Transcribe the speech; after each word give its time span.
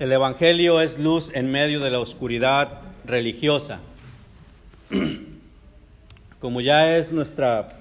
El 0.00 0.10
Evangelio 0.10 0.80
es 0.80 0.98
luz 0.98 1.30
en 1.34 1.52
medio 1.52 1.78
de 1.78 1.88
la 1.88 2.00
oscuridad 2.00 2.80
religiosa. 3.04 3.78
Como 6.40 6.60
ya 6.60 6.96
es 6.96 7.12
nuestra 7.12 7.78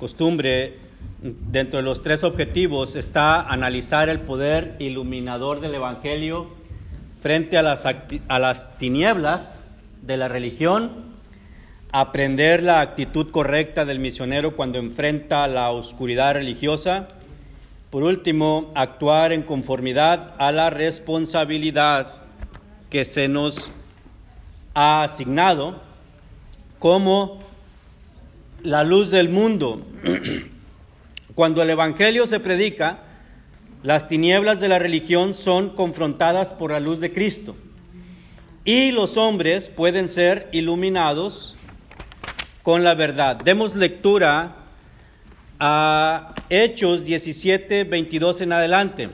costumbre, 0.00 0.78
dentro 1.20 1.76
de 1.76 1.82
los 1.82 2.00
tres 2.00 2.24
objetivos 2.24 2.96
está 2.96 3.42
analizar 3.42 4.08
el 4.08 4.20
poder 4.20 4.76
iluminador 4.78 5.60
del 5.60 5.74
Evangelio 5.74 6.48
frente 7.20 7.58
a 7.58 7.62
las, 7.62 7.84
a 7.84 8.38
las 8.38 8.78
tinieblas 8.78 9.68
de 10.00 10.16
la 10.16 10.28
religión, 10.28 11.12
aprender 11.92 12.62
la 12.62 12.80
actitud 12.80 13.30
correcta 13.30 13.84
del 13.84 13.98
misionero 13.98 14.56
cuando 14.56 14.78
enfrenta 14.78 15.46
la 15.48 15.70
oscuridad 15.70 16.32
religiosa, 16.32 17.08
por 17.92 18.04
último, 18.04 18.72
actuar 18.74 19.34
en 19.34 19.42
conformidad 19.42 20.34
a 20.38 20.50
la 20.50 20.70
responsabilidad 20.70 22.06
que 22.88 23.04
se 23.04 23.28
nos 23.28 23.70
ha 24.72 25.02
asignado 25.02 25.78
como 26.78 27.40
la 28.62 28.82
luz 28.82 29.10
del 29.10 29.28
mundo. 29.28 29.84
Cuando 31.34 31.60
el 31.60 31.68
Evangelio 31.68 32.24
se 32.24 32.40
predica, 32.40 33.00
las 33.82 34.08
tinieblas 34.08 34.58
de 34.58 34.68
la 34.68 34.78
religión 34.78 35.34
son 35.34 35.68
confrontadas 35.68 36.50
por 36.50 36.70
la 36.70 36.80
luz 36.80 36.98
de 36.98 37.12
Cristo 37.12 37.56
y 38.64 38.90
los 38.92 39.18
hombres 39.18 39.68
pueden 39.68 40.08
ser 40.08 40.48
iluminados 40.52 41.56
con 42.62 42.84
la 42.84 42.94
verdad. 42.94 43.36
Demos 43.36 43.76
lectura 43.76 44.61
a 45.58 46.34
Hechos 46.50 47.04
17, 47.04 47.84
22 47.84 48.40
en 48.40 48.52
adelante. 48.52 49.10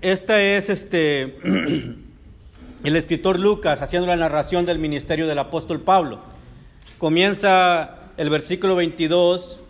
Esta 0.00 0.42
es 0.42 0.68
este, 0.70 1.38
el 2.84 2.96
escritor 2.96 3.38
Lucas 3.38 3.82
haciendo 3.82 4.06
la 4.06 4.16
narración 4.16 4.66
del 4.66 4.78
ministerio 4.78 5.26
del 5.26 5.38
apóstol 5.38 5.80
Pablo. 5.80 6.20
Comienza 6.98 8.10
el 8.16 8.30
versículo 8.30 8.76
22 8.76 9.62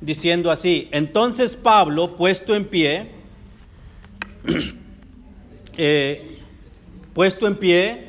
diciendo 0.00 0.50
así, 0.50 0.88
entonces 0.92 1.56
Pablo, 1.56 2.16
puesto 2.16 2.54
en 2.54 2.64
pie, 2.66 3.10
eh, 5.76 6.38
puesto 7.14 7.46
en 7.46 7.56
pie 7.56 8.06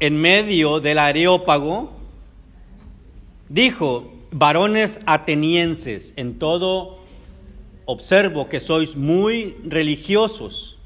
en 0.00 0.20
medio 0.20 0.80
del 0.80 0.98
areópago, 0.98 1.92
dijo, 3.48 4.12
varones 4.30 5.00
atenienses, 5.06 6.12
en 6.16 6.38
todo 6.38 6.98
observo 7.84 8.48
que 8.48 8.60
sois 8.60 8.96
muy 8.96 9.56
religiosos, 9.64 10.78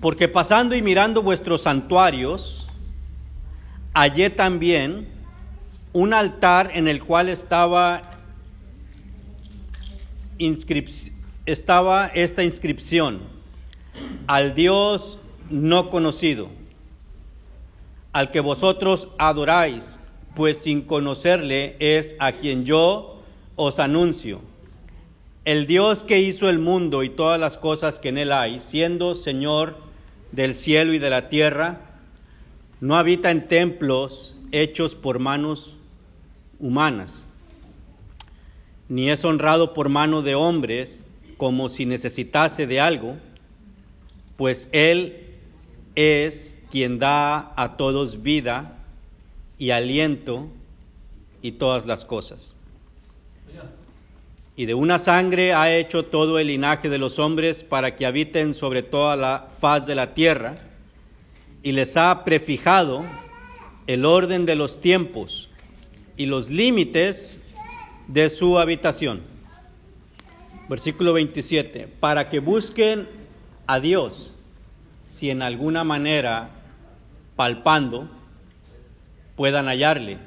porque 0.00 0.28
pasando 0.28 0.74
y 0.74 0.82
mirando 0.82 1.22
vuestros 1.22 1.62
santuarios, 1.62 2.68
hallé 3.94 4.28
también 4.28 5.08
un 5.94 6.12
altar 6.12 6.72
en 6.74 6.88
el 6.88 7.02
cual 7.02 7.30
estaba, 7.30 8.02
estaba 11.46 12.08
esta 12.08 12.44
inscripción, 12.44 13.20
al 14.26 14.54
Dios 14.54 15.18
no 15.48 15.88
conocido, 15.88 16.50
al 18.12 18.30
que 18.30 18.40
vosotros 18.40 19.08
adoráis 19.18 19.98
pues 20.34 20.58
sin 20.58 20.82
conocerle 20.82 21.76
es 21.78 22.16
a 22.18 22.32
quien 22.32 22.64
yo 22.64 23.22
os 23.56 23.78
anuncio. 23.78 24.40
El 25.44 25.66
Dios 25.66 26.02
que 26.02 26.20
hizo 26.20 26.48
el 26.48 26.58
mundo 26.58 27.02
y 27.02 27.10
todas 27.10 27.38
las 27.38 27.56
cosas 27.56 27.98
que 27.98 28.08
en 28.08 28.18
él 28.18 28.32
hay, 28.32 28.60
siendo 28.60 29.14
Señor 29.14 29.76
del 30.32 30.54
cielo 30.54 30.94
y 30.94 30.98
de 30.98 31.10
la 31.10 31.28
tierra, 31.28 31.80
no 32.80 32.96
habita 32.96 33.30
en 33.30 33.46
templos 33.46 34.36
hechos 34.52 34.94
por 34.94 35.18
manos 35.18 35.76
humanas, 36.58 37.24
ni 38.88 39.10
es 39.10 39.24
honrado 39.24 39.74
por 39.74 39.88
mano 39.88 40.22
de 40.22 40.34
hombres 40.34 41.04
como 41.36 41.68
si 41.68 41.86
necesitase 41.86 42.66
de 42.66 42.80
algo, 42.80 43.16
pues 44.36 44.68
Él 44.72 45.34
es 45.94 46.58
quien 46.70 46.98
da 46.98 47.52
a 47.56 47.76
todos 47.76 48.22
vida 48.22 48.83
y 49.58 49.70
aliento 49.70 50.48
y 51.42 51.52
todas 51.52 51.86
las 51.86 52.04
cosas. 52.04 52.56
Y 54.56 54.66
de 54.66 54.74
una 54.74 54.98
sangre 54.98 55.52
ha 55.52 55.74
hecho 55.74 56.04
todo 56.04 56.38
el 56.38 56.46
linaje 56.46 56.88
de 56.88 56.98
los 56.98 57.18
hombres 57.18 57.64
para 57.64 57.96
que 57.96 58.06
habiten 58.06 58.54
sobre 58.54 58.82
toda 58.82 59.16
la 59.16 59.48
faz 59.60 59.86
de 59.86 59.96
la 59.96 60.14
tierra, 60.14 60.56
y 61.62 61.72
les 61.72 61.96
ha 61.96 62.24
prefijado 62.24 63.04
el 63.86 64.04
orden 64.04 64.46
de 64.46 64.54
los 64.54 64.80
tiempos 64.80 65.48
y 66.16 66.26
los 66.26 66.50
límites 66.50 67.40
de 68.06 68.28
su 68.28 68.58
habitación. 68.58 69.22
Versículo 70.68 71.14
27, 71.14 71.88
para 72.00 72.28
que 72.28 72.38
busquen 72.38 73.08
a 73.66 73.80
Dios, 73.80 74.34
si 75.06 75.30
en 75.30 75.42
alguna 75.42 75.84
manera, 75.84 76.50
palpando, 77.34 78.08
puedan 79.36 79.66
hallarle, 79.66 80.18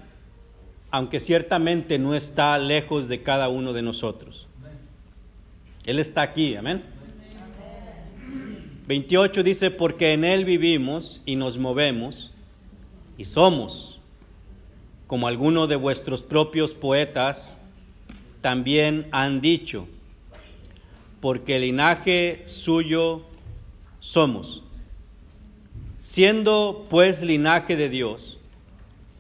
aunque 0.92 1.20
ciertamente 1.20 2.00
no 2.00 2.16
está 2.16 2.58
lejos 2.58 3.08
de 3.08 3.24
cada 3.24 3.50
uno 3.50 3.74
de 3.74 3.82
nosotros. 3.82 4.48
Él 5.86 6.00
está 6.00 6.22
aquí, 6.22 6.56
amén. 6.56 6.84
28 8.88 9.44
dice, 9.44 9.70
porque 9.72 10.14
en 10.14 10.24
Él 10.24 10.46
vivimos 10.46 11.22
y 11.26 11.36
nos 11.36 11.58
movemos 11.58 12.32
y 13.18 13.26
somos, 13.26 14.00
como 15.08 15.28
algunos 15.28 15.68
de 15.68 15.76
vuestros 15.76 16.24
propios 16.24 16.74
poetas 16.74 17.58
también 18.42 19.08
han 19.12 19.42
dicho, 19.42 19.88
porque 21.20 21.60
linaje 21.60 22.42
suyo 22.46 23.24
somos. 24.00 24.64
Siendo 26.00 26.86
pues 26.90 27.22
linaje 27.22 27.76
de 27.76 27.90
Dios, 27.90 28.37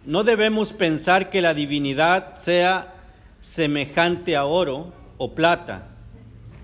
no 0.07 0.23
debemos 0.23 0.71
pensar 0.71 1.29
que 1.29 1.41
la 1.41 1.53
divinidad 1.53 2.37
sea 2.37 2.95
semejante 3.41 4.37
a 4.37 4.45
oro 4.45 4.93
o 5.17 5.35
plata 5.35 5.89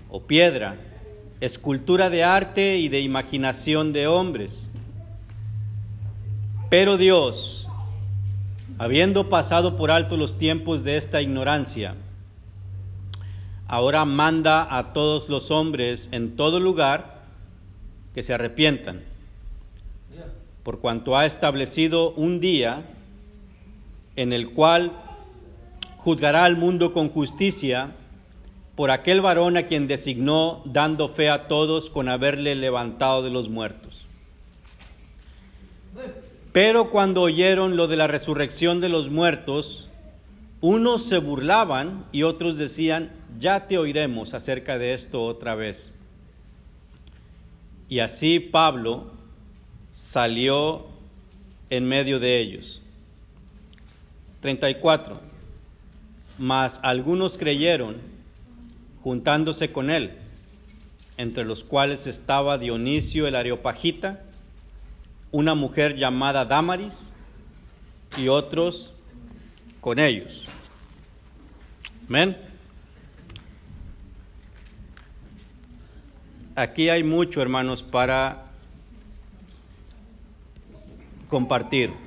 o 0.08 0.22
piedra, 0.22 0.78
escultura 1.42 2.08
de 2.08 2.24
arte 2.24 2.78
y 2.78 2.88
de 2.88 3.00
imaginación 3.00 3.92
de 3.92 4.06
hombres. 4.06 4.70
Pero 6.70 6.96
Dios, 6.96 7.68
habiendo 8.78 9.28
pasado 9.28 9.76
por 9.76 9.90
alto 9.90 10.16
los 10.16 10.38
tiempos 10.38 10.82
de 10.82 10.96
esta 10.96 11.20
ignorancia, 11.20 11.96
ahora 13.68 14.06
manda 14.06 14.74
a 14.74 14.94
todos 14.94 15.28
los 15.28 15.50
hombres 15.50 16.08
en 16.12 16.36
todo 16.36 16.60
lugar 16.60 17.24
que 18.14 18.22
se 18.22 18.32
arrepientan, 18.32 19.02
por 20.62 20.80
cuanto 20.80 21.14
ha 21.14 21.26
establecido 21.26 22.12
un 22.12 22.40
día 22.40 22.86
en 24.16 24.32
el 24.32 24.50
cual 24.50 24.92
juzgará 25.96 26.44
al 26.44 26.56
mundo 26.56 26.92
con 26.92 27.08
justicia 27.08 27.92
por 28.76 28.90
aquel 28.90 29.20
varón 29.20 29.56
a 29.56 29.64
quien 29.64 29.86
designó, 29.86 30.62
dando 30.64 31.08
fe 31.08 31.30
a 31.30 31.48
todos 31.48 31.90
con 31.90 32.08
haberle 32.08 32.54
levantado 32.54 33.22
de 33.22 33.30
los 33.30 33.48
muertos. 33.48 34.06
Pero 36.52 36.90
cuando 36.90 37.22
oyeron 37.22 37.76
lo 37.76 37.86
de 37.88 37.96
la 37.96 38.06
resurrección 38.06 38.80
de 38.80 38.88
los 38.88 39.10
muertos, 39.10 39.88
unos 40.60 41.04
se 41.04 41.18
burlaban 41.18 42.04
y 42.12 42.22
otros 42.22 42.58
decían, 42.58 43.12
ya 43.38 43.66
te 43.66 43.78
oiremos 43.78 44.34
acerca 44.34 44.78
de 44.78 44.94
esto 44.94 45.24
otra 45.24 45.54
vez. 45.54 45.92
Y 47.88 48.00
así 48.00 48.40
Pablo 48.40 49.10
salió 49.92 50.86
en 51.70 51.86
medio 51.86 52.18
de 52.18 52.40
ellos 52.40 52.83
34. 54.44 55.22
Mas 56.36 56.78
algunos 56.82 57.38
creyeron, 57.38 57.96
juntándose 59.02 59.72
con 59.72 59.88
él, 59.88 60.18
entre 61.16 61.46
los 61.46 61.64
cuales 61.64 62.06
estaba 62.06 62.58
Dionisio 62.58 63.26
el 63.26 63.36
Areopagita, 63.36 64.22
una 65.30 65.54
mujer 65.54 65.96
llamada 65.96 66.44
Damaris 66.44 67.14
y 68.18 68.28
otros 68.28 68.92
con 69.80 69.98
ellos. 69.98 70.44
Amén. 72.06 72.36
Aquí 76.54 76.90
hay 76.90 77.02
mucho, 77.02 77.40
hermanos, 77.40 77.82
para 77.82 78.50
compartir. 81.28 82.03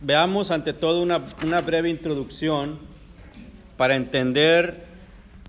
Veamos 0.00 0.50
ante 0.50 0.74
todo 0.74 1.00
una, 1.00 1.60
breve 1.62 1.88
introducción 1.88 2.78
para 3.78 3.96
entender 3.96 4.84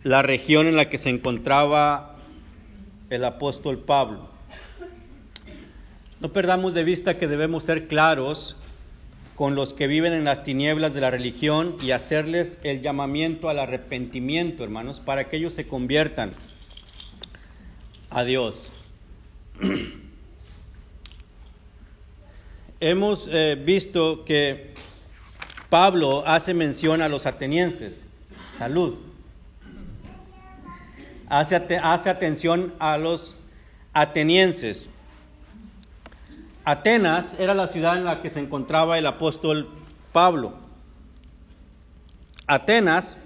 la 0.04 0.22
región 0.22 0.68
en 0.68 0.78
la 0.78 0.90
que 0.90 0.98
se 0.98 1.10
encontraba 1.10 2.16
el 3.10 3.26
apóstol 3.26 3.80
Pablo. 3.80 4.30
No 6.22 6.32
perdamos 6.32 6.74
de 6.74 6.86
vista 6.86 7.18
que 7.18 7.28
debemos 7.28 7.66
ser 7.66 7.88
claros 7.88 8.56
con 9.36 9.54
los 9.54 9.74
que 9.74 9.86
viven 9.86 10.14
en 10.14 10.24
las 10.24 10.46
tinieblas 10.46 10.94
de 10.94 11.02
la 11.02 11.12
religión 11.12 11.76
y 11.84 11.92
hacerles 11.92 12.60
el 12.64 12.82
llamamiento 12.82 13.50
al 13.50 13.60
arrepentimiento, 13.60 14.64
hermanos, 14.64 15.02
para 15.02 15.30
que 15.30 15.38
ellos 15.38 15.54
se 15.56 15.68
conviertan 15.68 16.32
a 18.10 18.24
Dios. 18.24 18.72
Hemos 22.80 23.28
eh, 23.32 23.56
visto 23.56 24.24
que 24.24 24.76
Pablo 25.68 26.24
hace 26.28 26.54
mención 26.54 27.02
a 27.02 27.10
los 27.10 27.26
atenienses. 27.26 28.06
Salud. 28.60 28.96
Hace, 31.28 31.56
hace 31.82 32.10
atención 32.12 32.76
a 32.78 33.00
los 33.00 33.36
atenienses. 33.94 34.90
Atenas 36.66 37.40
era 37.40 37.56
la 37.56 37.66
ciudad 37.66 37.98
en 37.98 38.06
la 38.06 38.22
que 38.22 38.30
se 38.30 38.42
encontraba 38.42 39.00
el 39.00 39.08
apóstol 39.08 39.70
Pablo. 40.14 40.54
Atenas 42.46 43.18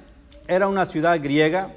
era 0.47 0.69
una 0.69 0.85
ciudad 0.85 1.19
griega, 1.21 1.73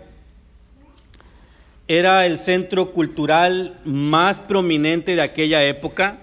era 1.88 2.24
el 2.24 2.38
centro 2.38 2.92
cultural 2.92 3.80
más 3.84 4.38
prominente 4.38 5.16
de 5.16 5.22
aquella 5.22 5.64
época, 5.64 6.18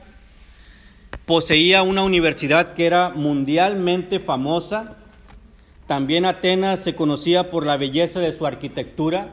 poseía 1.31 1.81
una 1.81 2.03
universidad 2.03 2.73
que 2.73 2.85
era 2.85 3.07
mundialmente 3.07 4.19
famosa, 4.19 4.97
también 5.87 6.25
Atenas 6.25 6.81
se 6.81 6.93
conocía 6.93 7.49
por 7.49 7.65
la 7.65 7.77
belleza 7.77 8.19
de 8.19 8.33
su 8.33 8.45
arquitectura 8.45 9.29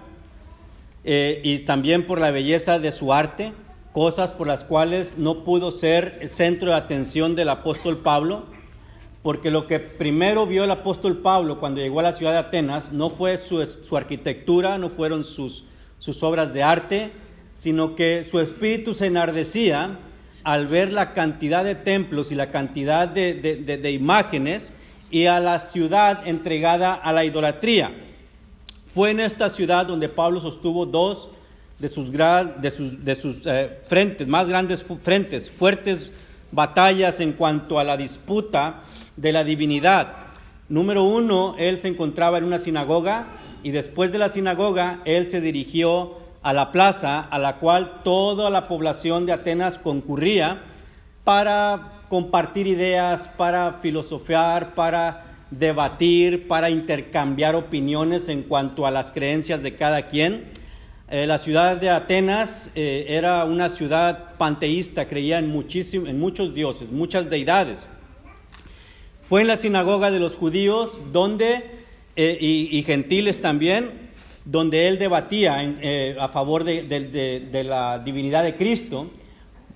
eh, 1.02 1.40
y 1.42 1.58
también 1.64 2.06
por 2.06 2.20
la 2.20 2.30
belleza 2.30 2.78
de 2.78 2.92
su 2.92 3.12
arte 3.12 3.52
cosas 3.92 4.30
por 4.30 4.46
las 4.46 4.62
cuales 4.62 5.18
no 5.18 5.42
pudo 5.42 5.72
ser 5.72 6.18
el 6.20 6.30
centro 6.30 6.70
de 6.70 6.76
atención 6.76 7.34
del 7.34 7.48
apóstol 7.48 7.98
Pablo, 7.98 8.44
porque 9.24 9.50
lo 9.50 9.66
que 9.66 9.80
primero 9.80 10.46
vio 10.46 10.62
el 10.62 10.70
apóstol 10.70 11.16
Pablo 11.16 11.58
cuando 11.58 11.80
llegó 11.80 11.98
a 11.98 12.04
la 12.04 12.12
ciudad 12.12 12.30
de 12.30 12.38
Atenas 12.38 12.92
no 12.92 13.10
fue 13.10 13.36
su, 13.38 13.96
arquitectura, 13.96 14.78
no 14.78 14.88
fueron 14.88 15.24
sus, 15.24 15.64
sus 15.98 16.22
obras 16.22 16.54
de 16.54 16.62
arte, 16.62 17.10
sino 17.54 17.96
que 17.96 18.22
su 18.22 18.38
espíritu 18.38 18.94
se 18.94 19.06
enardecía 19.06 19.98
al 20.48 20.66
ver 20.66 20.94
la 20.94 21.12
cantidad 21.12 21.62
de 21.62 21.74
templos 21.74 22.32
y 22.32 22.34
la 22.34 22.50
cantidad 22.50 23.06
de, 23.06 23.34
de, 23.34 23.92
imágenes 23.92 24.72
y 25.10 25.26
a 25.26 25.40
la 25.40 25.58
ciudad 25.58 26.26
entregada 26.26 26.94
a 26.94 27.12
la 27.12 27.26
idolatría. 27.26 27.92
Fue 28.86 29.10
en 29.10 29.20
esta 29.20 29.50
ciudad 29.50 29.84
donde 29.84 30.08
Pablo 30.08 30.40
sostuvo 30.40 30.86
dos 30.86 31.28
de 31.78 31.88
sus, 31.88 32.10
de 32.10 32.70
sus, 32.70 33.04
de 33.04 33.14
sus 33.14 33.42
eh, 33.44 33.78
frentes, 33.88 34.26
más 34.26 34.48
grandes 34.48 34.82
frentes, 35.02 35.50
fuertes 35.50 36.10
batallas 36.50 37.20
en 37.20 37.34
cuanto 37.34 37.78
a 37.78 37.84
la 37.84 37.98
disputa 37.98 38.84
de 39.18 39.32
la 39.32 39.44
divinidad. 39.44 40.14
Número 40.70 41.04
uno, 41.04 41.56
él 41.58 41.78
se 41.78 41.88
encontraba 41.88 42.38
en 42.38 42.44
una 42.44 42.58
sinagoga 42.58 43.26
y 43.62 43.70
después 43.70 44.12
de 44.12 44.18
la 44.18 44.30
sinagoga 44.30 45.02
él 45.04 45.28
se 45.28 45.42
dirigió 45.42 46.16
a 46.42 46.52
la 46.52 46.72
plaza 46.72 47.20
a 47.20 47.38
la 47.38 47.56
cual 47.56 48.00
toda 48.04 48.50
la 48.50 48.68
población 48.68 49.26
de 49.26 49.32
Atenas 49.32 49.78
concurría 49.78 50.62
para 51.24 52.02
compartir 52.08 52.66
ideas, 52.66 53.28
para 53.28 53.74
filosofar, 53.82 54.74
para 54.74 55.24
debatir, 55.50 56.46
para 56.48 56.70
intercambiar 56.70 57.54
opiniones 57.54 58.28
en 58.28 58.42
cuanto 58.42 58.86
a 58.86 58.90
las 58.90 59.10
creencias 59.10 59.62
de 59.62 59.76
cada 59.76 60.08
quien. 60.08 60.44
Eh, 61.10 61.26
la 61.26 61.38
ciudad 61.38 61.78
de 61.78 61.88
Atenas 61.88 62.70
eh, 62.74 63.06
era 63.08 63.44
una 63.44 63.70
ciudad 63.70 64.36
panteísta, 64.36 65.08
creía 65.08 65.38
en, 65.38 65.46
en 65.46 66.18
muchos 66.18 66.54
dioses, 66.54 66.90
muchas 66.90 67.30
deidades. 67.30 67.88
Fue 69.28 69.42
en 69.42 69.46
la 69.46 69.56
sinagoga 69.56 70.10
de 70.10 70.20
los 70.20 70.36
judíos 70.36 71.02
donde, 71.12 71.64
eh, 72.16 72.38
y, 72.40 72.82
gentiles 72.82 73.42
también, 73.42 74.07
donde 74.44 74.88
él 74.88 74.98
debatía 74.98 75.58
a 76.20 76.28
favor 76.28 76.64
de, 76.64 77.64
la 77.64 77.98
divinidad 77.98 78.42
de 78.44 78.56
Cristo, 78.56 79.10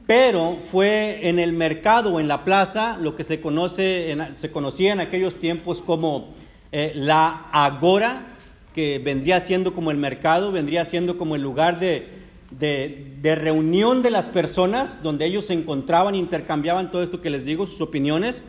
pero 0.06 0.58
fue 0.70 1.28
en 1.28 1.38
el 1.38 1.52
mercado 1.52 2.14
o 2.14 2.20
en 2.20 2.28
la 2.28 2.44
plaza, 2.44 2.96
lo 3.00 3.14
que 3.16 3.24
se, 3.24 3.40
conoce, 3.40 4.16
se 4.34 4.50
conocía 4.50 4.92
en 4.92 5.00
aquellos 5.00 5.36
tiempos 5.36 5.82
como 5.82 6.34
la 6.72 7.48
agora, 7.52 8.26
que 8.74 8.98
vendría 8.98 9.40
siendo 9.40 9.74
como 9.74 9.90
el 9.90 9.98
mercado, 9.98 10.52
vendría 10.52 10.84
siendo 10.84 11.18
como 11.18 11.36
el 11.36 11.42
lugar 11.42 11.78
de, 11.78 12.22
de, 12.58 13.34
reunión 13.34 14.02
de 14.02 14.10
las 14.10 14.26
personas, 14.26 15.02
donde 15.02 15.26
ellos 15.26 15.46
se 15.46 15.54
encontraban, 15.54 16.14
intercambiaban 16.14 16.90
todo 16.90 17.02
esto 17.02 17.20
que 17.20 17.30
les 17.30 17.44
digo, 17.44 17.66
sus 17.66 17.80
opiniones, 17.80 18.44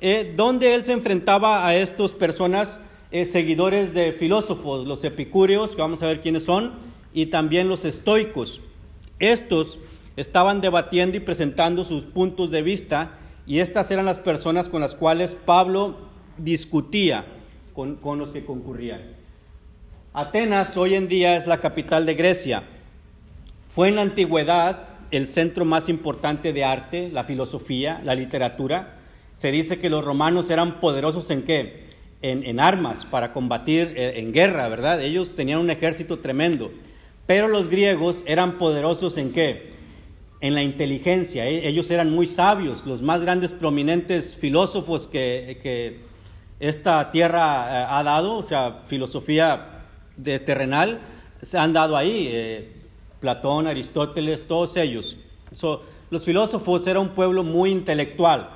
eh, 0.00 0.32
donde 0.36 0.74
él 0.74 0.84
se 0.84 0.92
enfrentaba 0.92 1.66
a 1.66 1.76
estas 1.76 2.12
personas 2.12 2.80
eh, 3.14 3.26
seguidores 3.26 3.94
de 3.94 4.12
filósofos, 4.12 4.88
los 4.88 5.04
epicúreos, 5.04 5.76
que 5.76 5.80
vamos 5.80 6.02
a 6.02 6.06
ver 6.06 6.20
quiénes 6.20 6.42
son, 6.42 6.72
y 7.12 7.26
también 7.26 7.68
los 7.68 7.84
estoicos. 7.84 8.60
Estos 9.20 9.78
estaban 10.16 10.60
debatiendo 10.60 11.16
y 11.16 11.20
presentando 11.20 11.84
sus 11.84 12.02
puntos 12.02 12.50
de 12.50 12.62
vista, 12.62 13.12
y 13.46 13.60
estas 13.60 13.92
eran 13.92 14.04
las 14.04 14.18
personas 14.18 14.68
con 14.68 14.80
las 14.80 14.96
cuales 14.96 15.36
Pablo 15.36 15.96
discutía 16.38 17.24
con, 17.72 17.94
con 17.94 18.18
los 18.18 18.30
que 18.30 18.44
concurrían. 18.44 19.02
Atenas 20.12 20.76
hoy 20.76 20.96
en 20.96 21.06
día 21.06 21.36
es 21.36 21.46
la 21.46 21.60
capital 21.60 22.06
de 22.06 22.14
Grecia. 22.14 22.64
Fue 23.68 23.90
en 23.90 23.94
la 23.94 24.02
antigüedad 24.02 24.88
el 25.12 25.28
centro 25.28 25.64
más 25.64 25.88
importante 25.88 26.52
de 26.52 26.64
arte, 26.64 27.10
la 27.12 27.22
filosofía, 27.22 28.00
la 28.02 28.16
literatura. 28.16 28.96
Se 29.34 29.52
dice 29.52 29.78
que 29.78 29.88
los 29.88 30.04
romanos 30.04 30.50
eran 30.50 30.80
poderosos 30.80 31.30
en 31.30 31.44
qué? 31.44 31.83
En, 32.26 32.58
armas 32.58 33.04
para 33.04 33.34
combatir 33.34 33.92
eh, 33.98 34.14
en 34.16 34.32
guerra, 34.32 34.66
¿verdad? 34.70 35.02
Ellos 35.02 35.34
tenían 35.34 35.58
un 35.58 35.68
ejército 35.68 36.20
tremendo. 36.20 36.70
Pero 37.26 37.48
los 37.48 37.68
griegos 37.68 38.24
eran 38.26 38.56
poderosos 38.56 39.18
en 39.18 39.30
qué? 39.30 39.74
En 40.40 40.54
la 40.54 40.62
inteligencia. 40.62 41.46
E, 41.46 41.68
ellos 41.68 41.90
eran 41.90 42.10
muy 42.10 42.26
sabios, 42.26 42.86
los 42.86 43.02
más 43.02 43.20
grandes 43.20 43.52
prominentes 43.52 44.34
filósofos 44.34 45.06
que, 45.06 46.00
esta 46.60 47.10
tierra 47.10 47.82
eh, 47.82 47.86
ha 47.90 48.02
dado, 48.02 48.38
o 48.38 48.42
sea, 48.42 48.84
filosofía 48.86 49.84
terrenal 50.46 51.00
se 51.42 51.58
han 51.58 51.74
dado 51.74 51.94
ahí, 51.94 52.30
eh, 52.32 52.72
Platón, 53.20 53.66
Aristóteles, 53.66 54.48
todos 54.48 54.78
ellos. 54.78 55.18
los 56.08 56.24
filósofos 56.24 56.86
eran 56.86 57.02
un 57.02 57.08
pueblo 57.10 57.42
muy 57.42 57.70
intelectual. 57.70 58.48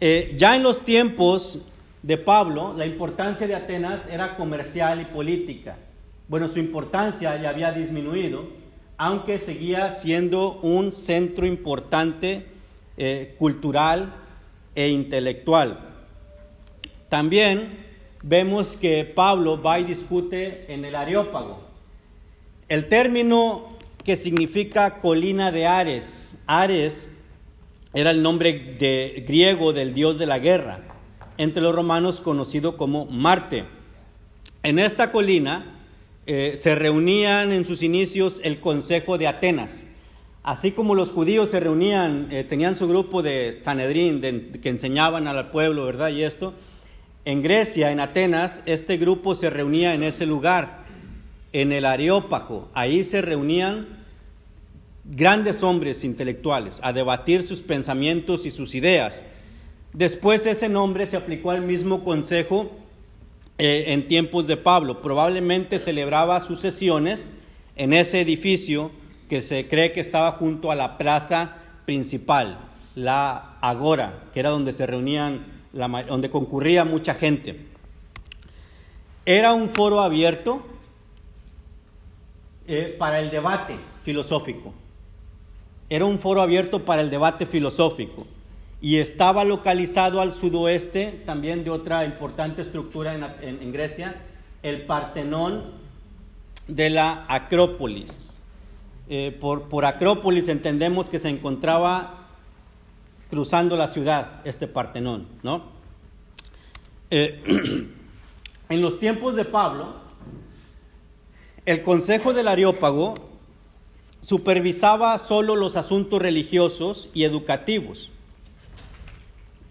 Ya 0.00 0.56
en 0.56 0.62
los 0.64 0.80
tiempos 0.84 1.70
de 2.04 2.18
Pablo, 2.18 2.74
la 2.76 2.84
importancia 2.84 3.46
de 3.46 3.54
Atenas 3.54 4.10
era 4.10 4.36
comercial 4.36 5.00
y 5.00 5.06
política. 5.06 5.78
Bueno, 6.28 6.48
su 6.48 6.58
importancia 6.58 7.40
ya 7.40 7.48
había 7.48 7.72
disminuido, 7.72 8.46
aunque 8.98 9.38
seguía 9.38 9.88
siendo 9.88 10.60
un 10.60 10.92
centro 10.92 11.46
importante 11.46 12.44
eh, 12.98 13.34
cultural 13.38 14.12
e 14.74 14.90
intelectual. 14.90 15.78
También 17.08 17.86
vemos 18.22 18.76
que 18.76 19.06
Pablo 19.06 19.62
va 19.62 19.80
y 19.80 19.84
discute 19.84 20.70
en 20.70 20.84
el 20.84 20.96
Areópago. 20.96 21.62
El 22.68 22.86
término 22.90 23.78
que 24.04 24.16
significa 24.16 25.00
colina 25.00 25.50
de 25.50 25.66
Ares, 25.66 26.36
Ares 26.46 27.08
era 27.94 28.10
el 28.10 28.22
nombre 28.22 28.76
de, 28.78 29.24
griego 29.26 29.72
del 29.72 29.94
dios 29.94 30.18
de 30.18 30.26
la 30.26 30.38
guerra, 30.38 30.93
entre 31.38 31.62
los 31.62 31.74
romanos 31.74 32.20
conocido 32.20 32.76
como 32.76 33.06
Marte. 33.06 33.64
En 34.62 34.78
esta 34.78 35.12
colina 35.12 35.80
eh, 36.26 36.54
se 36.56 36.74
reunían 36.74 37.52
en 37.52 37.64
sus 37.64 37.82
inicios 37.82 38.40
el 38.42 38.60
Consejo 38.60 39.18
de 39.18 39.26
Atenas. 39.26 39.84
Así 40.42 40.72
como 40.72 40.94
los 40.94 41.10
judíos 41.10 41.50
se 41.50 41.60
reunían, 41.60 42.28
eh, 42.30 42.44
tenían 42.44 42.76
su 42.76 42.88
grupo 42.88 43.22
de 43.22 43.52
Sanedrín 43.52 44.20
que 44.62 44.68
enseñaban 44.68 45.26
al 45.26 45.50
pueblo, 45.50 45.86
¿verdad? 45.86 46.10
Y 46.10 46.22
esto, 46.22 46.54
en 47.24 47.42
Grecia, 47.42 47.90
en 47.92 48.00
Atenas, 48.00 48.62
este 48.66 48.96
grupo 48.96 49.34
se 49.34 49.50
reunía 49.50 49.94
en 49.94 50.02
ese 50.02 50.26
lugar, 50.26 50.84
en 51.52 51.72
el 51.72 51.86
Areópago. 51.86 52.68
Ahí 52.74 53.04
se 53.04 53.22
reunían 53.22 54.04
grandes 55.04 55.62
hombres 55.62 56.04
intelectuales 56.04 56.78
a 56.82 56.92
debatir 56.92 57.42
sus 57.42 57.60
pensamientos 57.60 58.46
y 58.46 58.50
sus 58.50 58.74
ideas. 58.74 59.24
Después 59.94 60.44
ese 60.46 60.68
nombre 60.68 61.06
se 61.06 61.16
aplicó 61.16 61.52
al 61.52 61.62
mismo 61.62 62.02
consejo 62.02 62.68
eh, 63.58 63.84
en 63.92 64.08
tiempos 64.08 64.48
de 64.48 64.56
Pablo. 64.56 65.00
Probablemente 65.00 65.78
celebraba 65.78 66.40
sus 66.40 66.60
sesiones 66.60 67.30
en 67.76 67.92
ese 67.92 68.20
edificio 68.20 68.90
que 69.28 69.40
se 69.40 69.68
cree 69.68 69.92
que 69.92 70.00
estaba 70.00 70.32
junto 70.32 70.72
a 70.72 70.74
la 70.74 70.98
plaza 70.98 71.58
principal, 71.86 72.58
la 72.96 73.56
Agora, 73.60 74.24
que 74.34 74.40
era 74.40 74.50
donde 74.50 74.72
se 74.72 74.84
reunían 74.84 75.46
donde 75.72 76.28
concurría 76.28 76.84
mucha 76.84 77.14
gente. 77.14 77.66
era 79.24 79.52
un 79.54 79.68
foro 79.68 80.00
abierto 80.00 80.66
eh, 82.66 82.96
para 82.98 83.20
el 83.20 83.30
debate 83.30 83.76
filosófico. 84.02 84.74
Era 85.88 86.04
un 86.04 86.18
foro 86.18 86.42
abierto 86.42 86.84
para 86.84 87.00
el 87.00 87.10
debate 87.10 87.46
filosófico 87.46 88.26
y 88.84 88.98
estaba 88.98 89.44
localizado 89.44 90.20
al 90.20 90.34
sudoeste 90.34 91.22
también 91.24 91.64
de 91.64 91.70
otra 91.70 92.04
importante 92.04 92.60
estructura 92.60 93.14
en, 93.40 93.72
Grecia, 93.72 94.20
el 94.62 94.84
Partenón 94.84 95.70
de 96.68 96.90
la 96.90 97.24
Acrópolis. 97.26 98.38
Eh, 99.08 99.34
por, 99.40 99.86
Acrópolis 99.86 100.48
entendemos 100.48 101.08
que 101.08 101.18
se 101.18 101.30
encontraba 101.30 102.26
cruzando 103.30 103.74
la 103.74 103.88
ciudad 103.88 104.42
este 104.44 104.66
Partenón, 104.66 105.28
¿no? 105.42 105.62
Eh, 107.08 107.42
en 108.68 108.82
los 108.82 109.00
tiempos 109.00 109.34
de 109.34 109.46
Pablo, 109.46 109.94
el 111.64 111.82
Consejo 111.82 112.34
del 112.34 112.48
Areópago 112.48 113.14
supervisaba 114.20 115.16
solo 115.16 115.56
los 115.56 115.78
asuntos 115.78 116.20
religiosos 116.20 117.08
y 117.14 117.24
educativos 117.24 118.10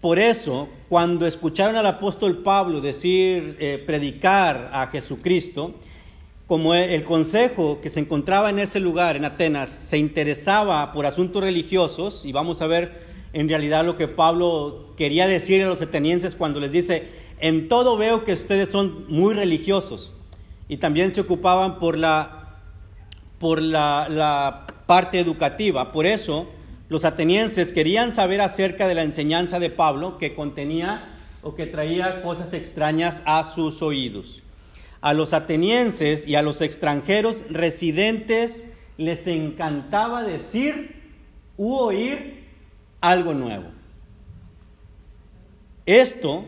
por 0.04 0.18
eso, 0.18 0.68
cuando 0.90 1.26
escucharon 1.26 1.76
al 1.76 1.86
apóstol 1.86 2.42
Pablo 2.42 2.82
decir, 2.82 3.56
eh, 3.58 3.82
predicar 3.86 4.68
a 4.70 4.88
Jesucristo, 4.88 5.76
como 6.46 6.74
el 6.74 7.02
consejo 7.04 7.80
que 7.80 7.88
se 7.88 8.00
encontraba 8.00 8.50
en 8.50 8.58
ese 8.58 8.80
lugar, 8.80 9.16
en 9.16 9.24
Atenas, 9.24 9.70
se 9.70 9.96
interesaba 9.96 10.92
por 10.92 11.06
asuntos 11.06 11.42
religiosos, 11.42 12.26
y 12.26 12.32
vamos 12.32 12.60
a 12.60 12.66
ver 12.66 13.00
en 13.32 13.48
realidad 13.48 13.82
lo 13.86 13.96
que 13.96 14.06
Pablo 14.06 14.92
quería 14.98 15.26
decir 15.26 15.64
a 15.64 15.68
los 15.68 15.80
atenienses 15.80 16.34
cuando 16.34 16.60
les 16.60 16.72
dice, 16.72 17.08
en 17.40 17.68
todo 17.68 17.96
veo 17.96 18.26
que 18.26 18.34
ustedes 18.34 18.68
son 18.68 19.06
muy 19.08 19.32
religiosos, 19.32 20.12
y 20.68 20.76
también 20.76 21.14
se 21.14 21.22
ocupaban 21.22 21.78
por 21.78 21.96
la, 21.96 22.58
por 23.38 23.62
la 23.62 24.66
parte 24.84 25.18
educativa. 25.18 25.92
Por 25.92 26.04
eso, 26.04 26.46
los 26.88 27.04
atenienses 27.04 27.72
querían 27.72 28.12
saber 28.12 28.40
acerca 28.40 28.86
de 28.86 28.94
la 28.94 29.02
enseñanza 29.02 29.58
de 29.58 29.70
Pablo 29.70 30.18
que 30.18 30.34
contenía 30.34 31.14
o 31.42 31.54
que 31.54 31.66
traía 31.66 32.22
cosas 32.22 32.52
extrañas 32.52 33.22
a 33.24 33.42
sus 33.44 33.80
oídos. 33.82 34.42
A 35.00 35.12
los 35.12 35.32
atenienses 35.32 36.26
y 36.26 36.34
a 36.34 36.42
los 36.42 36.60
extranjeros 36.60 37.44
residentes 37.50 38.64
les 38.96 39.26
encantaba 39.26 40.22
decir 40.22 41.02
u 41.56 41.74
oír 41.74 42.44
algo 43.00 43.34
nuevo. 43.34 43.66
Esto 45.86 46.44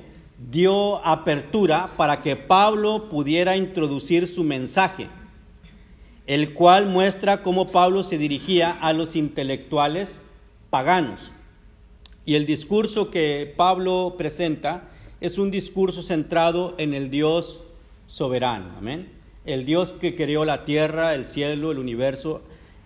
dio 0.50 1.04
apertura 1.04 1.90
para 1.96 2.22
que 2.22 2.36
Pablo 2.36 3.08
pudiera 3.08 3.56
introducir 3.56 4.28
su 4.28 4.44
mensaje, 4.44 5.08
el 6.26 6.54
cual 6.54 6.86
muestra 6.86 7.42
cómo 7.42 7.68
Pablo 7.68 8.02
se 8.02 8.18
dirigía 8.18 8.70
a 8.70 8.92
los 8.92 9.16
intelectuales 9.16 10.22
paganos. 10.70 11.30
Y 12.24 12.34
el 12.34 12.46
discurso 12.46 13.10
que 13.10 13.52
Pablo 13.56 14.14
presenta 14.18 14.88
es 15.20 15.38
un 15.38 15.50
discurso 15.50 16.02
centrado 16.02 16.74
en 16.78 16.92
el 16.92 17.10
Dios 17.10 17.62
soberano, 18.06 18.74
amén. 18.76 19.10
El 19.44 19.64
Dios 19.64 19.92
que 19.92 20.16
creó 20.16 20.44
la 20.44 20.64
tierra, 20.64 21.14
el 21.14 21.24
cielo, 21.24 21.70
el 21.70 21.78
universo. 21.78 22.42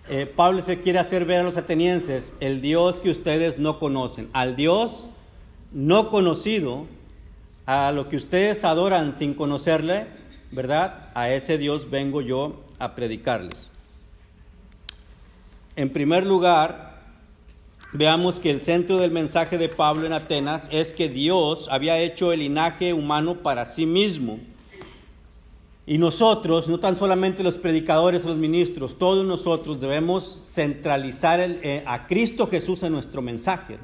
Eh, 0.08 0.26
Pablo 0.26 0.60
se 0.60 0.80
quiere 0.80 0.98
hacer 0.98 1.24
ver 1.24 1.40
a 1.40 1.44
los 1.44 1.56
atenienses 1.56 2.34
el 2.40 2.60
Dios 2.60 3.00
que 3.00 3.10
ustedes 3.10 3.58
no 3.58 3.78
conocen, 3.78 4.28
al 4.32 4.56
Dios 4.56 5.08
no 5.72 6.10
conocido, 6.10 6.86
a 7.66 7.92
lo 7.92 8.08
que 8.08 8.16
ustedes 8.16 8.64
adoran 8.64 9.14
sin 9.14 9.34
conocerle, 9.34 10.06
¿verdad? 10.50 11.10
A 11.14 11.30
ese 11.30 11.58
Dios 11.58 11.90
vengo 11.90 12.20
yo 12.20 12.64
a 12.78 12.94
predicarles. 12.94 13.70
En 15.76 15.90
primer 15.90 16.26
lugar, 16.26 16.89
veamos 17.92 18.38
que 18.38 18.50
el 18.50 18.60
centro 18.60 18.98
del 18.98 19.10
mensaje 19.10 19.58
de 19.58 19.68
Pablo 19.68 20.06
en 20.06 20.12
Atenas 20.12 20.68
es 20.70 20.92
que 20.92 21.08
Dios 21.08 21.68
había 21.70 21.98
hecho 21.98 22.32
el 22.32 22.40
linaje 22.40 22.92
humano 22.92 23.38
para 23.42 23.66
sí 23.66 23.86
mismo. 23.86 24.38
Y 25.86 25.98
nosotros, 25.98 26.68
no 26.68 26.78
tan 26.78 26.94
solamente 26.94 27.42
los 27.42 27.56
predicadores, 27.56 28.24
los 28.24 28.36
ministros, 28.36 28.96
todos 28.96 29.26
nosotros 29.26 29.80
debemos 29.80 30.52
centralizar 30.54 31.40
eh, 31.40 31.82
a 31.84 32.06
Cristo 32.06 32.46
Jesús 32.46 32.82
en 32.84 32.92
nuestro 32.92 33.22
mensaje. 33.22 33.78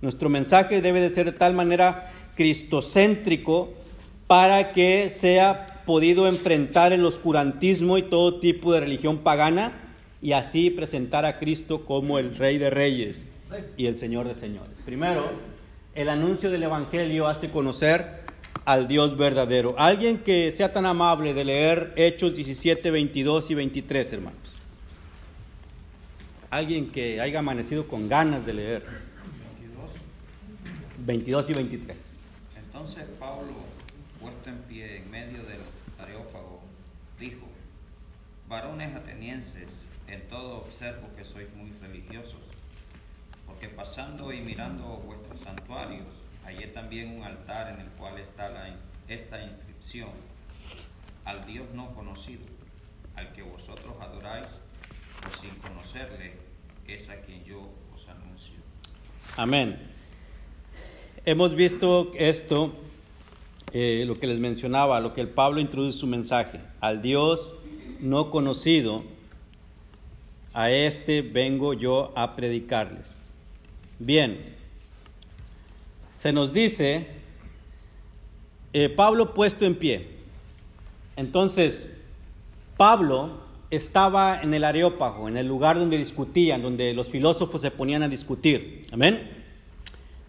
Nuestro 0.00 0.28
mensaje 0.28 0.80
debe 0.82 1.00
de 1.00 1.10
ser 1.10 1.26
de 1.26 1.32
tal 1.32 1.54
manera 1.54 2.12
cristocéntrico 2.34 3.72
para 4.26 4.72
que 4.72 5.10
sea 5.10 5.84
podido 5.86 6.26
enfrentar 6.26 6.92
el 6.92 7.04
oscurantismo 7.04 7.98
y 7.98 8.02
todo 8.02 8.40
tipo 8.40 8.72
de 8.72 8.80
religión 8.80 9.18
pagana 9.18 9.85
y 10.26 10.32
así 10.32 10.70
presentar 10.70 11.24
a 11.24 11.38
Cristo 11.38 11.84
como 11.84 12.18
el 12.18 12.34
Rey 12.34 12.58
de 12.58 12.68
Reyes 12.68 13.28
y 13.76 13.86
el 13.86 13.96
Señor 13.96 14.26
de 14.26 14.34
Señores. 14.34 14.74
Primero, 14.84 15.30
el 15.94 16.08
anuncio 16.08 16.50
del 16.50 16.64
Evangelio 16.64 17.28
hace 17.28 17.48
conocer 17.48 18.22
al 18.64 18.88
Dios 18.88 19.16
verdadero. 19.16 19.76
Alguien 19.78 20.18
que 20.18 20.50
sea 20.50 20.72
tan 20.72 20.84
amable 20.84 21.32
de 21.32 21.44
leer 21.44 21.92
Hechos 21.94 22.34
17, 22.34 22.90
22 22.90 23.52
y 23.52 23.54
23, 23.54 24.12
hermanos. 24.14 24.40
Alguien 26.50 26.90
que 26.90 27.20
haya 27.20 27.38
amanecido 27.38 27.86
con 27.86 28.08
ganas 28.08 28.44
de 28.44 28.52
leer. 28.52 28.82
22 31.06 31.50
y 31.50 31.54
23. 31.54 31.96
Entonces 32.56 33.04
Pablo, 33.20 33.52
puesto 34.20 34.50
en 34.50 34.58
pie 34.62 34.96
en 34.96 35.08
medio 35.08 35.44
del 35.44 35.60
Areópago, 36.00 36.62
dijo, 37.20 37.46
varones 38.48 38.92
atenienses, 38.92 39.85
en 40.08 40.28
todo 40.28 40.58
observo 40.58 41.08
que 41.16 41.24
sois 41.24 41.48
muy 41.54 41.70
religiosos, 41.72 42.40
porque 43.46 43.68
pasando 43.68 44.32
y 44.32 44.40
mirando 44.40 44.84
vuestros 45.04 45.40
santuarios, 45.40 46.06
hallé 46.44 46.68
también 46.68 47.16
un 47.16 47.24
altar 47.24 47.74
en 47.74 47.80
el 47.80 47.88
cual 47.92 48.18
está 48.18 48.50
esta 49.08 49.42
inscripción, 49.42 50.10
al 51.24 51.44
Dios 51.46 51.66
no 51.74 51.94
conocido, 51.94 52.44
al 53.14 53.32
que 53.32 53.42
vosotros 53.42 53.94
adoráis, 54.00 54.48
o 55.26 55.36
sin 55.36 55.50
conocerle, 55.56 56.34
es 56.86 57.10
a 57.10 57.20
quien 57.20 57.44
yo 57.44 57.68
os 57.94 58.08
anuncio. 58.08 58.56
Amén. 59.36 59.76
Hemos 61.24 61.54
visto 61.54 62.12
esto, 62.16 62.72
eh, 63.72 64.04
lo 64.06 64.20
que 64.20 64.28
les 64.28 64.38
mencionaba, 64.38 65.00
lo 65.00 65.12
que 65.12 65.20
el 65.20 65.28
Pablo 65.28 65.58
introduce 65.60 65.98
su 65.98 66.06
mensaje, 66.06 66.60
al 66.80 67.02
Dios 67.02 67.54
no 68.00 68.30
conocido, 68.30 69.02
a 70.56 70.70
este 70.70 71.20
vengo 71.20 71.74
yo 71.74 72.14
a 72.16 72.34
predicarles. 72.34 73.20
Bien, 73.98 74.56
se 76.12 76.32
nos 76.32 76.54
dice, 76.54 77.08
eh, 78.72 78.88
Pablo 78.88 79.34
puesto 79.34 79.66
en 79.66 79.74
pie. 79.74 80.08
Entonces, 81.14 82.02
Pablo 82.78 83.42
estaba 83.70 84.40
en 84.40 84.54
el 84.54 84.64
Areópago, 84.64 85.28
en 85.28 85.36
el 85.36 85.46
lugar 85.46 85.78
donde 85.78 85.98
discutían, 85.98 86.62
donde 86.62 86.94
los 86.94 87.08
filósofos 87.08 87.60
se 87.60 87.70
ponían 87.70 88.02
a 88.02 88.08
discutir. 88.08 88.86
Amén. 88.92 89.28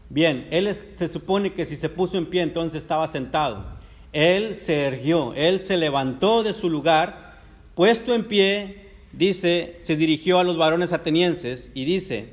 Bien, 0.09 0.49
él 0.51 0.75
se 0.75 1.07
supone 1.07 1.53
que 1.53 1.65
si 1.65 1.77
se 1.77 1.87
puso 1.87 2.17
en 2.17 2.25
pie, 2.25 2.41
entonces 2.41 2.81
estaba 2.81 3.07
sentado. 3.07 3.63
Él 4.11 4.55
se 4.55 4.81
erguió, 4.81 5.33
él 5.35 5.61
se 5.61 5.77
levantó 5.77 6.43
de 6.43 6.53
su 6.53 6.69
lugar, 6.69 7.39
puesto 7.75 8.13
en 8.13 8.27
pie, 8.27 8.86
dice, 9.11 9.77
se 9.81 9.95
dirigió 9.95 10.39
a 10.39 10.43
los 10.43 10.57
varones 10.57 10.93
atenienses 10.93 11.71
y 11.73 11.85
dice, 11.85 12.29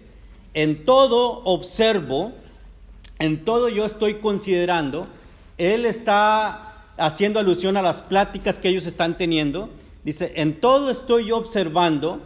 en 0.54 0.84
todo 0.84 1.42
observo, 1.44 2.32
en 3.18 3.44
todo 3.44 3.68
yo 3.68 3.84
estoy 3.84 4.14
considerando, 4.14 5.06
él 5.58 5.86
está 5.86 6.84
haciendo 6.96 7.40
alusión 7.40 7.76
a 7.76 7.82
las 7.82 8.02
pláticas 8.02 8.58
que 8.58 8.68
ellos 8.68 8.86
están 8.86 9.16
teniendo, 9.16 9.70
dice, 10.04 10.32
en 10.36 10.60
todo 10.60 10.90
estoy 10.90 11.26
yo 11.26 11.36
observando 11.36 12.20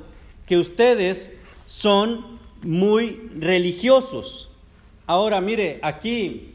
que 0.46 0.58
ustedes 0.58 1.36
son 1.66 2.38
muy 2.62 3.30
religiosos. 3.38 4.50
Ahora, 5.06 5.40
mire, 5.40 5.78
aquí 5.82 6.54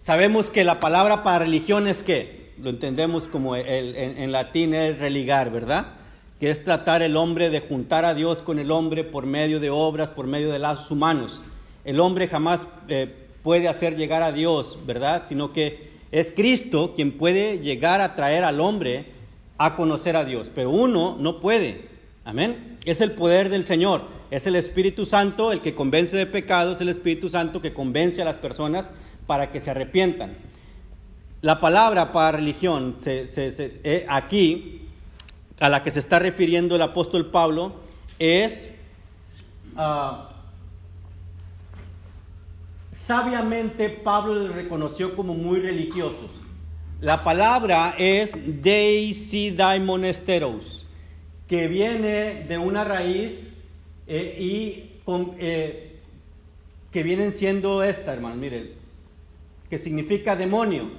sabemos 0.00 0.50
que 0.50 0.64
la 0.64 0.80
palabra 0.80 1.22
para 1.22 1.40
religión 1.40 1.86
es 1.86 2.02
que, 2.02 2.44
lo 2.62 2.70
entendemos 2.70 3.26
como 3.26 3.56
el, 3.56 3.96
en 3.96 4.30
latín 4.30 4.74
es 4.74 4.98
religar, 4.98 5.50
¿verdad? 5.50 6.03
Que 6.40 6.50
es 6.50 6.64
tratar 6.64 7.02
el 7.02 7.16
hombre 7.16 7.50
de 7.50 7.60
juntar 7.60 8.04
a 8.04 8.14
Dios 8.14 8.40
con 8.40 8.58
el 8.58 8.70
hombre 8.70 9.04
por 9.04 9.26
medio 9.26 9.60
de 9.60 9.70
obras, 9.70 10.10
por 10.10 10.26
medio 10.26 10.50
de 10.50 10.58
lazos 10.58 10.90
humanos. 10.90 11.40
El 11.84 12.00
hombre 12.00 12.28
jamás 12.28 12.66
eh, 12.88 13.12
puede 13.42 13.68
hacer 13.68 13.96
llegar 13.96 14.22
a 14.22 14.32
Dios, 14.32 14.78
¿verdad? 14.86 15.22
Sino 15.26 15.52
que 15.52 15.90
es 16.10 16.30
Cristo 16.30 16.94
quien 16.94 17.12
puede 17.12 17.58
llegar 17.58 18.00
a 18.00 18.14
traer 18.14 18.44
al 18.44 18.60
hombre 18.60 19.06
a 19.58 19.76
conocer 19.76 20.16
a 20.16 20.24
Dios, 20.24 20.50
pero 20.54 20.70
uno 20.70 21.16
no 21.18 21.40
puede. 21.40 21.88
Amén. 22.24 22.78
Es 22.84 23.00
el 23.00 23.12
poder 23.12 23.50
del 23.50 23.66
Señor, 23.66 24.02
es 24.30 24.46
el 24.46 24.56
Espíritu 24.56 25.04
Santo 25.04 25.52
el 25.52 25.60
que 25.60 25.74
convence 25.74 26.16
de 26.16 26.26
pecado, 26.26 26.72
es 26.72 26.80
el 26.80 26.88
Espíritu 26.88 27.28
Santo 27.28 27.60
que 27.60 27.74
convence 27.74 28.22
a 28.22 28.24
las 28.24 28.38
personas 28.38 28.90
para 29.26 29.52
que 29.52 29.60
se 29.60 29.70
arrepientan. 29.70 30.36
la 31.42 31.60
palabra 31.60 32.12
para 32.12 32.38
religión 32.38 32.96
eh, 33.04 34.06
aquí, 34.08 34.83
a 35.60 35.68
la 35.68 35.82
que 35.82 35.90
se 35.90 36.00
está 36.00 36.18
refiriendo 36.18 36.76
el 36.76 36.82
apóstol 36.82 37.30
Pablo, 37.30 37.74
es 38.18 38.74
ah, 39.76 40.30
sabiamente 43.06 43.88
Pablo 43.88 44.34
les 44.34 44.54
reconoció 44.54 45.16
como 45.16 45.34
muy 45.34 45.60
religiosos. 45.60 46.30
La 47.00 47.24
palabra 47.24 47.94
es 47.98 48.62
deisidaimonesteros, 48.62 50.86
que 51.48 51.66
viene 51.68 52.44
de 52.48 52.56
una 52.56 52.84
raíz 52.84 53.50
eh, 54.06 54.36
y 54.40 54.92
eh, 55.38 56.00
que 56.90 57.02
vienen 57.02 57.34
siendo 57.34 57.82
esta, 57.82 58.12
hermano, 58.12 58.36
miren, 58.36 58.70
que 59.68 59.78
significa 59.78 60.36
demonio, 60.36 60.90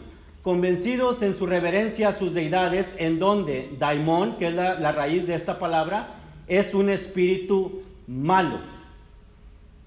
convencidos 0.45 1.23
en 1.23 1.33
su 1.33 1.47
reverencia 1.47 2.09
a 2.09 2.13
sus 2.13 2.35
deidades, 2.35 2.93
en 2.99 3.17
donde 3.17 3.71
daimon, 3.79 4.37
que 4.37 4.49
es 4.49 4.53
la, 4.53 4.79
la 4.79 4.91
raíz 4.91 5.25
de 5.25 5.33
esta 5.33 5.57
palabra, 5.57 6.17
es 6.45 6.75
un 6.75 6.91
espíritu 6.91 7.81
malo. 8.05 8.59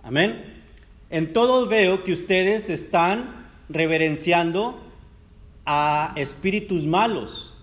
Amén. 0.03 0.65
En 1.11 1.33
todo 1.33 1.69
veo 1.69 2.03
que 2.03 2.11
ustedes 2.11 2.71
están 2.71 3.47
reverenciando 3.69 4.81
a 5.65 6.13
espíritus 6.17 6.89
malos. 6.89 7.55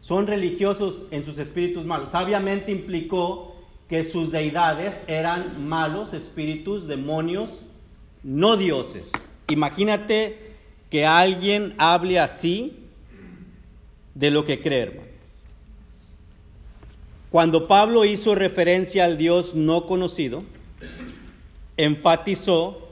Son 0.00 0.28
religiosos 0.28 1.06
en 1.10 1.24
sus 1.24 1.38
espíritus 1.38 1.86
malos. 1.86 2.10
Sabiamente 2.10 2.70
implicó 2.70 3.56
que 3.88 4.04
sus 4.04 4.30
deidades 4.30 4.96
eran 5.08 5.66
malos 5.66 6.14
espíritus, 6.14 6.86
demonios, 6.86 7.64
no 8.22 8.56
dioses. 8.56 9.10
Imagínate 9.48 10.47
que 10.90 11.06
alguien 11.06 11.74
hable 11.78 12.18
así 12.18 12.78
de 14.14 14.30
lo 14.30 14.44
que 14.44 14.60
cree, 14.60 15.00
Cuando 17.30 17.68
Pablo 17.68 18.04
hizo 18.04 18.34
referencia 18.34 19.04
al 19.04 19.18
Dios 19.18 19.54
no 19.54 19.86
conocido, 19.86 20.42
enfatizó 21.76 22.88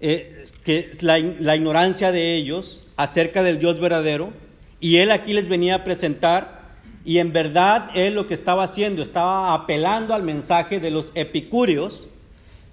eh, 0.00 0.46
que 0.64 0.90
la, 1.00 1.18
la 1.18 1.54
ignorancia 1.54 2.12
de 2.12 2.34
ellos 2.34 2.82
acerca 2.96 3.42
del 3.42 3.58
Dios 3.58 3.78
verdadero 3.78 4.32
y 4.80 4.96
él 4.96 5.10
aquí 5.10 5.32
les 5.32 5.48
venía 5.48 5.76
a 5.76 5.84
presentar 5.84 6.74
y 7.04 7.18
en 7.18 7.32
verdad 7.32 7.90
él 7.94 8.14
lo 8.14 8.26
que 8.26 8.34
estaba 8.34 8.64
haciendo 8.64 9.02
estaba 9.02 9.54
apelando 9.54 10.12
al 10.12 10.24
mensaje 10.24 10.80
de 10.80 10.90
los 10.90 11.12
epicúreos, 11.14 12.08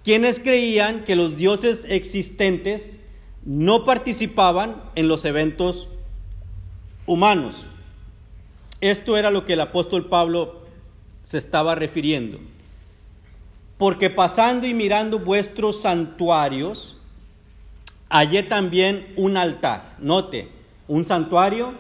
quienes 0.03 0.39
creían 0.39 1.03
que 1.03 1.15
los 1.15 1.37
dioses 1.37 1.85
existentes 1.87 2.99
no 3.45 3.85
participaban 3.85 4.81
en 4.95 5.07
los 5.07 5.25
eventos 5.25 5.89
humanos. 7.05 7.65
Esto 8.81 9.17
era 9.17 9.31
lo 9.31 9.45
que 9.45 9.53
el 9.53 9.61
apóstol 9.61 10.07
Pablo 10.07 10.61
se 11.23 11.37
estaba 11.37 11.75
refiriendo 11.75 12.39
porque 13.83 14.09
pasando 14.09 14.65
y 14.65 14.73
mirando 14.73 15.19
vuestros 15.19 15.81
santuarios, 15.81 16.95
hallé 18.09 18.43
también 18.43 19.13
un 19.17 19.35
altar. 19.35 19.97
Note, 19.99 20.49
un 20.87 21.03
santuario, 21.03 21.73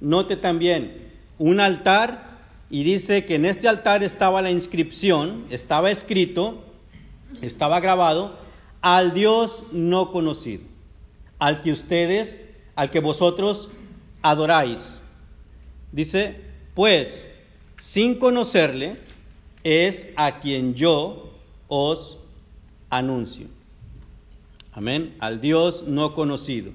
note 0.00 0.36
también 0.36 1.10
un 1.38 1.58
altar, 1.58 2.30
y 2.70 2.84
dice 2.84 3.24
que 3.24 3.34
en 3.34 3.46
este 3.46 3.66
altar 3.66 4.04
estaba 4.04 4.42
la 4.42 4.52
inscripción, 4.52 5.46
estaba 5.50 5.90
escrito, 5.90 6.62
estaba 7.40 7.80
grabado, 7.80 8.38
al 8.80 9.12
Dios 9.12 9.64
no 9.72 10.12
conocido, 10.12 10.62
al 11.40 11.62
que 11.62 11.72
ustedes, 11.72 12.44
al 12.76 12.90
que 12.90 13.00
vosotros 13.00 13.70
adoráis. 14.22 15.02
Dice, 15.90 16.40
pues, 16.74 17.28
sin 17.76 18.14
conocerle, 18.16 18.98
es 19.64 20.08
a 20.16 20.40
quien 20.40 20.74
yo 20.74 21.32
os 21.66 22.18
anuncio. 22.88 23.48
Amén. 24.72 25.16
Al 25.18 25.40
Dios 25.40 25.88
no 25.88 26.14
conocido. 26.14 26.72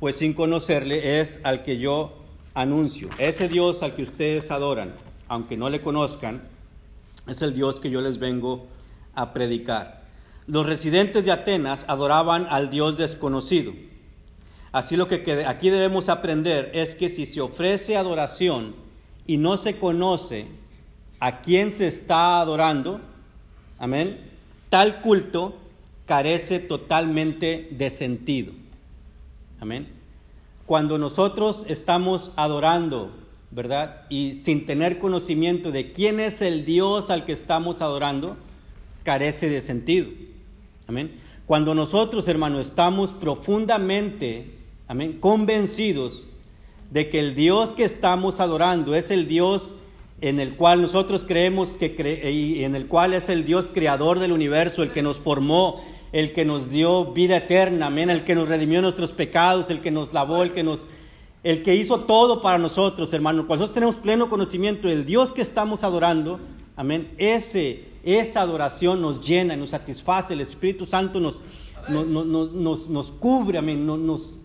Pues 0.00 0.16
sin 0.16 0.34
conocerle 0.34 1.20
es 1.20 1.40
al 1.42 1.62
que 1.62 1.78
yo 1.78 2.12
anuncio. 2.54 3.08
Ese 3.18 3.48
Dios 3.48 3.82
al 3.82 3.94
que 3.94 4.02
ustedes 4.02 4.50
adoran, 4.50 4.92
aunque 5.28 5.56
no 5.56 5.68
le 5.68 5.80
conozcan, 5.80 6.42
es 7.28 7.42
el 7.42 7.54
Dios 7.54 7.80
que 7.80 7.90
yo 7.90 8.00
les 8.00 8.18
vengo 8.18 8.66
a 9.14 9.32
predicar. 9.32 9.95
Los 10.46 10.66
residentes 10.66 11.24
de 11.24 11.32
Atenas 11.32 11.84
adoraban 11.88 12.46
al 12.50 12.70
Dios 12.70 12.96
desconocido. 12.96 13.72
Así 14.70 14.96
lo 14.96 15.08
que 15.08 15.44
aquí 15.46 15.70
debemos 15.70 16.08
aprender 16.08 16.70
es 16.74 16.94
que 16.94 17.08
si 17.08 17.26
se 17.26 17.40
ofrece 17.40 17.96
adoración 17.96 18.74
y 19.26 19.38
no 19.38 19.56
se 19.56 19.78
conoce 19.78 20.46
a 21.18 21.40
quién 21.40 21.72
se 21.72 21.88
está 21.88 22.40
adorando, 22.40 23.00
amén, 23.78 24.20
tal 24.68 25.00
culto 25.00 25.56
carece 26.04 26.60
totalmente 26.60 27.68
de 27.72 27.90
sentido. 27.90 28.52
Amén. 29.60 29.88
Cuando 30.66 30.98
nosotros 30.98 31.64
estamos 31.68 32.32
adorando, 32.36 33.12
¿verdad? 33.50 34.02
Y 34.10 34.34
sin 34.34 34.66
tener 34.66 34.98
conocimiento 34.98 35.72
de 35.72 35.92
quién 35.92 36.20
es 36.20 36.42
el 36.42 36.64
Dios 36.64 37.10
al 37.10 37.24
que 37.24 37.32
estamos 37.32 37.82
adorando, 37.82 38.36
carece 39.04 39.48
de 39.48 39.62
sentido. 39.62 40.08
Amén. 40.88 41.20
Cuando 41.46 41.74
nosotros, 41.74 42.28
hermanos, 42.28 42.66
estamos 42.66 43.12
profundamente, 43.12 44.52
amén, 44.86 45.18
convencidos 45.18 46.24
de 46.92 47.08
que 47.08 47.18
el 47.18 47.34
Dios 47.34 47.72
que 47.72 47.82
estamos 47.82 48.38
adorando 48.38 48.94
es 48.94 49.10
el 49.10 49.26
Dios 49.26 49.74
en 50.20 50.38
el 50.38 50.54
cual 50.54 50.80
nosotros 50.80 51.24
creemos 51.24 51.70
que 51.70 52.30
y 52.30 52.62
en 52.62 52.76
el 52.76 52.86
cual 52.86 53.14
es 53.14 53.28
el 53.28 53.44
Dios 53.44 53.68
creador 53.72 54.20
del 54.20 54.30
universo, 54.30 54.84
el 54.84 54.92
que 54.92 55.02
nos 55.02 55.18
formó, 55.18 55.84
el 56.12 56.32
que 56.32 56.44
nos 56.44 56.70
dio 56.70 57.06
vida 57.12 57.38
eterna, 57.38 57.86
amén, 57.86 58.08
el 58.08 58.22
que 58.22 58.36
nos 58.36 58.48
redimió 58.48 58.80
nuestros 58.80 59.10
pecados, 59.10 59.70
el 59.70 59.80
que 59.80 59.90
nos 59.90 60.12
lavó, 60.12 60.44
el 60.44 60.52
que 60.52 60.62
nos 60.62 60.86
el 61.42 61.62
que 61.62 61.74
hizo 61.74 62.00
todo 62.00 62.40
para 62.42 62.58
nosotros, 62.58 63.12
hermanos. 63.12 63.46
Cuando 63.46 63.62
nosotros 63.62 63.74
tenemos 63.74 63.96
pleno 63.96 64.28
conocimiento 64.28 64.88
del 64.88 65.04
Dios 65.04 65.32
que 65.32 65.42
estamos 65.42 65.84
adorando, 65.84 66.40
amén, 66.76 67.12
ese 67.18 67.95
esa 68.06 68.40
adoración 68.40 69.02
nos 69.02 69.20
llena, 69.20 69.54
nos 69.56 69.70
satisface, 69.70 70.32
el 70.32 70.40
Espíritu 70.40 70.86
Santo 70.86 71.20
nos 71.20 71.42
nos, 71.88 72.88
nos, 72.88 73.10
cubre, 73.12 73.58
amén, 73.58 73.86
nos, 73.86 74.36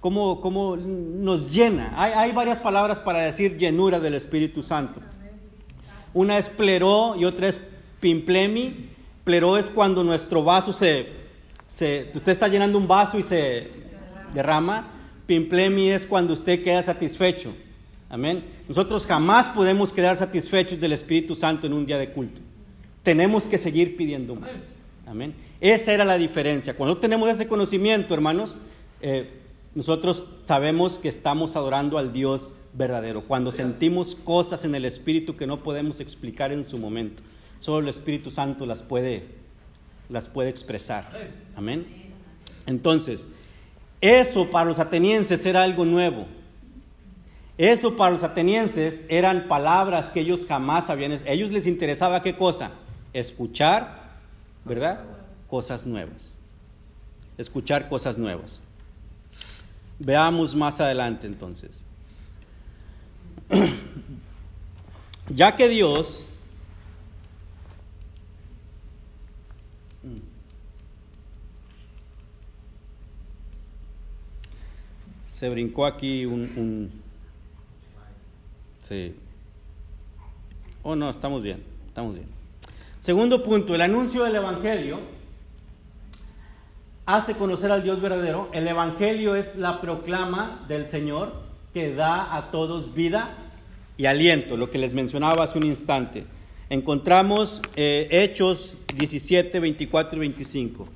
cómo, 0.00 0.76
nos 0.76 1.50
llena. 1.50 1.92
Hay, 1.96 2.32
varias 2.32 2.58
palabras 2.58 2.98
para 2.98 3.20
decir 3.20 3.56
llenura 3.56 4.00
del 4.00 4.14
Espíritu 4.14 4.62
Santo. 4.62 5.00
Una 6.14 6.38
es 6.38 6.48
pleró 6.48 7.16
y 7.16 7.24
otra 7.24 7.48
es 7.48 7.60
pimplemi. 8.00 8.90
Pleró 9.24 9.56
es 9.56 9.70
cuando 9.70 10.02
nuestro 10.04 10.42
vaso 10.42 10.72
se, 10.72 11.08
se, 11.68 12.10
usted 12.14 12.32
está 12.32 12.48
llenando 12.48 12.76
un 12.76 12.88
vaso 12.88 13.18
y 13.18 13.22
se 13.22 13.70
derrama. 14.34 14.90
Pimplemi 15.26 15.90
es 15.90 16.04
cuando 16.04 16.32
usted 16.32 16.62
queda 16.62 16.82
satisfecho. 16.82 17.54
Amén. 18.10 18.44
Nosotros 18.68 19.06
jamás 19.06 19.48
podemos 19.48 19.90
quedar 19.90 20.16
satisfechos 20.16 20.78
del 20.78 20.92
Espíritu 20.92 21.34
Santo 21.34 21.66
en 21.66 21.72
un 21.72 21.86
día 21.86 21.96
de 21.96 22.10
culto. 22.10 22.42
Tenemos 23.02 23.44
que 23.44 23.58
seguir 23.58 23.96
pidiendo 23.96 24.34
más. 24.34 24.50
Amén. 25.06 25.34
Esa 25.60 25.92
era 25.92 26.04
la 26.04 26.16
diferencia. 26.16 26.74
Cuando 26.74 26.98
tenemos 26.98 27.28
ese 27.28 27.48
conocimiento, 27.48 28.14
hermanos, 28.14 28.56
eh, 29.00 29.30
nosotros 29.74 30.24
sabemos 30.46 30.98
que 30.98 31.08
estamos 31.08 31.56
adorando 31.56 31.98
al 31.98 32.12
Dios 32.12 32.50
verdadero. 32.72 33.24
Cuando 33.24 33.52
sentimos 33.52 34.14
cosas 34.14 34.64
en 34.64 34.74
el 34.74 34.84
Espíritu 34.84 35.36
que 35.36 35.46
no 35.46 35.62
podemos 35.62 36.00
explicar 36.00 36.52
en 36.52 36.64
su 36.64 36.78
momento, 36.78 37.22
solo 37.58 37.80
el 37.80 37.88
Espíritu 37.88 38.30
Santo 38.30 38.66
las 38.66 38.82
puede, 38.82 39.24
las 40.08 40.28
puede 40.28 40.50
expresar. 40.50 41.10
Amén. 41.56 41.86
Entonces, 42.66 43.26
eso 44.00 44.50
para 44.50 44.66
los 44.66 44.78
atenienses 44.78 45.44
era 45.46 45.62
algo 45.62 45.84
nuevo. 45.84 46.26
Eso 47.58 47.96
para 47.96 48.10
los 48.10 48.22
atenienses 48.22 49.04
eran 49.08 49.46
palabras 49.46 50.08
que 50.08 50.20
ellos 50.20 50.46
jamás 50.46 50.90
habían... 50.90 51.18
ellos 51.26 51.50
les 51.50 51.66
interesaba 51.66 52.22
qué 52.22 52.36
cosa? 52.36 52.72
Escuchar, 53.12 54.10
¿verdad? 54.64 55.04
Cosas 55.48 55.86
nuevas. 55.86 56.38
Escuchar 57.38 57.88
cosas 57.88 58.18
nuevas. 58.18 58.60
Veamos 59.98 60.54
más 60.54 60.80
adelante 60.80 61.26
entonces. 61.26 61.84
ya 65.28 65.54
que 65.56 65.68
Dios 65.68 66.26
se 75.42 75.48
brincó 75.48 75.86
aquí 75.86 76.24
un, 76.24 76.88
sí. 78.82 79.12
Oh 80.84 80.94
no, 80.94 81.10
estamos 81.10 81.42
bien, 81.42 81.64
estamos 81.88 82.14
bien. 82.14 82.41
Segundo 83.02 83.42
punto, 83.42 83.74
el 83.74 83.80
anuncio 83.80 84.22
del 84.22 84.36
Evangelio 84.36 85.00
hace 87.04 87.34
conocer 87.34 87.72
al 87.72 87.82
Dios 87.82 88.00
verdadero. 88.00 88.48
El 88.52 88.68
Evangelio 88.68 89.34
es 89.34 89.56
la 89.56 89.80
proclama 89.80 90.64
del 90.68 90.86
Señor 90.86 91.32
que 91.74 91.96
da 91.96 92.36
a 92.36 92.52
todos 92.52 92.94
vida 92.94 93.34
y 93.96 94.06
aliento, 94.06 94.56
lo 94.56 94.70
que 94.70 94.78
les 94.78 94.94
mencionaba 94.94 95.42
hace 95.42 95.58
un 95.58 95.66
instante. 95.66 96.26
Encontramos 96.70 97.60
eh, 97.74 98.06
Hechos 98.08 98.76
17, 98.94 99.58
24 99.58 100.16
y 100.16 100.20
25. 100.20 100.88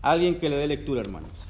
Alguien 0.00 0.36
que 0.36 0.48
le 0.48 0.56
dé 0.56 0.66
lectura, 0.66 1.02
hermanos. 1.02 1.41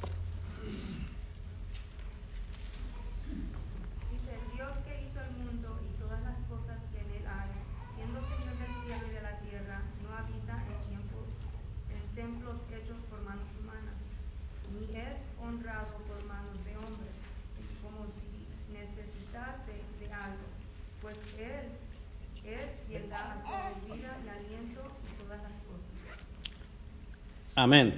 Amén. 27.62 27.94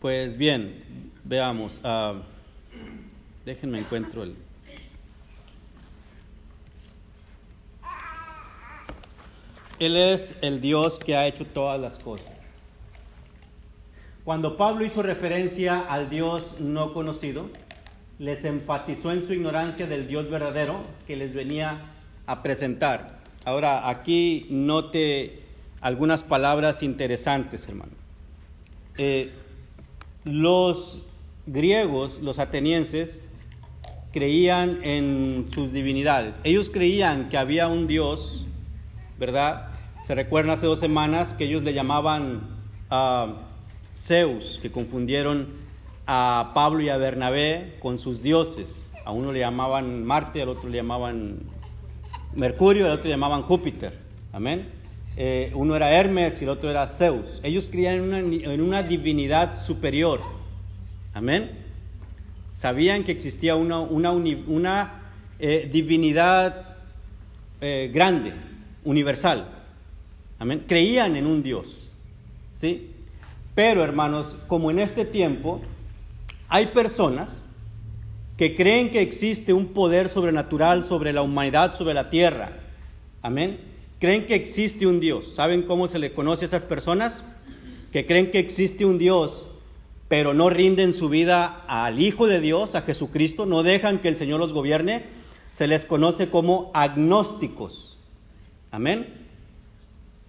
Pues 0.00 0.36
bien, 0.36 0.82
veamos. 1.22 1.80
Uh, 1.84 2.22
déjenme 3.44 3.78
encuentro 3.78 4.24
el. 4.24 4.34
Él 9.78 9.96
es 9.96 10.36
el 10.42 10.60
Dios 10.60 10.98
que 10.98 11.14
ha 11.14 11.28
hecho 11.28 11.46
todas 11.46 11.80
las 11.80 12.00
cosas. 12.00 12.32
Cuando 14.24 14.56
Pablo 14.56 14.84
hizo 14.84 15.04
referencia 15.04 15.78
al 15.78 16.10
Dios 16.10 16.58
no 16.58 16.92
conocido, 16.94 17.48
les 18.18 18.44
enfatizó 18.44 19.12
en 19.12 19.22
su 19.22 19.34
ignorancia 19.34 19.86
del 19.86 20.08
Dios 20.08 20.28
verdadero 20.28 20.80
que 21.06 21.14
les 21.14 21.32
venía 21.32 21.78
a 22.26 22.42
presentar. 22.42 23.20
Ahora, 23.44 23.88
aquí 23.88 24.48
note 24.50 25.41
algunas 25.82 26.22
palabras 26.22 26.82
interesantes, 26.82 27.68
hermano. 27.68 27.92
Eh, 28.96 29.32
los 30.24 31.02
griegos, 31.46 32.20
los 32.22 32.38
atenienses, 32.38 33.28
creían 34.12 34.84
en 34.84 35.48
sus 35.52 35.72
divinidades. 35.72 36.36
Ellos 36.44 36.70
creían 36.70 37.28
que 37.28 37.36
había 37.36 37.66
un 37.66 37.88
Dios, 37.88 38.46
¿verdad? 39.18 39.70
Se 40.06 40.14
recuerdan 40.14 40.52
hace 40.52 40.66
dos 40.66 40.78
semanas 40.78 41.34
que 41.34 41.44
ellos 41.44 41.62
le 41.62 41.74
llamaban 41.74 42.42
a 42.88 43.34
Zeus, 43.96 44.60
que 44.62 44.70
confundieron 44.70 45.48
a 46.06 46.52
Pablo 46.54 46.80
y 46.80 46.90
a 46.90 46.96
Bernabé 46.96 47.76
con 47.80 47.98
sus 47.98 48.22
dioses. 48.22 48.84
A 49.04 49.10
uno 49.10 49.32
le 49.32 49.40
llamaban 49.40 50.04
Marte, 50.04 50.42
al 50.42 50.50
otro 50.50 50.68
le 50.68 50.76
llamaban 50.76 51.40
Mercurio, 52.34 52.86
al 52.86 52.92
otro 52.92 53.04
le 53.04 53.10
llamaban 53.10 53.42
Júpiter. 53.42 53.98
Amén. 54.32 54.81
Eh, 55.16 55.52
uno 55.54 55.76
era 55.76 55.92
Hermes 55.92 56.40
y 56.40 56.44
el 56.44 56.50
otro 56.50 56.70
era 56.70 56.88
Zeus. 56.88 57.40
Ellos 57.42 57.68
creían 57.70 58.12
en 58.14 58.60
una, 58.60 58.82
divinidad 58.82 59.62
superior. 59.62 60.20
Amén. 61.12 61.50
Sabían 62.54 63.04
que 63.04 63.12
existía 63.12 63.54
una, 63.54 63.80
una, 63.80 65.02
eh, 65.38 65.68
divinidad 65.70 66.76
eh, 67.60 67.90
grande, 67.92 68.32
universal. 68.84 69.48
Amén. 70.38 70.64
Creían 70.66 71.16
en 71.16 71.26
un 71.26 71.42
Dios. 71.42 71.94
¿Sí? 72.54 72.90
Pero 73.54 73.84
hermanos, 73.84 74.36
como 74.46 74.70
en 74.70 74.78
este 74.78 75.04
tiempo 75.04 75.60
hay 76.48 76.68
personas 76.68 77.42
que 78.38 78.54
creen 78.54 78.90
que 78.90 79.02
existe 79.02 79.52
un 79.52 79.68
poder 79.68 80.08
sobrenatural 80.08 80.86
sobre 80.86 81.12
la 81.12 81.20
humanidad, 81.20 81.74
sobre 81.74 81.92
la 81.92 82.08
tierra. 82.08 82.60
Amén 83.20 83.71
creen 84.02 84.26
que 84.26 84.34
existe 84.34 84.84
un 84.84 84.98
Dios. 84.98 85.32
¿Saben 85.32 85.62
cómo 85.62 85.86
se 85.86 86.00
le 86.00 86.12
conoce 86.12 86.44
a 86.44 86.48
esas 86.48 86.64
personas? 86.64 87.22
Que 87.92 88.04
creen 88.04 88.32
que 88.32 88.40
existe 88.40 88.84
un 88.84 88.98
Dios, 88.98 89.48
pero 90.08 90.34
no 90.34 90.50
rinden 90.50 90.92
su 90.92 91.08
vida 91.08 91.62
al 91.68 92.00
Hijo 92.00 92.26
de 92.26 92.40
Dios, 92.40 92.74
a 92.74 92.82
Jesucristo, 92.82 93.46
no 93.46 93.62
dejan 93.62 94.00
que 94.00 94.08
el 94.08 94.16
Señor 94.16 94.40
los 94.40 94.52
gobierne. 94.52 95.04
Se 95.54 95.68
les 95.68 95.84
conoce 95.84 96.30
como 96.30 96.72
agnósticos. 96.74 97.96
Amén. 98.72 99.06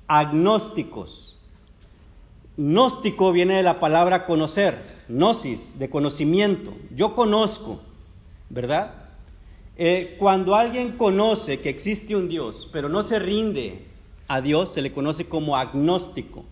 Agnósticos. 0.05 1.39
Gnóstico 2.55 3.31
viene 3.31 3.55
de 3.55 3.63
la 3.63 3.79
palabra 3.79 4.27
conocer, 4.27 4.77
gnosis, 5.07 5.79
de 5.79 5.89
conocimiento. 5.89 6.75
Yo 6.95 7.15
conozco, 7.15 7.81
¿verdad? 8.51 9.02
Eh, 9.77 10.15
cuando 10.19 10.55
alguien 10.55 10.93
conoce 10.93 11.59
que 11.59 11.69
existe 11.69 12.15
un 12.15 12.29
Dios, 12.29 12.69
pero 12.71 12.89
no 12.89 13.01
se 13.03 13.19
rinde 13.19 13.79
a 14.27 14.41
Dios, 14.41 14.71
se 14.71 14.81
le 14.81 14.91
conoce 14.91 15.25
como 15.25 15.57
agnóstico. 15.57 16.45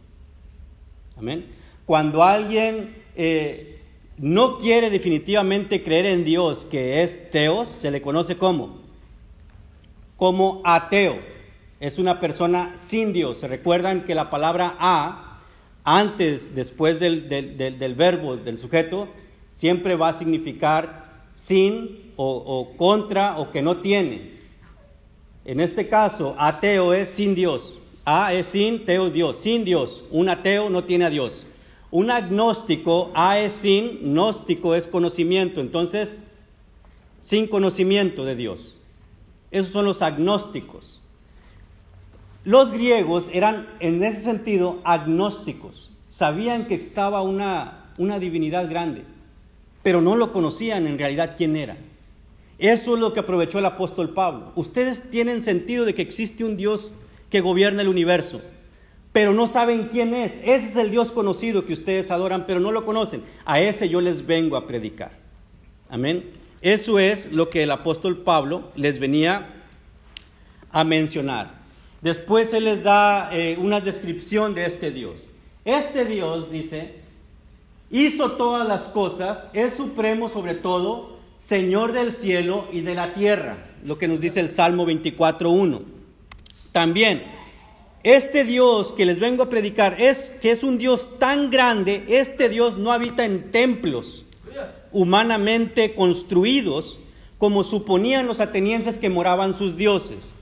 Amén. 1.18 1.46
Cuando 1.86 2.24
alguien 2.24 2.96
eh, 3.16 3.80
no 4.18 4.58
quiere 4.58 4.90
definitivamente 4.90 5.84
creer 5.84 6.08
en 6.08 6.26
Dios, 6.26 6.66
que 6.66 7.04
es 7.04 7.30
teos, 7.30 7.70
se 7.70 7.92
le 7.92 8.02
conoce 8.02 8.38
como 8.38 8.82
como 10.22 10.62
ateo. 10.64 11.18
Es 11.80 11.98
una 11.98 12.20
persona 12.20 12.74
sin 12.78 13.12
Dios. 13.12 13.40
Se 13.40 13.48
recuerdan 13.48 14.04
que 14.04 14.14
la 14.14 14.30
palabra 14.30 14.76
a, 14.78 15.40
antes, 15.84 16.54
después 16.54 17.00
del, 17.00 17.28
del 17.28 17.96
verbo, 17.96 18.38
del 18.38 18.60
sujeto, 18.60 19.08
siempre 19.56 19.96
va 19.96 20.10
a 20.10 20.14
significar 20.14 21.01
sin 21.42 22.14
o, 22.18 22.74
contra 22.78 23.40
o 23.40 23.52
que 23.52 23.64
no 23.64 23.78
tiene. 23.78 24.34
En 25.44 25.60
este 25.60 25.90
caso, 25.90 26.36
ateo 26.38 26.94
es 26.94 27.10
sin 27.10 27.34
Dios. 27.34 27.80
A 28.06 28.32
es 28.32 28.46
sin, 28.46 28.86
teo 28.86 29.10
Dios, 29.10 29.38
sin 29.38 29.66
Dios. 29.66 30.04
Un 30.12 30.30
ateo 30.30 30.70
no 30.70 30.84
tiene 30.84 31.06
a 31.06 31.10
Dios. 31.10 31.48
Un 31.90 32.12
agnóstico, 32.12 33.10
A 33.16 33.40
es 33.40 33.54
sin, 33.54 34.14
gnóstico 34.14 34.76
es 34.76 34.86
conocimiento. 34.86 35.62
Entonces, 35.62 36.22
sin 37.22 37.48
conocimiento 37.48 38.24
de 38.24 38.36
Dios. 38.36 38.78
Esos 39.50 39.72
son 39.72 39.86
los 39.86 40.04
agnósticos. 40.04 41.02
Los 42.44 42.72
griegos 42.72 43.32
eran, 43.34 43.68
en 43.80 44.04
ese 44.04 44.22
sentido, 44.22 44.80
agnósticos. 44.84 45.90
Sabían 46.08 46.68
que 46.68 46.76
estaba 46.76 47.24
una, 47.24 47.92
una 47.98 48.20
divinidad 48.20 48.70
grande 48.70 49.06
pero 49.84 50.02
no 50.02 50.16
lo 50.16 50.32
conocían 50.32 50.88
en 50.88 50.98
realidad 50.98 51.36
quién 51.38 51.56
era. 51.56 51.78
Eso 52.58 52.94
es 52.94 53.00
lo 53.00 53.14
que 53.14 53.22
aprovechó 53.22 53.60
el 53.60 53.66
apóstol 53.66 54.14
Pablo. 54.14 54.52
Ustedes 54.56 55.10
tienen 55.10 55.42
sentido 55.42 55.84
de 55.86 55.96
que 55.96 56.04
existe 56.04 56.44
un 56.44 56.58
Dios 56.58 56.94
que 57.30 57.42
gobierna 57.42 57.82
el 57.82 57.88
universo, 57.88 58.42
pero 59.14 59.34
no 59.34 59.48
saben 59.48 59.88
quién 59.88 60.14
es. 60.14 60.38
Ese 60.44 60.68
es 60.68 60.76
el 60.76 60.92
Dios 60.92 61.12
conocido 61.12 61.66
que 61.66 61.74
ustedes 61.74 62.12
adoran, 62.12 62.46
pero 62.46 62.60
no 62.60 62.72
lo 62.72 62.86
conocen. 62.86 63.24
A 63.46 63.60
ese 63.60 63.90
yo 63.90 64.00
les 64.00 64.28
vengo 64.28 64.58
a 64.58 64.68
predicar. 64.68 65.12
Amén. 65.90 66.30
Eso 66.62 67.00
es 67.00 67.32
lo 67.32 67.50
que 67.50 67.64
el 67.64 67.72
apóstol 67.72 68.20
Pablo 68.20 68.70
les 68.76 69.00
venía 69.00 69.56
a 70.72 70.84
mencionar. 70.84 71.62
Después 72.02 72.54
él 72.54 72.66
les 72.66 72.84
da 72.84 73.36
eh, 73.36 73.58
una 73.60 73.80
descripción 73.80 74.54
de 74.54 74.66
este 74.66 74.92
Dios. 74.92 75.24
Este 75.66 76.06
Dios, 76.06 76.52
dice, 76.52 77.01
hizo 77.92 78.32
todas 78.34 78.68
las 78.68 78.84
cosas, 78.84 79.50
es 79.54 79.74
supremo 79.74 80.30
sobre 80.30 80.56
todo, 80.56 81.18
Señor 81.38 81.92
del 81.92 82.14
cielo 82.14 82.68
y 82.72 82.82
de 82.82 82.96
la 82.96 83.14
tierra, 83.14 83.64
lo 83.84 83.98
que 83.98 84.08
nos 84.08 84.22
dice 84.22 84.40
el 84.40 84.52
Salmo 84.52 84.86
24.1. 84.86 85.82
También, 86.72 87.24
este 88.04 88.46
Dios 88.46 88.94
que 88.94 89.06
les 89.06 89.20
vengo 89.20 89.44
a 89.44 89.50
predicar 89.50 90.00
es 90.00 90.32
que 90.42 90.52
es 90.52 90.64
un 90.64 90.78
Dios 90.78 91.20
tan 91.20 91.50
grande, 91.50 92.06
este 92.08 92.50
Dios 92.50 92.78
no 92.78 92.92
habita 92.92 93.26
en 93.26 93.52
templos 93.52 94.26
humanamente 94.92 95.96
construidos 95.96 97.00
como 97.38 97.64
suponían 97.64 98.28
los 98.28 98.40
atenienses 98.40 98.98
que 98.98 99.10
moraban 99.10 99.56
sus 99.56 99.76
dioses. 99.76 100.36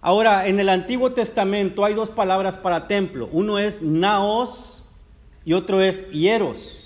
Ahora, 0.00 0.48
en 0.48 0.58
el 0.58 0.68
Antiguo 0.68 1.12
Testamento 1.12 1.84
hay 1.84 1.94
dos 1.94 2.10
palabras 2.10 2.56
para 2.56 2.88
templo. 2.88 3.28
Uno 3.30 3.60
es 3.60 3.82
naos 3.82 4.84
y 5.44 5.52
otro 5.52 5.80
es 5.80 6.10
hieros. 6.10 6.81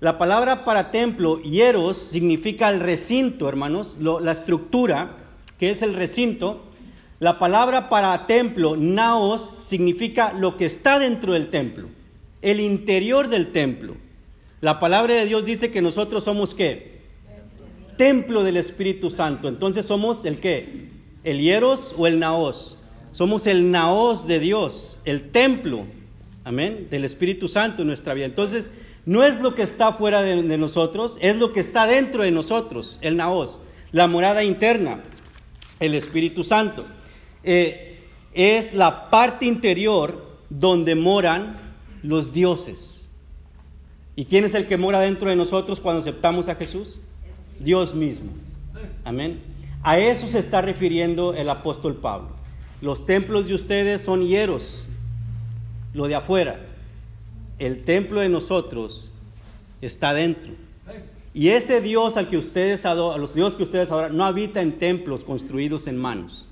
La 0.00 0.16
palabra 0.16 0.64
para 0.64 0.90
templo, 0.90 1.42
hieros, 1.42 1.98
significa 1.98 2.70
el 2.70 2.80
recinto, 2.80 3.48
hermanos, 3.48 3.98
la 4.00 4.32
estructura, 4.32 5.18
que 5.58 5.70
es 5.70 5.82
el 5.82 5.92
recinto. 5.92 6.62
La 7.18 7.38
palabra 7.38 7.90
para 7.90 8.26
templo, 8.26 8.76
naos, 8.78 9.52
significa 9.60 10.32
lo 10.32 10.56
que 10.56 10.64
está 10.64 10.98
dentro 10.98 11.34
del 11.34 11.50
templo, 11.50 11.88
el 12.40 12.60
interior 12.60 13.28
del 13.28 13.52
templo. 13.52 13.94
La 14.62 14.80
palabra 14.80 15.14
de 15.14 15.26
Dios 15.26 15.44
dice 15.44 15.70
que 15.70 15.82
nosotros 15.82 16.24
somos 16.24 16.54
qué? 16.54 17.00
Templo 17.98 18.42
del 18.42 18.56
Espíritu 18.56 19.10
Santo. 19.10 19.48
Entonces 19.48 19.84
somos 19.84 20.24
el 20.24 20.38
qué? 20.38 20.88
El 21.24 21.40
hieros 21.40 21.94
o 21.98 22.06
el 22.06 22.18
naos. 22.18 22.78
Somos 23.12 23.46
el 23.46 23.70
naos 23.70 24.26
de 24.26 24.38
Dios, 24.38 24.98
el 25.04 25.30
templo 25.30 25.84
Amén. 26.44 26.88
Del 26.90 27.04
Espíritu 27.04 27.48
Santo 27.48 27.82
en 27.82 27.88
nuestra 27.88 28.14
vida. 28.14 28.24
Entonces, 28.24 28.70
no 29.10 29.24
es 29.24 29.40
lo 29.40 29.56
que 29.56 29.62
está 29.62 29.94
fuera 29.94 30.22
de, 30.22 30.56
nosotros, 30.56 31.18
es 31.20 31.34
lo 31.34 31.52
que 31.52 31.58
está 31.58 31.84
dentro 31.84 32.22
de 32.22 32.30
nosotros, 32.30 32.96
el 33.00 33.16
naos, 33.16 33.60
la 33.90 34.06
morada 34.06 34.44
interna, 34.44 35.02
el 35.80 35.96
Espíritu 35.96 36.44
Santo. 36.44 36.86
Eh, 37.42 38.04
es 38.34 38.72
la 38.72 39.10
parte 39.10 39.46
interior 39.46 40.38
donde 40.48 40.94
moran 40.94 41.56
los 42.04 42.32
dioses. 42.32 43.08
¿Y 44.14 44.26
quién 44.26 44.44
es 44.44 44.54
el 44.54 44.68
que 44.68 44.76
mora 44.76 45.00
dentro 45.00 45.28
de 45.28 45.34
nosotros 45.34 45.80
cuando 45.80 46.02
aceptamos 46.02 46.48
a 46.48 46.54
Jesús? 46.54 47.00
Dios 47.58 47.96
mismo. 47.96 48.30
Amén. 49.02 49.40
A 49.82 49.98
eso 49.98 50.28
se 50.28 50.38
está 50.38 50.60
refiriendo 50.60 51.34
el 51.34 51.50
apóstol 51.50 51.96
Pablo. 51.96 52.28
Los 52.80 53.06
templos 53.06 53.48
de 53.48 53.54
ustedes 53.54 54.02
son 54.02 54.24
hieros, 54.24 54.88
lo 55.94 56.06
de 56.06 56.14
afuera. 56.14 56.69
El 57.60 57.84
templo 57.84 58.20
de 58.20 58.28
nosotros 58.28 59.12
está 59.80 60.14
dentro. 60.14 60.52
Y 61.32 61.50
ese 61.50 61.80
Dios 61.80 62.16
al 62.16 62.28
que 62.28 62.36
ustedes 62.36 62.84
adoran, 62.84 63.20
los 63.20 63.34
dioses 63.34 63.56
que 63.56 63.62
ustedes 63.62 63.90
adoran, 63.90 64.16
no 64.16 64.24
habita 64.24 64.62
en 64.62 64.78
templos 64.78 65.24
construidos 65.24 65.86
en 65.86 65.96
manos. 65.96 66.46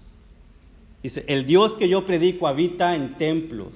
Dice, 1.03 1.25
el 1.27 1.47
Dios 1.47 1.75
que 1.75 1.88
yo 1.88 2.07
predico 2.07 2.47
habita 2.47 2.94
en 2.94 3.16
templos, 3.16 3.68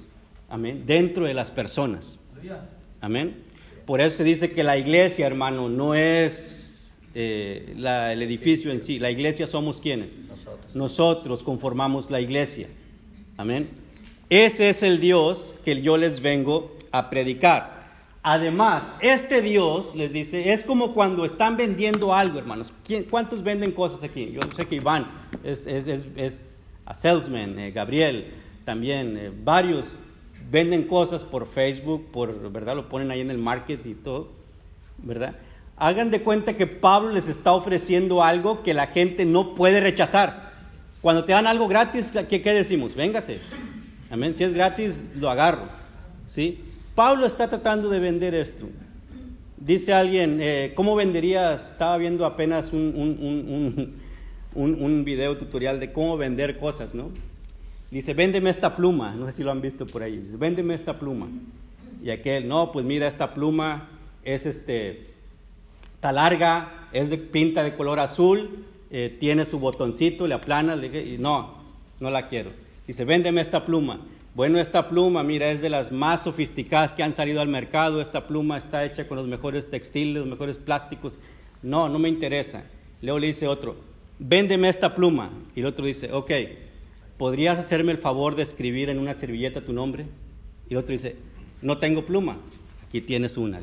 amén, 0.47 0.83
dentro 0.85 1.25
de 1.25 1.33
las 1.33 1.51
personas. 1.51 2.19
Amén. 3.01 3.35
Por 3.85 3.99
eso 3.99 4.17
se 4.17 4.23
dice 4.23 4.51
que 4.51 4.63
la 4.63 4.77
iglesia, 4.77 5.27
hermano, 5.27 5.67
no 5.67 5.95
es 5.95 6.93
eh, 7.15 7.73
el 7.75 8.21
edificio 8.21 8.71
en 8.71 8.79
sí. 8.79 8.99
La 8.99 9.11
iglesia 9.11 9.47
somos 9.47 9.81
quienes. 9.81 10.17
Nosotros. 10.17 10.75
Nosotros 10.75 11.43
conformamos 11.43 12.11
la 12.11 12.21
iglesia. 12.21 12.67
Amén. 13.35 13.69
Ese 14.29 14.69
es 14.69 14.83
el 14.83 15.01
Dios 15.01 15.53
que 15.65 15.81
yo 15.81 15.97
les 15.97 16.21
vengo 16.21 16.77
a 16.93 17.09
predicar. 17.09 17.83
Además, 18.21 18.95
este 19.01 19.41
Dios, 19.41 19.95
les 19.95 20.13
dice, 20.13 20.53
es 20.53 20.63
como 20.63 20.93
cuando 20.93 21.25
están 21.25 21.57
vendiendo 21.57 22.13
algo, 22.13 22.39
hermanos. 22.39 22.71
¿Cuántos 23.09 23.43
venden 23.43 23.71
cosas 23.71 24.01
aquí? 24.03 24.31
Yo 24.31 24.39
sé 24.55 24.65
que 24.65 24.75
Iván 24.75 25.07
es, 25.43 25.67
es, 25.67 26.55
a 26.85 26.93
salesman, 26.93 27.59
eh, 27.59 27.71
Gabriel 27.71 28.33
también, 28.63 29.17
eh, 29.17 29.31
varios 29.43 29.85
venden 30.49 30.83
cosas 30.83 31.23
por 31.23 31.47
Facebook, 31.47 32.11
por, 32.11 32.51
¿verdad? 32.51 32.75
Lo 32.75 32.87
ponen 32.87 33.11
ahí 33.11 33.21
en 33.21 33.31
el 33.31 33.39
market 33.39 33.85
y 33.85 33.95
todo, 33.95 34.31
¿verdad? 34.99 35.35
Hagan 35.75 36.11
de 36.11 36.21
cuenta 36.21 36.55
que 36.55 36.67
Pablo 36.67 37.09
les 37.09 37.27
está 37.27 37.53
ofreciendo 37.53 38.23
algo 38.23 38.61
que 38.61 38.73
la 38.73 38.87
gente 38.87 39.25
no 39.25 39.55
puede 39.55 39.81
rechazar. 39.81 40.53
Cuando 41.01 41.25
te 41.25 41.33
dan 41.33 41.47
algo 41.47 41.67
gratis, 41.67 42.13
¿qué, 42.29 42.41
qué 42.41 42.53
decimos? 42.53 42.95
Véngase. 42.95 43.39
Amén. 44.11 44.35
Si 44.35 44.43
es 44.43 44.53
gratis, 44.53 45.05
lo 45.15 45.29
agarro. 45.29 45.67
¿Sí? 46.27 46.61
Pablo 46.95 47.25
está 47.25 47.47
tratando 47.47 47.89
de 47.89 47.99
vender 47.99 48.35
esto. 48.35 48.67
Dice 49.57 49.93
alguien, 49.93 50.39
eh, 50.41 50.73
¿cómo 50.75 50.95
venderías? 50.95 51.71
Estaba 51.71 51.97
viendo 51.97 52.25
apenas 52.25 52.71
un, 52.71 52.93
un, 52.95 53.95
un, 54.53 54.83
un, 54.83 55.03
video 55.03 55.37
tutorial 55.37 55.79
de 55.79 55.91
cómo 55.91 56.17
vender 56.17 56.59
cosas, 56.59 56.93
¿no? 56.93 57.09
Dice, 57.89 58.13
véndeme 58.13 58.51
esta 58.51 58.75
pluma. 58.75 59.15
No 59.15 59.25
sé 59.25 59.31
si 59.31 59.43
lo 59.43 59.51
han 59.51 59.61
visto 59.61 59.87
por 59.87 60.03
ahí. 60.03 60.17
Dice, 60.17 60.37
véndeme 60.37 60.75
esta 60.75 60.99
pluma. 60.99 61.29
Y 62.03 62.11
aquel, 62.11 62.47
no, 62.47 62.71
pues 62.71 62.85
mira, 62.85 63.07
esta 63.07 63.33
pluma 63.33 63.89
es 64.23 64.45
este, 64.45 65.07
está 65.95 66.11
larga, 66.11 66.89
es 66.91 67.09
de 67.09 67.17
pinta 67.17 67.63
de 67.63 67.75
color 67.75 67.99
azul, 67.99 68.65
eh, 68.91 69.15
tiene 69.19 69.45
su 69.45 69.59
botoncito, 69.59 70.27
le 70.27 70.35
aplana, 70.35 70.75
y 70.75 71.17
no, 71.17 71.55
no 71.99 72.09
la 72.11 72.27
quiero. 72.27 72.51
Dice, 72.85 73.03
véndeme 73.05 73.41
esta 73.41 73.65
pluma. 73.65 74.01
Bueno, 74.35 74.59
esta 74.59 74.89
pluma, 74.89 75.21
mira, 75.21 75.51
es 75.51 75.61
de 75.61 75.69
las 75.69 75.91
más 75.91 76.23
sofisticadas 76.23 76.91
que 76.91 77.03
han 77.03 77.13
salido 77.13 77.39
al 77.39 77.47
mercado. 77.47 78.01
Esta 78.01 78.25
pluma 78.25 78.57
está 78.57 78.83
hecha 78.83 79.07
con 79.07 79.17
los 79.17 79.27
mejores 79.27 79.69
textiles, 79.69 80.15
los 80.15 80.27
mejores 80.27 80.57
plásticos. 80.57 81.19
No, 81.61 81.87
no 81.87 81.99
me 81.99 82.09
interesa. 82.09 82.63
Luego 83.03 83.19
le 83.19 83.27
dice 83.27 83.47
otro, 83.47 83.75
véndeme 84.17 84.69
esta 84.69 84.95
pluma. 84.95 85.29
Y 85.55 85.59
el 85.59 85.67
otro 85.67 85.85
dice, 85.85 86.11
ok, 86.11 86.31
¿podrías 87.17 87.59
hacerme 87.59 87.91
el 87.91 87.99
favor 87.99 88.35
de 88.35 88.41
escribir 88.41 88.89
en 88.89 88.97
una 88.97 89.13
servilleta 89.13 89.61
tu 89.61 89.71
nombre? 89.71 90.07
Y 90.67 90.73
el 90.73 90.79
otro 90.79 90.93
dice, 90.93 91.15
no 91.61 91.77
tengo 91.77 92.03
pluma. 92.07 92.37
Aquí 92.87 93.01
tienes 93.01 93.37
una. 93.37 93.61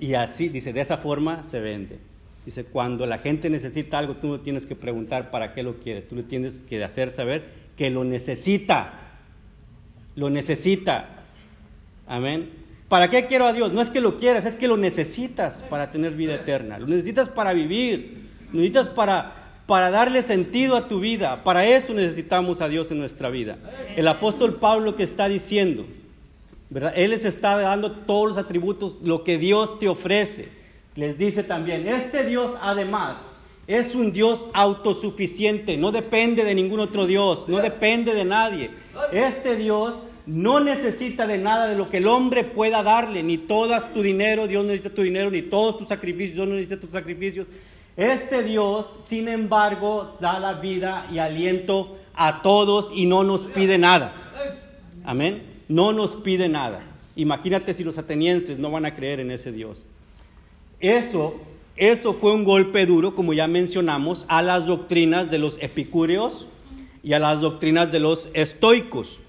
Y 0.00 0.14
así, 0.14 0.48
dice, 0.48 0.72
de 0.72 0.80
esa 0.80 0.96
forma 0.96 1.44
se 1.44 1.60
vende. 1.60 1.98
Dice, 2.46 2.64
cuando 2.64 3.04
la 3.04 3.18
gente 3.18 3.50
necesita 3.50 3.98
algo, 3.98 4.16
tú 4.16 4.28
no 4.28 4.40
tienes 4.40 4.64
que 4.64 4.76
preguntar 4.76 5.30
para 5.30 5.52
qué 5.52 5.62
lo 5.62 5.74
quiere. 5.74 6.00
Tú 6.00 6.16
le 6.16 6.22
tienes 6.22 6.60
que 6.62 6.82
hacer 6.82 7.10
saber 7.10 7.66
que 7.76 7.90
lo 7.90 8.02
necesita 8.02 9.02
lo 10.16 10.30
necesita. 10.30 11.08
Amén. 12.08 12.50
¿Para 12.88 13.10
qué 13.10 13.26
quiero 13.26 13.46
a 13.46 13.52
Dios? 13.52 13.72
No 13.72 13.82
es 13.82 13.90
que 13.90 14.00
lo 14.00 14.18
quieras, 14.18 14.46
es 14.46 14.56
que 14.56 14.68
lo 14.68 14.76
necesitas 14.76 15.62
para 15.68 15.90
tener 15.90 16.12
vida 16.12 16.34
eterna. 16.34 16.78
Lo 16.78 16.86
necesitas 16.86 17.28
para 17.28 17.52
vivir. 17.52 18.28
Lo 18.52 18.60
necesitas 18.60 18.88
para, 18.88 19.34
para 19.66 19.90
darle 19.90 20.22
sentido 20.22 20.76
a 20.76 20.88
tu 20.88 21.00
vida. 21.00 21.44
Para 21.44 21.66
eso 21.66 21.92
necesitamos 21.92 22.60
a 22.60 22.68
Dios 22.68 22.90
en 22.90 22.98
nuestra 22.98 23.28
vida. 23.28 23.58
El 23.96 24.08
apóstol 24.08 24.54
Pablo 24.54 24.96
que 24.96 25.02
está 25.02 25.28
diciendo, 25.28 25.84
¿verdad? 26.70 26.92
Él 26.96 27.10
les 27.10 27.24
está 27.24 27.56
dando 27.58 27.90
todos 27.90 28.28
los 28.28 28.38
atributos, 28.38 28.98
lo 29.02 29.24
que 29.24 29.36
Dios 29.36 29.78
te 29.78 29.88
ofrece. 29.88 30.48
Les 30.94 31.18
dice 31.18 31.42
también, 31.42 31.86
este 31.88 32.24
Dios 32.24 32.52
además 32.62 33.32
es 33.66 33.94
un 33.94 34.12
Dios 34.12 34.46
autosuficiente, 34.52 35.76
no 35.76 35.90
depende 35.90 36.44
de 36.44 36.54
ningún 36.54 36.80
otro 36.80 37.06
Dios, 37.06 37.48
no 37.48 37.58
depende 37.58 38.14
de 38.14 38.24
nadie. 38.24 38.70
Este 39.12 39.56
Dios 39.56 40.04
no 40.26 40.60
necesita 40.60 41.26
de 41.26 41.38
nada 41.38 41.68
de 41.68 41.76
lo 41.76 41.90
que 41.90 41.98
el 41.98 42.06
hombre 42.06 42.44
pueda 42.44 42.82
darle, 42.82 43.22
ni 43.22 43.38
todas 43.38 43.92
tu 43.92 44.02
dinero, 44.02 44.46
Dios 44.46 44.64
necesita 44.64 44.90
tu 44.90 45.02
dinero, 45.02 45.30
ni 45.30 45.42
todos 45.42 45.78
tus 45.78 45.88
sacrificios, 45.88 46.34
Dios 46.34 46.48
no 46.48 46.54
necesita 46.54 46.80
tus 46.80 46.90
sacrificios. 46.90 47.48
Este 47.96 48.42
Dios, 48.42 48.98
sin 49.02 49.26
embargo, 49.28 50.16
da 50.20 50.38
la 50.38 50.54
vida 50.54 51.08
y 51.10 51.18
aliento 51.18 51.96
a 52.14 52.42
todos 52.42 52.90
y 52.94 53.06
no 53.06 53.24
nos 53.24 53.46
pide 53.46 53.78
nada. 53.78 54.12
Amén. 55.04 55.42
No 55.68 55.92
nos 55.92 56.14
pide 56.16 56.48
nada. 56.48 56.82
Imagínate 57.16 57.72
si 57.72 57.82
los 57.82 57.96
atenienses 57.96 58.58
no 58.58 58.70
van 58.70 58.84
a 58.84 58.92
creer 58.92 59.20
en 59.20 59.30
ese 59.30 59.50
Dios. 59.50 59.84
Eso 60.78 61.40
eso 61.76 62.14
fue 62.14 62.32
un 62.32 62.44
golpe 62.44 62.86
duro, 62.86 63.14
como 63.14 63.34
ya 63.34 63.46
mencionamos, 63.46 64.24
a 64.28 64.40
las 64.40 64.64
doctrinas 64.64 65.30
de 65.30 65.38
los 65.38 65.62
epicúreos 65.62 66.46
y 67.02 67.12
a 67.12 67.18
las 67.18 67.42
doctrinas 67.42 67.92
de 67.92 68.00
los 68.00 68.30
estoicos. 68.32 69.20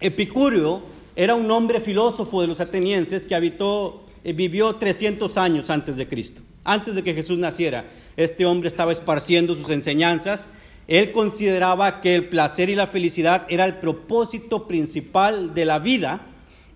Epicúreo 0.00 0.82
era 1.14 1.34
un 1.34 1.50
hombre 1.50 1.80
filósofo 1.80 2.40
de 2.40 2.46
los 2.46 2.60
atenienses 2.60 3.26
que 3.26 3.34
habitó, 3.34 4.02
eh, 4.24 4.32
vivió 4.32 4.76
300 4.76 5.36
años 5.36 5.68
antes 5.68 5.96
de 5.96 6.08
Cristo. 6.08 6.40
Antes 6.64 6.94
de 6.94 7.02
que 7.02 7.12
Jesús 7.12 7.38
naciera, 7.38 7.84
este 8.16 8.46
hombre 8.46 8.68
estaba 8.68 8.90
esparciendo 8.90 9.54
sus 9.54 9.68
enseñanzas. 9.68 10.48
Él 10.88 11.12
consideraba 11.12 12.00
que 12.00 12.14
el 12.14 12.28
placer 12.30 12.70
y 12.70 12.74
la 12.74 12.86
felicidad 12.86 13.46
era 13.50 13.66
el 13.66 13.76
propósito 13.76 14.66
principal 14.66 15.54
de 15.54 15.66
la 15.66 15.78
vida 15.78 16.28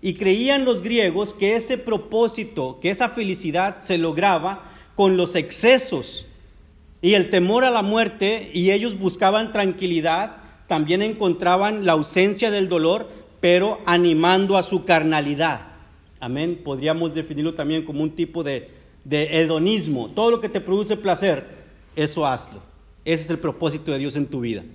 y 0.03 0.13
creían 0.13 0.65
los 0.65 0.83
griegos 0.83 1.33
que 1.33 1.55
ese 1.55 1.79
propósito, 1.79 2.77
que 2.79 2.91
esa 2.91 3.09
felicidad 3.09 3.81
se 3.81 3.97
lograba 3.97 4.68
con 4.99 5.15
los 5.15 5.35
excesos 5.35 6.25
y 7.01 7.13
el 7.13 7.29
temor 7.29 7.63
a 7.63 7.71
la 7.71 7.81
muerte 7.81 8.51
y 8.53 8.71
ellos 8.71 8.99
buscaban 8.99 9.53
tranquilidad, 9.53 10.35
también 10.67 11.01
encontraban 11.01 11.85
la 11.85 11.93
ausencia 11.93 12.51
del 12.51 12.67
dolor, 12.67 13.07
pero 13.39 13.79
animando 13.85 14.57
a 14.57 14.63
su 14.63 14.83
carnalidad. 14.83 15.61
Amén. 16.19 16.59
Podríamos 16.65 17.15
definirlo 17.15 17.53
también 17.53 17.85
como 17.85 18.03
un 18.03 18.11
tipo 18.11 18.43
de, 18.43 18.71
de 19.05 19.39
hedonismo. 19.39 20.09
Todo 20.09 20.31
lo 20.31 20.41
que 20.41 20.49
te 20.49 20.59
produce 20.59 20.97
placer, 20.97 21.45
eso 21.95 22.27
hazlo. 22.27 22.59
Ese 23.05 23.23
es 23.23 23.29
el 23.29 23.39
propósito 23.39 23.93
de 23.93 23.99
Dios 23.99 24.17
en 24.17 24.25
tu 24.25 24.41
vida. 24.41 24.65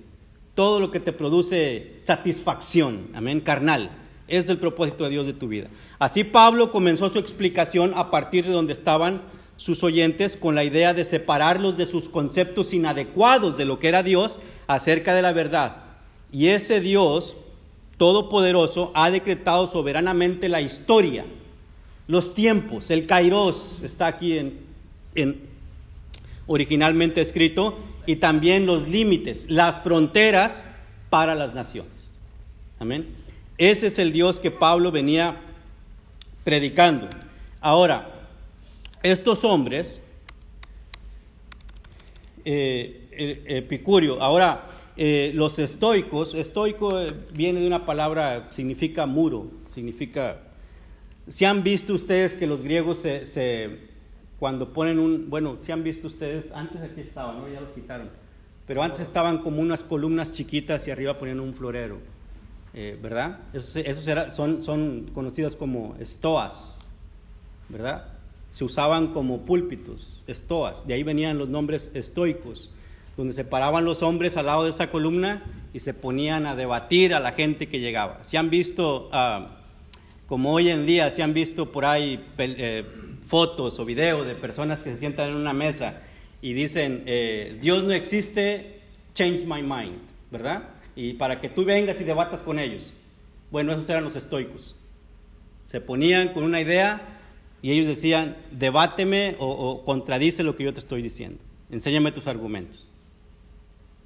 Todo 0.55 0.79
lo 0.79 0.89
que 0.89 0.99
te 0.99 1.13
produce 1.13 1.97
satisfacción, 2.01 3.09
amén, 3.13 3.41
carnal, 3.41 3.91
es 4.27 4.49
el 4.49 4.57
propósito 4.57 5.03
de 5.03 5.11
Dios 5.11 5.27
de 5.27 5.33
tu 5.33 5.47
vida. 5.47 5.67
Así 5.99 6.23
Pablo 6.23 6.71
comenzó 6.71 7.09
su 7.09 7.19
explicación 7.19 7.93
a 7.95 8.09
partir 8.09 8.43
de 8.43 8.53
donde 8.53 8.73
estaban 8.73 9.34
sus 9.57 9.83
oyentes 9.83 10.35
con 10.35 10.55
la 10.55 10.63
idea 10.63 10.93
de 10.93 11.05
separarlos 11.05 11.77
de 11.77 11.85
sus 11.85 12.09
conceptos 12.09 12.73
inadecuados 12.73 13.57
de 13.57 13.65
lo 13.65 13.79
que 13.79 13.87
era 13.87 14.03
Dios 14.03 14.39
acerca 14.67 15.13
de 15.13 15.21
la 15.21 15.31
verdad. 15.31 15.77
Y 16.31 16.47
ese 16.47 16.81
Dios 16.81 17.37
todopoderoso 17.97 18.91
ha 18.93 19.09
decretado 19.09 19.67
soberanamente 19.67 20.49
la 20.49 20.61
historia, 20.61 21.25
los 22.07 22.35
tiempos, 22.35 22.91
el 22.91 23.07
kairos 23.07 23.79
está 23.83 24.07
aquí 24.07 24.37
en, 24.37 24.59
en 25.15 25.39
originalmente 26.45 27.21
escrito, 27.21 27.77
y 28.05 28.17
también 28.17 28.65
los 28.65 28.87
límites, 28.87 29.45
las 29.49 29.81
fronteras 29.81 30.67
para 31.09 31.33
las 31.33 31.53
naciones. 31.53 32.11
Amén. 32.79 33.07
Ese 33.57 33.87
es 33.87 33.97
el 33.97 34.11
Dios 34.11 34.39
que 34.39 34.51
Pablo 34.51 34.91
venía 34.91 35.37
predicando. 36.43 37.07
Ahora, 37.61 38.14
estos 39.11 39.43
hombres, 39.45 40.03
eh, 42.43 43.07
eh, 43.11 43.43
Epicurio, 43.45 44.19
ahora 44.19 44.67
eh, 44.97 45.31
los 45.35 45.59
estoicos, 45.59 46.33
estoico 46.33 46.99
viene 47.31 47.59
de 47.59 47.67
una 47.67 47.85
palabra, 47.85 48.47
significa 48.51 49.05
muro, 49.05 49.51
significa... 49.73 50.41
Si 51.27 51.45
han 51.45 51.63
visto 51.63 51.93
ustedes 51.93 52.33
que 52.33 52.47
los 52.47 52.63
griegos 52.63 52.99
se, 52.99 53.79
cuando 54.39 54.73
ponen 54.73 54.99
un, 54.99 55.29
bueno, 55.29 55.57
si 55.61 55.71
han 55.71 55.83
visto 55.83 56.07
ustedes, 56.07 56.51
antes 56.51 56.81
aquí 56.81 57.01
estaban, 57.01 57.39
¿no? 57.39 57.47
ya 57.47 57.61
los 57.61 57.71
quitaron, 57.71 58.09
pero 58.65 58.81
antes 58.81 59.01
estaban 59.01 59.39
como 59.39 59.61
unas 59.61 59.83
columnas 59.83 60.31
chiquitas 60.31 60.87
y 60.87 60.91
arriba 60.91 61.19
ponían 61.19 61.39
un 61.39 61.53
florero, 61.53 61.99
eh, 62.73 62.97
¿verdad? 63.01 63.39
Esos, 63.53 63.75
esos 63.75 64.33
son, 64.33 64.63
son 64.63 65.11
conocidos 65.13 65.55
como 65.55 65.95
estoas, 65.99 66.91
¿verdad? 67.69 68.14
Se 68.55 68.63
usaban 68.63 69.07
como 69.07 69.41
púlpitos, 69.41 70.23
estoas, 70.27 70.87
de 70.87 70.93
ahí 70.93 71.03
venían 71.03 71.37
los 71.37 71.49
nombres 71.49 71.91
estoicos 71.93 72.71
donde 73.17 73.33
se 73.33 73.43
paraban 73.43 73.83
los 73.83 74.01
hombres 74.01 74.37
al 74.37 74.45
lado 74.45 74.63
de 74.63 74.69
esa 74.69 74.89
columna 74.89 75.43
y 75.73 75.79
se 75.79 75.93
ponían 75.93 76.45
a 76.45 76.55
debatir 76.55 77.13
a 77.13 77.19
la 77.19 77.33
gente 77.33 77.67
que 77.67 77.81
llegaba. 77.81 78.23
Se 78.23 78.37
han 78.37 78.49
visto, 78.49 79.09
ah, 79.11 79.57
como 80.25 80.53
hoy 80.53 80.69
en 80.69 80.85
día, 80.85 81.11
se 81.11 81.21
han 81.21 81.33
visto 81.33 81.69
por 81.69 81.83
ahí 81.83 82.23
eh, 82.37 82.85
fotos 83.27 83.77
o 83.77 83.83
videos 83.83 84.25
de 84.25 84.35
personas 84.35 84.79
que 84.79 84.91
se 84.91 84.99
sientan 84.99 85.31
en 85.31 85.35
una 85.35 85.51
mesa 85.51 86.01
y 86.41 86.53
dicen, 86.53 87.03
eh, 87.07 87.59
Dios 87.61 87.83
no 87.83 87.91
existe, 87.91 88.79
change 89.15 89.45
my 89.45 89.63
mind, 89.63 89.97
¿verdad? 90.31 90.69
Y 90.95 91.15
para 91.15 91.41
que 91.41 91.49
tú 91.49 91.65
vengas 91.65 91.99
y 91.99 92.05
debatas 92.05 92.41
con 92.41 92.59
ellos. 92.59 92.93
Bueno, 93.51 93.73
esos 93.73 93.89
eran 93.89 94.05
los 94.05 94.15
estoicos. 94.15 94.77
Se 95.65 95.81
ponían 95.81 96.29
con 96.29 96.45
una 96.45 96.61
idea 96.61 97.14
y 97.65 97.71
ellos 97.71 97.87
decían, 97.87 98.37
debáteme 98.51 99.37
o, 99.39 99.81
contradice 99.83 100.43
lo 100.43 100.55
que 100.55 100.65
yo 100.65 100.71
te 100.71 100.79
estoy 100.79 101.01
diciendo. 101.01 101.39
Enséñame 101.71 102.11
tus 102.11 102.27
argumentos 102.27 102.91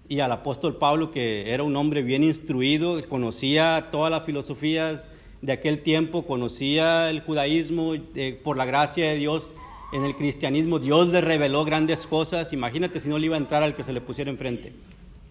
y 0.08 0.22
al 0.22 0.32
apóstol 0.32 0.78
Pablo, 0.78 1.12
que 1.12 1.52
era 1.52 1.64
un 1.64 1.76
hombre 1.76 2.02
bien 2.02 2.24
instruido, 2.24 3.06
conocía 3.10 3.90
todas 3.92 4.10
las 4.10 4.24
filosofías 4.24 5.12
de 5.42 5.52
aquel 5.52 5.84
tiempo, 5.84 6.26
conocía 6.26 7.10
el 7.10 7.20
judaísmo, 7.20 7.96
eh, 8.16 8.40
por 8.42 8.56
la 8.56 8.64
gracia 8.64 9.10
de 9.10 9.18
Dios 9.18 9.54
en 9.92 10.06
el 10.06 10.16
cristianismo, 10.16 10.80
Dios 10.80 11.10
le 11.10 11.20
reveló 11.20 11.66
grandes 11.66 12.08
cosas, 12.08 12.54
imagínate 12.54 13.02
si 13.02 13.10
no 13.10 13.20
le 13.20 13.26
iba 13.26 13.36
a 13.36 13.40
entrar 13.40 13.62
al 13.62 13.76
que 13.76 13.84
se 13.84 13.92
le 13.92 14.00
pusiera 14.00 14.32
enfrente. 14.32 14.72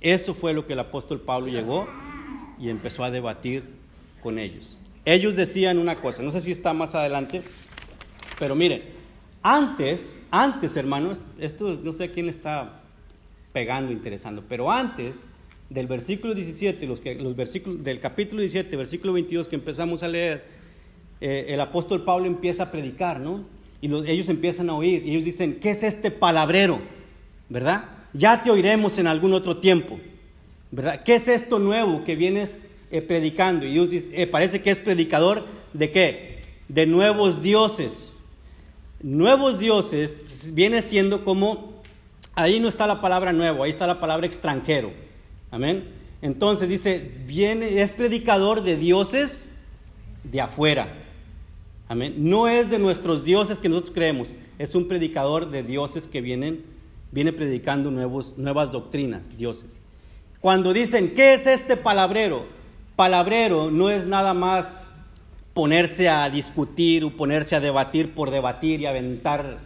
Eso 0.02 0.34
fue 0.34 0.52
lo 0.52 0.66
que 0.66 0.74
el 0.74 0.80
apóstol 0.80 1.22
Pablo 1.22 1.48
llegó 1.48 1.88
y 2.60 2.68
empezó 2.68 3.04
a 3.04 3.10
debatir 3.10 3.64
con 4.22 4.38
ellos. 4.38 4.78
Ellos 5.06 5.34
decían 5.34 5.78
una 5.78 5.96
cosa, 5.96 6.22
no 6.22 6.30
sé 6.30 6.42
si 6.42 6.52
está 6.52 6.74
más 6.74 6.94
adelante, 6.94 7.40
pero 8.38 8.54
miren, 8.54 8.82
antes, 9.42 10.18
antes 10.30 10.76
hermanos, 10.76 11.18
esto 11.38 11.78
no 11.82 11.92
sé 11.92 12.10
quién 12.10 12.28
está 12.28 12.82
pegando, 13.52 13.92
interesando. 13.92 14.44
Pero 14.48 14.70
antes 14.70 15.16
del 15.70 15.86
versículo 15.86 16.34
17, 16.34 16.86
los, 16.86 17.00
que, 17.00 17.14
los 17.14 17.36
versículos 17.36 17.82
del 17.82 18.00
capítulo 18.00 18.40
17, 18.40 18.76
versículo 18.76 19.12
22 19.12 19.48
que 19.48 19.56
empezamos 19.56 20.02
a 20.02 20.08
leer, 20.08 20.44
eh, 21.20 21.46
el 21.48 21.60
apóstol 21.60 22.04
Pablo 22.04 22.26
empieza 22.26 22.64
a 22.64 22.70
predicar, 22.70 23.20
¿no? 23.20 23.44
Y 23.80 23.92
ellos 24.10 24.28
empiezan 24.28 24.70
a 24.70 24.74
oír, 24.74 25.04
y 25.04 25.10
ellos 25.10 25.24
dicen, 25.24 25.60
¿qué 25.60 25.70
es 25.70 25.82
este 25.82 26.10
palabrero? 26.10 26.80
¿Verdad? 27.48 27.84
Ya 28.12 28.42
te 28.42 28.50
oiremos 28.50 28.98
en 28.98 29.06
algún 29.06 29.32
otro 29.32 29.58
tiempo, 29.58 30.00
¿verdad? 30.70 31.02
¿Qué 31.04 31.14
es 31.14 31.28
esto 31.28 31.58
nuevo 31.58 32.04
que 32.04 32.16
vienes 32.16 32.58
eh, 32.90 33.02
predicando? 33.02 33.66
Y 33.66 33.72
ellos 33.72 33.90
dicen, 33.90 34.10
eh, 34.14 34.26
parece 34.26 34.62
que 34.62 34.70
es 34.70 34.80
predicador 34.80 35.46
de 35.72 35.90
qué? 35.90 36.38
De 36.68 36.86
nuevos 36.86 37.42
dioses. 37.42 38.17
Nuevos 39.00 39.58
dioses 39.58 40.52
viene 40.54 40.82
siendo 40.82 41.24
como 41.24 41.78
ahí 42.34 42.60
no 42.60 42.68
está 42.68 42.86
la 42.86 43.00
palabra 43.00 43.32
nuevo, 43.32 43.62
ahí 43.62 43.70
está 43.70 43.86
la 43.86 44.00
palabra 44.00 44.26
extranjero. 44.26 44.92
Amén. 45.50 45.88
Entonces 46.20 46.68
dice, 46.68 47.12
viene, 47.26 47.80
es 47.80 47.92
predicador 47.92 48.62
de 48.62 48.76
dioses 48.76 49.50
de 50.24 50.40
afuera. 50.40 50.88
Amén. 51.88 52.14
No 52.18 52.48
es 52.48 52.70
de 52.70 52.78
nuestros 52.78 53.24
dioses 53.24 53.58
que 53.58 53.68
nosotros 53.68 53.94
creemos, 53.94 54.28
es 54.58 54.74
un 54.74 54.88
predicador 54.88 55.50
de 55.50 55.62
dioses 55.62 56.06
que 56.06 56.20
vienen, 56.20 56.64
viene 57.12 57.32
predicando 57.32 57.90
nuevos, 57.90 58.36
nuevas 58.36 58.72
doctrinas, 58.72 59.22
dioses. 59.36 59.70
Cuando 60.40 60.72
dicen, 60.72 61.14
¿qué 61.14 61.34
es 61.34 61.46
este 61.46 61.76
palabrero? 61.76 62.46
Palabrero 62.96 63.70
no 63.70 63.90
es 63.90 64.06
nada 64.06 64.34
más 64.34 64.87
ponerse 65.58 66.08
a 66.08 66.30
discutir 66.30 67.02
o 67.02 67.10
ponerse 67.10 67.56
a 67.56 67.60
debatir 67.60 68.14
por 68.14 68.30
debatir 68.30 68.80
y 68.80 68.86
aventar 68.86 69.58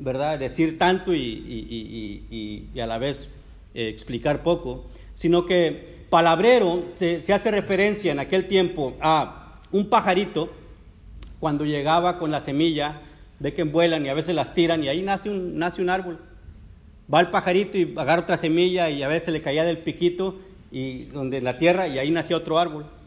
¿verdad? 0.00 0.36
Decir 0.36 0.78
tanto 0.78 1.14
y, 1.14 2.68
a 2.82 2.86
la 2.86 2.98
vez 2.98 3.30
eh, 3.72 3.88
explicar 3.88 4.42
poco, 4.42 4.86
sino 5.14 5.46
que 5.46 6.06
palabrero 6.10 6.82
se, 6.98 7.22
hace 7.32 7.52
referencia 7.52 8.10
en 8.10 8.18
aquel 8.18 8.48
tiempo 8.48 8.96
a 9.00 9.60
un 9.70 9.88
pajarito 9.88 10.50
cuando 11.38 11.64
llegaba 11.64 12.18
con 12.18 12.32
la 12.32 12.40
semilla, 12.40 13.02
ve 13.38 13.54
que 13.54 13.62
vuelan 13.62 14.06
y 14.06 14.08
a 14.08 14.14
veces 14.14 14.34
las 14.34 14.54
tiran 14.54 14.82
y 14.82 14.88
ahí 14.88 15.02
nace 15.02 15.30
un, 15.30 15.56
nace 15.56 15.80
un 15.80 15.90
árbol. 15.90 16.18
Va 17.14 17.20
el 17.20 17.28
pajarito 17.28 17.78
y 17.78 17.94
agarra 17.96 18.22
otra 18.22 18.38
semilla 18.38 18.90
y 18.90 19.04
a 19.04 19.08
veces 19.08 19.32
le 19.32 19.40
caía 19.40 19.62
del 19.62 19.78
piquito 19.78 20.34
y 20.72 21.02
donde 21.02 21.36
en 21.36 21.44
la 21.44 21.58
tierra 21.58 21.86
y 21.86 22.00
ahí 22.00 22.10
nació 22.10 22.38
otro 22.38 22.58
árbol. 22.58 22.97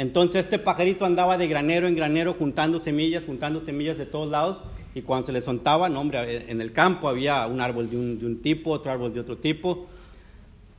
Entonces 0.00 0.46
este 0.46 0.58
pajarito 0.58 1.04
andaba 1.04 1.36
de 1.36 1.46
granero 1.46 1.86
en 1.86 1.94
granero 1.94 2.32
juntando 2.32 2.80
semillas, 2.80 3.22
juntando 3.26 3.60
semillas 3.60 3.98
de 3.98 4.06
todos 4.06 4.30
lados 4.30 4.64
y 4.94 5.02
cuando 5.02 5.26
se 5.26 5.32
le 5.32 5.42
soltaba, 5.42 5.90
no, 5.90 6.00
hombre, 6.00 6.50
en 6.50 6.62
el 6.62 6.72
campo 6.72 7.06
había 7.06 7.46
un 7.46 7.60
árbol 7.60 7.90
de 7.90 7.98
un, 7.98 8.40
tipo, 8.40 8.70
otro 8.70 8.90
árbol 8.90 9.12
de 9.12 9.20
otro 9.20 9.36
tipo. 9.36 9.88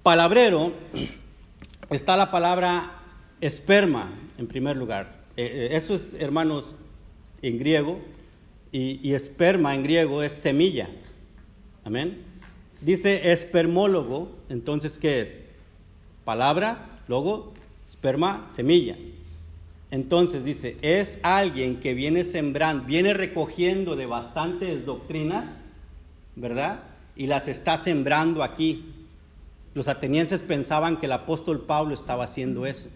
Palabrero, 0.02 0.74
está 1.92 2.18
la 2.18 2.32
palabra 2.32 2.94
esperma 3.42 4.12
en 4.40 4.48
primer 4.48 4.76
lugar. 4.76 5.20
Eh, 5.38 5.70
eh, 5.70 5.78
eso 5.78 5.94
es, 5.94 6.16
hermanos, 6.16 6.74
en 7.44 7.60
griego, 7.60 8.00
y, 8.72 9.08
y 9.08 9.14
esperma 9.14 9.76
en 9.76 9.84
griego 9.84 10.24
es 10.24 10.34
semilla. 10.34 10.90
Amén. 11.84 12.24
Dice 12.82 13.32
espermólogo, 13.32 14.32
entonces, 14.50 14.98
¿qué 14.98 15.22
es? 15.22 15.44
Palabra, 16.26 16.90
luego, 17.08 17.54
esperma, 17.92 18.48
semilla. 18.56 18.96
Entonces 19.92 20.46
dice, 20.46 20.78
es 20.82 21.20
alguien 21.22 21.82
que 21.82 21.94
viene 21.94 22.24
sembrando, 22.24 22.86
viene 22.86 23.14
recogiendo 23.14 23.98
de 23.98 24.06
bastantes 24.06 24.86
doctrinas, 24.86 25.62
¿verdad? 26.38 26.84
Y 27.18 27.28
las 27.28 27.50
está 27.50 27.78
sembrando 27.78 28.42
aquí. 28.42 28.86
Los 29.74 29.90
atenienses 29.90 30.42
pensaban 30.42 30.98
que 30.98 31.08
el 31.08 31.12
apóstol 31.12 31.62
Pablo 31.62 31.94
estaba 31.94 32.24
haciendo 32.24 32.66
eso. 32.66 32.90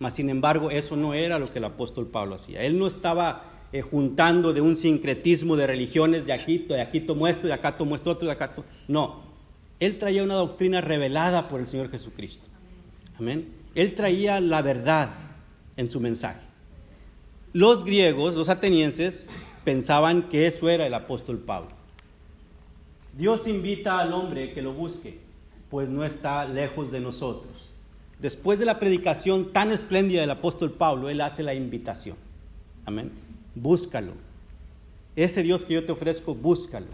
Mas 0.00 0.14
sin 0.14 0.28
embargo, 0.28 0.70
eso 0.70 0.96
no 0.96 1.14
era 1.14 1.38
lo 1.38 1.50
que 1.50 1.60
el 1.60 1.64
apóstol 1.64 2.08
Pablo 2.08 2.34
hacía. 2.34 2.62
Él 2.62 2.76
no 2.76 2.88
estaba 2.88 3.44
eh, 3.72 3.80
juntando 3.80 4.52
de 4.52 4.60
un 4.60 4.74
sincretismo 4.74 5.54
de 5.54 5.68
religiones, 5.68 6.26
de 6.26 6.32
aquí, 6.32 6.58
de 6.58 6.82
aquí 6.82 7.00
tomo 7.00 7.28
esto, 7.28 7.46
de 7.46 7.52
acá 7.52 7.76
tomo 7.76 7.94
esto 7.94 8.10
otro, 8.10 8.26
de 8.26 8.32
acá 8.32 8.52
tomo... 8.52 8.66
No, 8.88 9.22
él 9.78 9.96
traía 9.98 10.24
una 10.24 10.34
doctrina 10.34 10.80
revelada 10.80 11.48
por 11.48 11.60
el 11.60 11.68
Señor 11.68 11.88
Jesucristo. 11.88 12.44
Amén. 13.16 13.63
Él 13.74 13.94
traía 13.94 14.40
la 14.40 14.62
verdad 14.62 15.10
en 15.76 15.88
su 15.88 16.00
mensaje. 16.00 16.40
Los 17.52 17.84
griegos, 17.84 18.34
los 18.34 18.48
atenienses, 18.48 19.28
pensaban 19.64 20.28
que 20.28 20.46
eso 20.46 20.68
era 20.68 20.86
el 20.86 20.94
apóstol 20.94 21.38
Pablo. 21.38 21.70
Dios 23.16 23.46
invita 23.46 24.00
al 24.00 24.12
hombre 24.12 24.52
que 24.52 24.62
lo 24.62 24.72
busque, 24.72 25.18
pues 25.70 25.88
no 25.88 26.04
está 26.04 26.44
lejos 26.44 26.90
de 26.90 27.00
nosotros. 27.00 27.74
Después 28.20 28.58
de 28.58 28.64
la 28.64 28.78
predicación 28.78 29.52
tan 29.52 29.70
espléndida 29.72 30.20
del 30.20 30.30
apóstol 30.30 30.72
Pablo, 30.72 31.08
él 31.10 31.20
hace 31.20 31.42
la 31.42 31.54
invitación. 31.54 32.16
Amén. 32.84 33.12
Búscalo. 33.54 34.12
Ese 35.16 35.42
Dios 35.42 35.64
que 35.64 35.74
yo 35.74 35.84
te 35.84 35.92
ofrezco, 35.92 36.34
búscalo. 36.34 36.86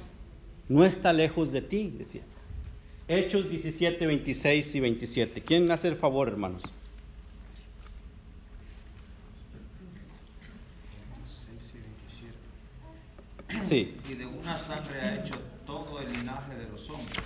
No 0.69 0.85
está 0.85 1.13
lejos 1.13 1.53
de 1.53 1.63
ti, 1.63 1.95
decía. 1.97 2.23
Hechos 3.13 3.51
17, 3.51 4.07
26 4.07 4.75
y 4.77 4.79
27. 4.79 5.43
¿Quién 5.43 5.69
hace 5.73 5.89
el 5.89 5.97
favor, 5.97 6.29
hermanos? 6.29 6.63
Y 13.73 14.15
de 14.15 14.27
una 14.27 14.57
sangre 14.57 15.01
ha 15.01 15.21
hecho 15.21 15.35
todo 15.67 16.01
el 16.01 16.13
linaje 16.13 16.55
de 16.55 16.69
los 16.69 16.89
hombres, 16.89 17.25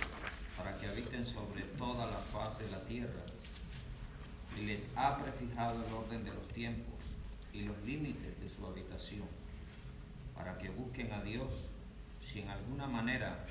para 0.57 0.75
que 0.79 0.87
habiten 0.87 1.23
sobre 1.23 1.61
toda 1.77 2.07
la 2.07 2.17
faz 2.17 2.57
de 2.57 2.67
la 2.71 2.79
tierra. 2.85 3.21
Y 4.59 4.65
les 4.65 4.87
ha 4.95 5.19
prefijado 5.19 5.85
el 5.85 5.93
orden 5.93 6.23
de 6.23 6.33
los 6.33 6.47
tiempos 6.47 6.95
y 7.53 7.61
los 7.61 7.77
límites 7.85 8.41
de 8.41 8.49
su 8.49 8.65
habitación, 8.65 9.27
para 10.35 10.57
que 10.57 10.69
busquen 10.69 11.13
a 11.13 11.21
Dios, 11.21 11.53
si 12.23 12.39
en 12.39 12.49
alguna 12.49 12.87
manera, 12.87 13.45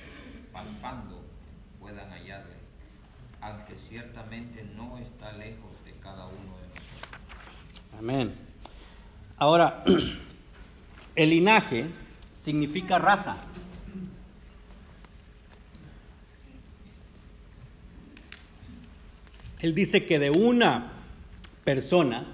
palpando, 0.53 1.24
puedan 1.85 2.11
hallarle, 2.11 2.55
aunque 3.43 3.77
ciertamente 3.77 4.65
no 4.75 4.97
está 4.97 5.33
lejos 5.33 5.85
de 5.85 5.93
cada 6.03 6.25
uno 6.25 6.57
de 6.57 6.69
nosotros. 6.69 7.11
Amén. 7.99 8.35
Ahora, 9.37 9.85
el 11.15 11.29
linaje 11.29 11.89
significa 12.33 12.99
raza. 12.99 13.37
Él 19.61 19.75
dice 19.75 20.07
que 20.07 20.19
de 20.19 20.31
una 20.31 20.91
persona 21.65 22.25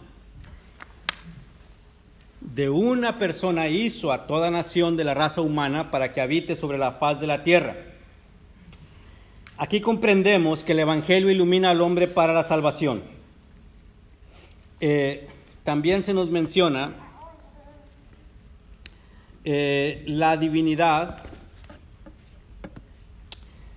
de 2.41 2.69
una 2.69 3.19
persona 3.19 3.69
hizo 3.69 4.13
a 4.13 4.27
toda 4.27 4.51
nación 4.51 4.97
de 4.97 5.05
la 5.05 5.15
raza 5.15 5.41
humana 5.41 5.91
para 5.91 6.13
que 6.13 6.21
habite 6.21 6.57
sobre 6.57 6.79
la 6.79 6.93
faz 6.93 7.21
de 7.21 7.27
la 7.27 7.43
tierra. 7.43 7.90
Aquí 9.63 9.83
comprendemos 9.83 10.65
que 10.65 10.73
el 10.73 10.79
Evangelio 10.79 11.31
ilumina 11.31 11.69
al 11.69 11.83
hombre 11.83 12.09
para 12.09 12.33
la 12.33 12.45
salvación. 12.45 13.03
Eh, 14.81 15.29
también 15.65 16.03
se 16.03 16.15
nos 16.15 16.31
menciona 16.31 16.95
eh, 19.45 20.03
la 20.07 20.39
divinidad, 20.39 21.25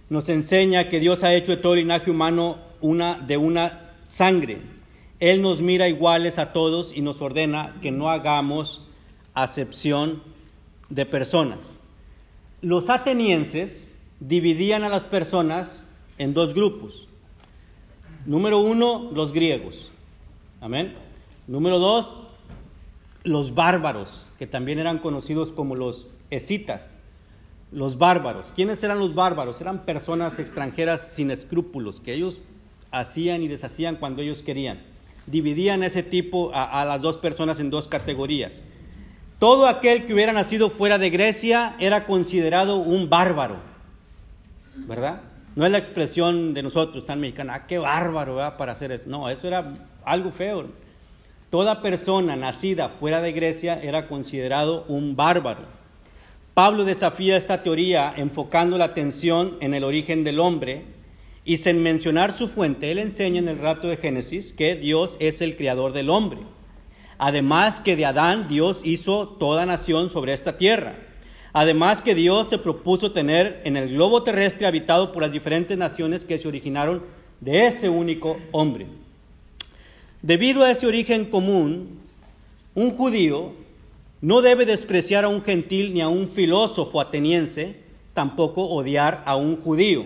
nos 0.10 0.30
enseña 0.30 0.88
que 0.88 1.02
Dios 1.02 1.22
ha 1.26 1.34
hecho 1.34 1.52
de 1.52 1.58
todo 1.58 1.76
linaje 1.76 2.10
humano 2.10 2.60
una, 2.80 3.20
de 3.20 3.36
una 3.36 3.92
sangre. 4.08 4.62
Él 5.20 5.42
nos 5.42 5.62
mira 5.62 5.90
iguales 5.90 6.40
a 6.40 6.54
todos 6.54 6.96
y 6.96 7.02
nos 7.02 7.22
ordena 7.22 7.76
que 7.82 7.92
no 7.92 8.10
hagamos 8.10 8.88
acepción 9.34 10.24
de 10.88 11.06
personas. 11.06 11.78
Los 12.62 12.90
atenienses 12.90 13.93
dividían 14.28 14.84
a 14.84 14.90
las 14.90 15.06
personas 15.06 15.92
en 16.18 16.34
dos 16.34 16.54
grupos. 16.54 17.08
Número 18.26 18.60
uno, 18.60 19.10
los 19.14 19.34
griegos. 19.34 19.92
Amén. 20.62 20.96
Número 21.48 21.78
dos, 21.78 22.18
los 23.24 23.54
bárbaros, 23.54 24.28
que 24.40 24.48
también 24.48 24.80
eran 24.80 25.00
conocidos 25.00 25.52
como 25.52 25.76
los 25.76 26.08
escitas. 26.30 26.90
Los 27.72 27.98
bárbaros. 27.98 28.54
¿Quiénes 28.56 28.82
eran 28.84 29.00
los 29.00 29.14
bárbaros? 29.14 29.60
Eran 29.60 29.84
personas 29.84 30.40
extranjeras 30.40 31.14
sin 31.14 31.32
escrúpulos, 31.32 32.00
que 32.00 32.14
ellos 32.14 32.40
hacían 32.92 33.42
y 33.42 33.48
deshacían 33.48 33.98
cuando 33.98 34.22
ellos 34.22 34.42
querían. 34.42 34.80
Dividían 35.26 35.84
ese 35.84 36.04
tipo 36.04 36.54
a, 36.54 36.82
a 36.82 36.86
las 36.86 37.02
dos 37.02 37.18
personas 37.18 37.60
en 37.60 37.70
dos 37.70 37.88
categorías. 37.88 38.64
Todo 39.40 39.68
aquel 39.68 40.06
que 40.06 40.14
hubiera 40.14 40.32
nacido 40.32 40.70
fuera 40.70 40.98
de 40.98 41.10
Grecia 41.10 41.76
era 41.80 42.06
considerado 42.06 42.78
un 42.78 43.10
bárbaro, 43.10 43.73
¿verdad? 44.76 45.22
No 45.56 45.66
es 45.66 45.72
la 45.72 45.78
expresión 45.78 46.54
de 46.54 46.64
nosotros 46.64 47.06
tan 47.06 47.20
mexicana, 47.20 47.54
ah, 47.56 47.68
qué 47.68 47.78
bárbaro 47.78 48.36
¿verdad? 48.36 48.58
para 48.58 48.72
hacer 48.72 48.92
eso. 48.92 49.08
No, 49.08 49.30
eso 49.30 49.48
era 49.48 49.74
algo 50.04 50.32
feo. 50.32 50.66
Toda 51.50 51.82
persona 51.82 52.36
nacida 52.36 52.90
fuera 52.90 53.22
de 53.22 53.32
Grecia 53.32 53.80
era 53.82 54.08
considerado 54.08 54.86
un 54.88 55.16
bárbaro. 55.16 55.62
Pablo 56.56 56.84
desafía 56.86 57.38
esta 57.38 57.62
teoría 57.62 58.14
enfocando 58.16 58.78
la 58.78 58.86
atención 58.86 59.58
en 59.60 59.74
el 59.74 59.84
origen 59.84 60.24
del 60.24 60.40
hombre 60.40 60.86
y 61.46 61.58
sin 61.58 61.84
mencionar 61.84 62.32
su 62.32 62.48
fuente, 62.48 62.92
él 62.92 63.00
enseña 63.00 63.40
en 63.40 63.50
el 63.50 63.60
rato 63.60 63.88
de 63.88 63.98
Génesis 63.98 64.54
que 64.54 64.76
Dios 64.76 65.18
es 65.20 65.42
el 65.42 65.58
creador 65.58 65.92
del 65.92 66.10
hombre. 66.10 66.40
Además 67.18 67.80
que 67.80 67.96
de 67.96 68.06
Adán 68.06 68.48
Dios 68.48 68.82
hizo 68.86 69.28
toda 69.28 69.66
nación 69.66 70.10
sobre 70.10 70.34
esta 70.34 70.58
tierra. 70.58 70.96
Además 71.54 72.02
que 72.02 72.16
Dios 72.16 72.50
se 72.50 72.58
propuso 72.58 73.12
tener 73.12 73.62
en 73.64 73.78
el 73.78 73.90
globo 73.90 74.24
terrestre 74.24 74.66
habitado 74.66 75.12
por 75.12 75.22
las 75.22 75.32
diferentes 75.32 75.78
naciones 75.78 76.26
que 76.26 76.40
se 76.40 76.48
originaron 76.48 77.04
de 77.42 77.68
ese 77.68 77.90
único 77.90 78.38
hombre. 78.52 78.88
Debido 80.24 80.64
a 80.64 80.72
ese 80.72 80.88
origen 80.88 81.26
común, 81.26 82.00
un 82.74 82.92
judío 82.92 83.52
no 84.20 84.42
debe 84.42 84.66
despreciar 84.66 85.26
a 85.26 85.28
un 85.28 85.44
gentil 85.44 85.94
ni 85.94 86.02
a 86.02 86.08
un 86.08 86.30
filósofo 86.30 87.00
ateniense, 87.00 87.76
tampoco 88.16 88.66
odiar 88.66 89.22
a 89.26 89.36
un 89.36 89.58
judío. 89.58 90.06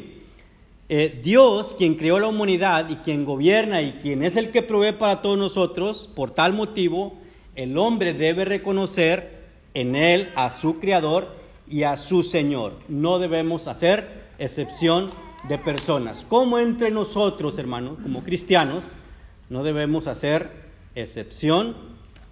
Eh, 0.90 1.20
Dios, 1.24 1.76
quien 1.78 1.96
creó 1.96 2.20
la 2.20 2.28
humanidad 2.28 2.90
y 2.90 2.96
quien 2.96 3.24
gobierna 3.24 3.82
y 3.82 3.94
quien 3.94 4.24
es 4.24 4.36
el 4.36 4.52
que 4.52 4.64
provee 4.64 4.94
para 4.94 5.22
todos 5.22 5.38
nosotros, 5.38 6.10
por 6.14 6.32
tal 6.32 6.54
motivo, 6.54 7.14
el 7.56 7.78
hombre 7.78 8.14
debe 8.14 8.44
reconocer 8.44 9.38
en 9.74 9.96
él 9.96 10.28
a 10.36 10.50
su 10.52 10.80
Creador 10.80 11.37
y 11.70 11.84
a 11.84 11.98
su 11.98 12.24
Señor. 12.24 12.74
No 12.88 13.20
debemos 13.20 13.68
hacer 13.68 14.28
excepción 14.40 15.10
de 15.48 15.58
personas. 15.58 16.26
Como 16.28 16.60
entre 16.60 16.92
nosotros, 16.92 17.58
hermanos, 17.58 17.98
como 18.02 18.24
cristianos, 18.24 18.92
no 19.50 19.64
debemos 19.64 20.08
hacer 20.08 20.50
excepción 20.96 21.76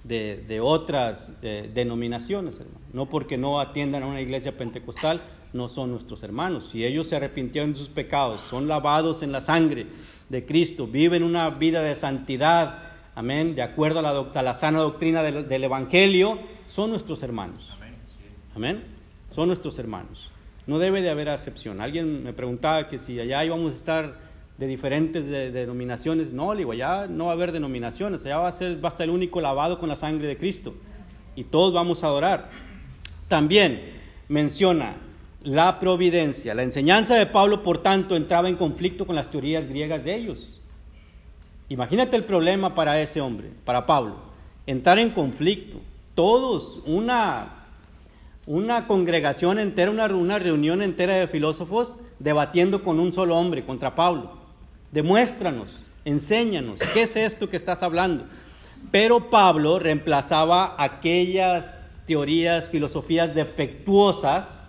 de, 0.03 0.59
otras 0.61 1.29
denominaciones, 1.41 2.55
No 2.93 3.07
porque 3.07 3.37
no 3.37 3.59
atiendan 3.59 4.03
a 4.03 4.07
una 4.07 4.21
iglesia 4.21 4.57
pentecostal, 4.57 5.21
no 5.53 5.67
son 5.69 5.91
nuestros 5.91 6.21
hermanos. 6.23 6.69
Si 6.69 6.85
ellos 6.85 7.07
se 7.07 7.15
arrepintieron 7.15 7.73
de 7.73 7.79
sus 7.79 7.89
pecados, 7.89 8.41
son 8.49 8.67
lavados 8.67 9.23
en 9.23 9.31
la 9.31 9.41
sangre 9.41 9.87
de 10.29 10.45
Cristo, 10.45 10.85
viven 10.85 11.23
una 11.23 11.49
vida 11.49 11.81
de 11.81 11.95
santidad, 11.95 12.91
amén, 13.15 13.55
de 13.55 13.61
acuerdo 13.61 13.99
a 13.99 14.01
la, 14.01 14.43
la 14.43 14.53
sana 14.53 14.79
doctrina 14.79 15.23
del, 15.23 15.47
del, 15.47 15.63
Evangelio, 15.63 16.39
son 16.67 16.91
nuestros 16.91 17.23
hermanos. 17.23 17.71
Amén. 18.55 18.94
Son 19.35 19.49
nuestros 19.49 19.77
hermanos. 19.79 20.31
No 20.65 20.79
debe 20.79 21.01
de 21.01 21.09
haber 21.09 21.27
excepción. 21.27 21.81
Alguien 21.81 22.23
me 22.23 22.31
preguntaba 22.31 22.87
que 22.87 22.99
si 22.99 23.19
allá 23.19 23.43
íbamos 23.43 23.73
a 23.73 23.75
estar 23.75 24.15
de 24.57 24.65
diferentes 24.65 25.27
denominaciones. 25.27 26.31
No, 26.31 26.53
le 26.53 26.59
digo, 26.59 26.71
allá 26.71 27.07
no 27.07 27.25
va 27.25 27.31
a 27.31 27.33
haber 27.33 27.51
denominaciones, 27.51 28.25
allá 28.25 28.37
va 28.37 28.47
a, 28.47 28.53
ser, 28.53 28.81
va 28.81 28.87
a 28.87 28.91
estar 28.93 29.03
el 29.03 29.09
único 29.09 29.41
lavado 29.41 29.77
con 29.77 29.89
la 29.89 29.97
sangre 29.97 30.29
de 30.29 30.37
Cristo. 30.37 30.73
Y 31.35 31.43
todos 31.43 31.73
vamos 31.73 32.01
a 32.01 32.07
adorar. 32.07 32.49
También 33.27 33.81
menciona 34.29 34.95
la 35.43 35.81
providencia. 35.81 36.53
La 36.53 36.63
enseñanza 36.63 37.15
de 37.15 37.25
Pablo, 37.25 37.61
por 37.61 37.79
tanto, 37.83 38.15
entraba 38.15 38.47
en 38.47 38.55
conflicto 38.55 39.05
con 39.05 39.17
las 39.17 39.29
teorías 39.29 39.67
griegas 39.67 40.05
de 40.05 40.15
ellos. 40.15 40.61
Imagínate 41.67 42.15
el 42.15 42.23
problema 42.23 42.73
para 42.73 43.01
ese 43.01 43.19
hombre, 43.19 43.49
para 43.65 43.85
Pablo. 43.85 44.15
Entrar 44.65 44.97
en 44.97 45.09
conflicto. 45.09 45.81
Todos, 46.13 46.79
una, 46.85 47.54
una 48.47 48.87
congregación 48.87 49.59
entera, 49.59 49.91
una, 49.91 50.39
reunión 50.39 50.81
entera 50.81 51.15
de 51.15 51.27
filósofos 51.27 51.97
debatiendo 52.19 52.83
con 52.83 52.99
un 52.99 53.11
solo 53.11 53.37
hombre 53.37 53.65
contra 53.65 53.95
Pablo. 53.95 54.33
Demuéstranos, 54.91 55.83
enséñanos, 56.05 56.79
¿qué 56.93 57.03
es 57.03 57.15
esto 57.15 57.49
que 57.49 57.57
estás 57.57 57.81
hablando? 57.83 58.25
Pero 58.91 59.29
Pablo 59.29 59.79
reemplazaba 59.79 60.75
aquellas 60.77 61.75
teorías, 62.05 62.69
filosofías 62.69 63.33
defectuosas, 63.33 64.63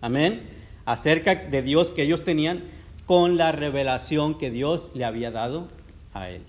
amén, 0.00 0.50
acerca 0.84 1.36
de 1.36 1.62
Dios 1.62 1.90
que 1.90 2.02
ellos 2.02 2.24
tenían 2.24 2.64
con 3.06 3.36
la 3.36 3.52
revelación 3.52 4.36
que 4.36 4.50
Dios 4.50 4.90
le 4.94 5.04
había 5.04 5.30
dado 5.30 5.68
a 6.12 6.28
él. 6.28 6.42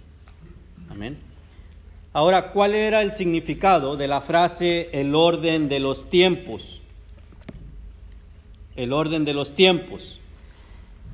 Amén. 0.90 1.33
Ahora, 2.16 2.52
¿cuál 2.52 2.76
era 2.76 3.02
el 3.02 3.14
significado 3.14 3.98
de 3.98 4.08
la 4.08 4.22
frase 4.22 4.90
el 4.94 5.16
orden 5.16 5.68
de 5.68 5.80
los 5.80 6.12
tiempos? 6.12 6.80
El 8.76 8.94
orden 8.94 9.26
de 9.26 9.34
los 9.34 9.56
tiempos. 9.56 10.20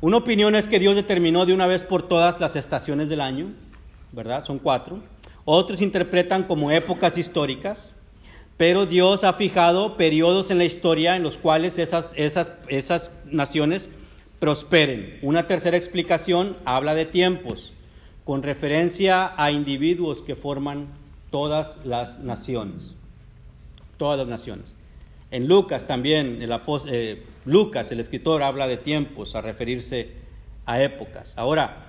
Una 0.01 0.17
opinión 0.17 0.55
es 0.55 0.67
que 0.67 0.77
Dios 0.77 0.95
determinó 0.95 1.45
de 1.45 1.53
una 1.53 1.67
vez 1.67 1.83
por 1.83 2.03
todas 2.03 2.41
las 2.41 2.57
estaciones 2.57 3.07
del 3.07 3.21
año, 3.21 3.53
¿verdad? 4.11 4.43
Son 4.43 4.59
cuatro. 4.59 4.99
Otros 5.45 5.81
interpretan 5.81 6.43
como 6.43 6.69
épocas 6.69 7.17
históricas, 7.17 7.95
pero 8.57 8.85
Dios 8.85 9.23
ha 9.23 9.31
fijado 9.31 9.95
periodos 9.95 10.51
en 10.51 10.57
la 10.57 10.65
historia 10.65 11.15
en 11.15 11.23
los 11.23 11.37
cuales 11.37 11.79
esas, 11.79 12.11
esas, 12.17 12.51
esas 12.67 13.09
naciones 13.23 13.89
prosperen. 14.39 15.17
Una 15.21 15.47
tercera 15.47 15.77
explicación 15.77 16.57
habla 16.65 16.93
de 16.93 17.05
tiempos, 17.05 17.71
con 18.23 18.43
referencia 18.43 19.33
a 19.35 19.51
individuos 19.51 20.21
que 20.21 20.35
forman 20.35 20.87
todas 21.31 21.77
las 21.85 22.19
naciones. 22.19 22.95
Todas 23.97 24.17
las 24.17 24.27
naciones. 24.27 24.75
En 25.31 25.47
Lucas 25.47 25.85
también, 25.85 26.39
eh, 26.41 27.23
Lucas, 27.45 27.91
el 27.91 27.99
escritor, 27.99 28.41
habla 28.41 28.67
de 28.67 28.77
tiempos 28.77 29.35
a 29.35 29.41
referirse 29.41 30.09
a 30.65 30.81
épocas. 30.81 31.37
Ahora, 31.37 31.85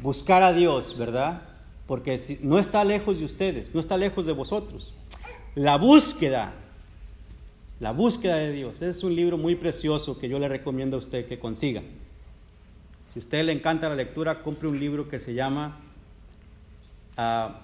buscar 0.00 0.42
a 0.42 0.52
Dios, 0.52 0.96
¿verdad? 0.98 1.42
Porque 1.86 2.18
si, 2.18 2.38
no 2.42 2.58
está 2.58 2.84
lejos 2.84 3.18
de 3.18 3.24
ustedes, 3.24 3.74
no 3.74 3.80
está 3.80 3.96
lejos 3.96 4.26
de 4.26 4.32
vosotros. 4.32 4.92
La 5.54 5.76
búsqueda, 5.76 6.52
la 7.80 7.92
búsqueda 7.92 8.36
de 8.36 8.52
Dios, 8.52 8.82
es 8.82 9.02
un 9.02 9.16
libro 9.16 9.38
muy 9.38 9.54
precioso 9.54 10.18
que 10.18 10.28
yo 10.28 10.38
le 10.38 10.48
recomiendo 10.48 10.96
a 10.96 11.00
usted 11.00 11.26
que 11.26 11.38
consiga. 11.38 11.82
Si 13.12 13.20
a 13.20 13.22
usted 13.22 13.44
le 13.44 13.52
encanta 13.52 13.88
la 13.88 13.94
lectura, 13.94 14.42
compre 14.42 14.68
un 14.68 14.78
libro 14.78 15.08
que 15.08 15.18
se 15.18 15.34
llama 15.34 15.78
ah, 17.16 17.60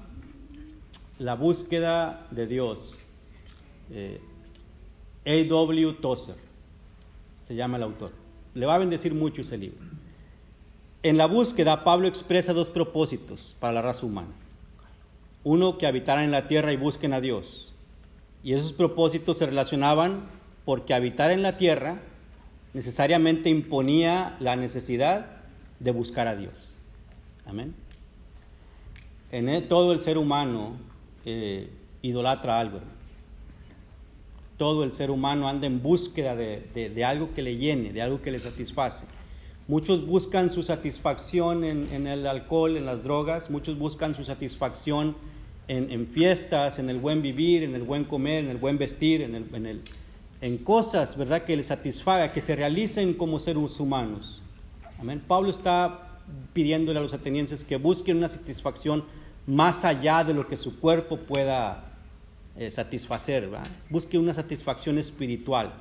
La 1.19 1.35
búsqueda 1.35 2.27
de 2.31 2.47
Dios. 2.47 2.95
Eh, 3.91 4.21
a.W. 5.27 5.95
Tozer, 6.01 6.37
se 7.47 7.55
llama 7.55 7.77
el 7.77 7.83
autor. 7.83 8.13
Le 8.55 8.67
va 8.67 8.75
a 8.75 8.79
bendecir 8.79 9.15
mucho 9.15 9.43
ese 9.43 9.59
libro. 9.59 9.85
En 11.03 11.19
la 11.19 11.27
búsqueda, 11.27 11.85
Pablo 11.85 12.09
expresa 12.09 12.55
dos 12.55 12.71
propósitos 12.71 13.57
para 13.61 13.75
la 13.75 13.83
raza 13.83 14.07
humana. 14.07 14.33
Uno, 15.43 15.77
que 15.77 15.87
habitaran 15.87 16.25
en 16.25 16.31
la 16.31 16.49
tierra 16.49 16.73
y 16.73 16.77
busquen 16.77 17.13
a 17.13 17.21
Dios. 17.21 17.73
Y 18.43 18.55
esos 18.55 18.73
propósitos 18.73 19.39
se 19.39 19.47
relacionaban 19.47 20.25
porque 20.65 20.95
habitar 20.95 21.31
en 21.31 21.43
la 21.43 21.59
tierra 21.59 22.01
necesariamente 22.75 23.49
imponía 23.49 24.37
la 24.41 24.57
necesidad 24.57 25.27
de 25.81 25.91
buscar 25.93 26.29
a 26.29 26.37
Dios. 26.37 26.77
Amén. 27.47 27.75
En 29.31 29.68
todo 29.68 29.93
el 29.93 30.01
ser 30.01 30.18
humano 30.18 30.77
eh, 31.25 31.70
idolatra 32.03 32.61
algo 32.61 32.81
Todo 34.59 34.85
el 34.85 34.93
ser 34.93 35.11
humano 35.11 35.49
anda 35.49 35.66
en 35.66 35.83
búsqueda 35.83 36.37
de, 36.37 37.05
algo 37.05 37.33
que 37.35 37.43
le 37.43 37.57
llene, 37.57 37.93
de 37.93 38.03
algo 38.03 38.20
que 38.20 38.31
le 38.31 38.39
satisface. 38.39 39.07
Muchos 39.66 40.07
buscan 40.07 40.53
su 40.53 40.62
satisfacción 40.62 41.64
en, 41.64 42.07
el 42.07 42.27
alcohol, 42.27 42.77
en 42.77 42.85
las 42.87 43.03
drogas, 43.03 43.51
muchos 43.51 43.79
buscan 43.79 44.14
su 44.14 44.22
satisfacción 44.25 45.16
en, 45.66 46.07
fiestas, 46.07 46.79
en 46.79 46.91
el 46.91 46.99
buen 46.99 47.22
vivir, 47.22 47.62
en 47.62 47.75
el 47.75 47.83
buen 47.83 48.05
comer, 48.05 48.45
en 48.45 48.51
el 48.51 48.59
buen 48.59 48.77
vestir, 48.79 49.22
en, 49.22 49.35
el, 49.35 49.47
en 49.55 49.83
cosas, 50.64 51.16
¿verdad?, 51.16 51.45
que 51.45 51.57
les 51.57 51.68
satisfaga, 51.68 52.32
que 52.32 52.41
se 52.41 52.55
realicen 52.55 53.14
como 53.14 53.39
seres 53.39 53.80
humanos. 53.80 54.43
Amén. 54.99 55.22
Pablo 55.26 55.51
está 55.51 56.20
pidiéndole 56.53 56.99
a 56.99 57.03
los 57.03 57.14
atenienses 57.14 57.64
que 57.64 57.76
busquen 57.76 58.18
una 58.18 58.28
satisfacción 58.28 59.05
más 59.47 59.85
allá 59.85 60.24
de 60.24 60.35
lo 60.35 60.47
que 60.47 60.57
su 60.57 60.78
cuerpo 60.80 61.18
pueda 61.18 61.85
eh, 62.57 62.70
satisfacer, 62.70 63.49
busque 63.91 64.16
una 64.16 64.32
satisfacción 64.32 64.99
espiritual 64.99 65.72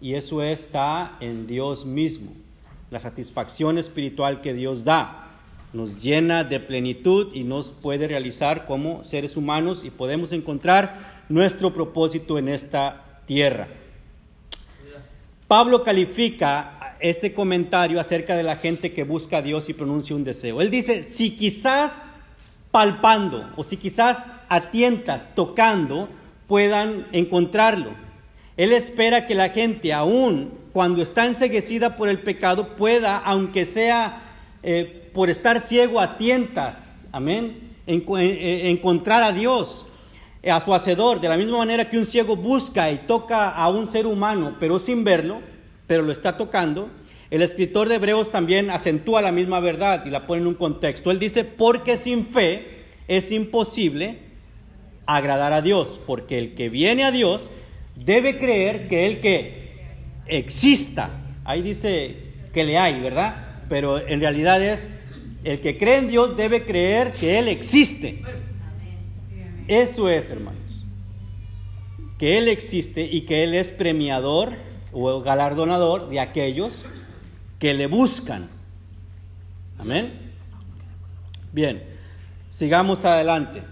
y 0.00 0.14
eso 0.14 0.42
está 0.42 1.16
en 1.20 1.46
Dios 1.46 1.84
mismo. 1.84 2.32
La 2.90 3.00
satisfacción 3.00 3.78
espiritual 3.78 4.40
que 4.40 4.54
Dios 4.54 4.84
da 4.84 5.28
nos 5.72 6.02
llena 6.02 6.42
de 6.42 6.58
plenitud 6.58 7.28
y 7.32 7.44
nos 7.44 7.70
puede 7.70 8.08
realizar 8.08 8.66
como 8.66 9.04
seres 9.04 9.36
humanos 9.36 9.84
y 9.84 9.90
podemos 9.90 10.32
encontrar 10.32 11.24
nuestro 11.28 11.72
propósito 11.72 12.38
en 12.38 12.48
esta 12.48 13.22
tierra. 13.26 13.68
Pablo 15.50 15.82
califica 15.82 16.94
este 17.00 17.34
comentario 17.34 17.98
acerca 17.98 18.36
de 18.36 18.44
la 18.44 18.54
gente 18.54 18.92
que 18.92 19.02
busca 19.02 19.38
a 19.38 19.42
Dios 19.42 19.68
y 19.68 19.74
pronuncia 19.74 20.14
un 20.14 20.22
deseo. 20.22 20.60
Él 20.60 20.70
dice, 20.70 21.02
si 21.02 21.34
quizás 21.34 22.04
palpando 22.70 23.50
o 23.56 23.64
si 23.64 23.76
quizás 23.76 24.24
a 24.48 24.70
tientas, 24.70 25.34
tocando, 25.34 26.08
puedan 26.46 27.04
encontrarlo. 27.10 27.90
Él 28.56 28.70
espera 28.70 29.26
que 29.26 29.34
la 29.34 29.48
gente, 29.48 29.92
aún 29.92 30.52
cuando 30.72 31.02
está 31.02 31.26
enseguecida 31.26 31.96
por 31.96 32.08
el 32.08 32.20
pecado, 32.20 32.76
pueda, 32.76 33.16
aunque 33.16 33.64
sea 33.64 34.22
eh, 34.62 35.10
por 35.12 35.30
estar 35.30 35.60
ciego 35.60 35.98
a 35.98 36.16
tientas, 36.16 37.02
amén, 37.10 37.72
eh, 37.88 38.04
eh, 38.06 38.70
encontrar 38.70 39.24
a 39.24 39.32
Dios, 39.32 39.88
a 40.48 40.60
su 40.60 40.72
hacedor, 40.72 41.20
de 41.20 41.28
la 41.28 41.36
misma 41.36 41.58
manera 41.58 41.90
que 41.90 41.98
un 41.98 42.06
ciego 42.06 42.36
busca 42.36 42.90
y 42.90 42.98
toca 42.98 43.50
a 43.50 43.68
un 43.68 43.86
ser 43.86 44.06
humano, 44.06 44.56
pero 44.58 44.78
sin 44.78 45.04
verlo, 45.04 45.40
pero 45.86 46.02
lo 46.02 46.12
está 46.12 46.36
tocando, 46.36 46.88
el 47.30 47.42
escritor 47.42 47.88
de 47.88 47.96
Hebreos 47.96 48.32
también 48.32 48.70
acentúa 48.70 49.22
la 49.22 49.30
misma 49.30 49.60
verdad 49.60 50.04
y 50.04 50.10
la 50.10 50.26
pone 50.26 50.42
en 50.42 50.48
un 50.48 50.54
contexto. 50.54 51.10
Él 51.10 51.20
dice, 51.20 51.44
porque 51.44 51.96
sin 51.96 52.26
fe 52.26 52.86
es 53.06 53.30
imposible 53.30 54.18
agradar 55.06 55.52
a 55.52 55.62
Dios, 55.62 56.00
porque 56.06 56.38
el 56.38 56.54
que 56.54 56.68
viene 56.68 57.04
a 57.04 57.12
Dios 57.12 57.48
debe 57.94 58.38
creer 58.38 58.88
que 58.88 59.06
el 59.06 59.20
que 59.20 59.70
exista, 60.26 61.10
ahí 61.44 61.62
dice 61.62 62.16
que 62.52 62.64
le 62.64 62.78
hay, 62.78 63.00
¿verdad? 63.00 63.64
Pero 63.68 64.04
en 64.04 64.20
realidad 64.20 64.62
es, 64.62 64.88
el 65.44 65.60
que 65.60 65.78
cree 65.78 65.98
en 65.98 66.08
Dios 66.08 66.36
debe 66.36 66.64
creer 66.64 67.12
que 67.12 67.38
Él 67.38 67.48
existe. 67.48 68.22
Eso 69.68 70.08
es, 70.08 70.30
hermanos. 70.30 70.60
Que 72.18 72.38
Él 72.38 72.48
existe 72.48 73.02
y 73.02 73.22
que 73.22 73.44
Él 73.44 73.54
es 73.54 73.70
premiador 73.70 74.54
o 74.92 75.20
galardonador 75.22 76.08
de 76.08 76.20
aquellos 76.20 76.84
que 77.58 77.74
le 77.74 77.86
buscan. 77.86 78.48
Amén. 79.78 80.12
Bien, 81.52 81.82
sigamos 82.50 83.04
adelante. 83.04 83.62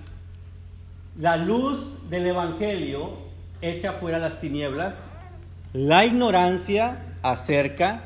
La 1.19 1.37
luz 1.37 1.99
del 2.09 2.27
Evangelio 2.27 3.19
echa 3.61 3.95
fuera 3.95 4.19
las 4.19 4.41
tinieblas, 4.41 5.07
la 5.73 6.07
ignorancia 6.07 7.03
acerca 7.23 8.05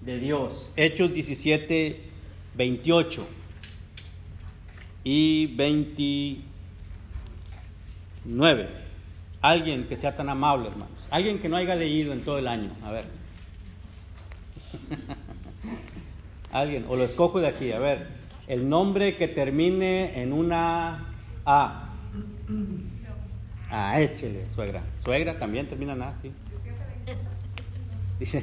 de 0.00 0.18
Dios. 0.18 0.72
Hechos 0.76 1.12
17, 1.12 2.00
28 2.54 3.26
y 5.04 5.46
29. 8.24 8.68
Alguien 9.40 9.86
que 9.86 9.96
sea 9.96 10.14
tan 10.16 10.28
amable, 10.28 10.68
hermanos. 10.68 10.98
Alguien 11.10 11.38
que 11.38 11.48
no 11.48 11.56
haya 11.56 11.74
leído 11.74 12.12
en 12.12 12.22
todo 12.22 12.38
el 12.38 12.48
año. 12.48 12.70
A 12.84 12.90
ver. 12.90 13.04
Alguien, 16.52 16.86
o 16.88 16.96
lo 16.96 17.04
escojo 17.04 17.40
de 17.40 17.46
aquí, 17.46 17.72
a 17.72 17.78
ver, 17.78 18.08
el 18.46 18.68
nombre 18.68 19.16
que 19.16 19.28
termine 19.28 20.22
en 20.22 20.32
una 20.32 21.06
A. 21.44 21.94
Ah, 23.70 24.00
échele, 24.00 24.46
suegra. 24.54 24.82
Suegra 25.04 25.38
también 25.38 25.68
termina 25.68 25.92
en 25.92 26.02
A, 26.02 26.14
sí. 26.14 26.32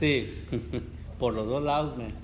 Sí, 0.00 0.46
por 1.18 1.34
los 1.34 1.46
dos 1.46 1.62
lados 1.62 1.96
me. 1.96 2.14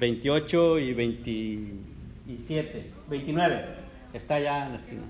28 0.00 0.78
y 0.78 0.94
27, 0.94 2.90
29. 3.08 3.64
Está 4.14 4.40
ya 4.40 4.64
en 4.64 4.72
la 4.72 4.78
esquina. 4.78 5.02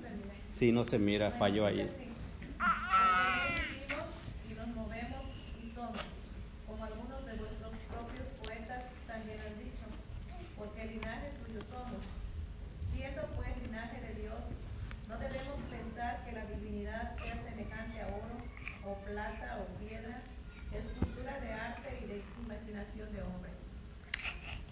Sí, 0.51 0.71
no 0.73 0.83
se 0.83 0.99
mira, 0.99 1.31
falló 1.31 1.65
ahí. 1.65 1.87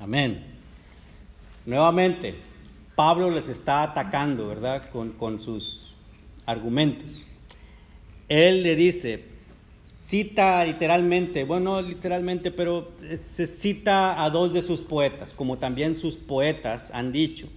Amén. 0.10 0.42
Nuevamente, 1.68 2.34
Pablo 2.96 3.30
les 3.30 3.48
está 3.48 3.84
atacando, 3.84 4.48
¿verdad? 4.48 4.90
Con, 4.90 5.40
sus 5.40 5.94
argumentos. 6.48 7.24
Él 8.28 8.64
le 8.64 8.76
dice, 8.76 9.26
cita 9.98 10.66
literalmente, 10.66 11.44
bueno, 11.44 11.80
literalmente, 11.84 12.50
pero 12.50 12.92
se 13.18 13.46
cita 13.46 14.24
a 14.24 14.32
dos 14.32 14.52
de 14.52 14.64
sus 14.64 14.82
poetas, 14.82 15.32
como 15.32 15.60
también 15.60 15.94
sus 15.94 16.18
poetas 16.18 16.90
han 16.92 17.12
dicho, 17.12 17.48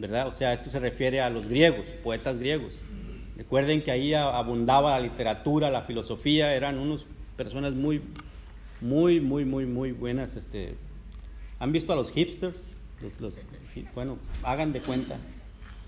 ¿verdad? 0.00 0.26
O 0.26 0.32
sea, 0.32 0.52
esto 0.52 0.68
se 0.68 0.80
refiere 0.80 1.20
a 1.20 1.30
los 1.30 1.46
griegos, 1.46 1.90
poetas 2.02 2.40
griegos. 2.40 2.82
Recuerden 3.36 3.84
que 3.84 3.92
ahí 3.92 4.14
abundaba 4.14 4.98
la 4.98 5.06
literatura, 5.06 5.70
la 5.70 5.82
filosofía, 5.82 6.56
eran 6.56 6.76
unas 6.76 7.06
personas 7.36 7.72
muy, 7.74 8.02
muy, 8.80 9.20
muy, 9.20 9.44
muy, 9.44 9.64
muy 9.64 9.92
buenas 9.92 10.34
este, 10.34 10.74
¿Han 11.60 11.72
visto 11.72 11.92
a 11.92 11.96
los 11.96 12.10
hipsters? 12.10 12.74
bueno, 13.94 14.18
hagan 14.42 14.72
de 14.72 14.80
cuenta. 14.80 15.18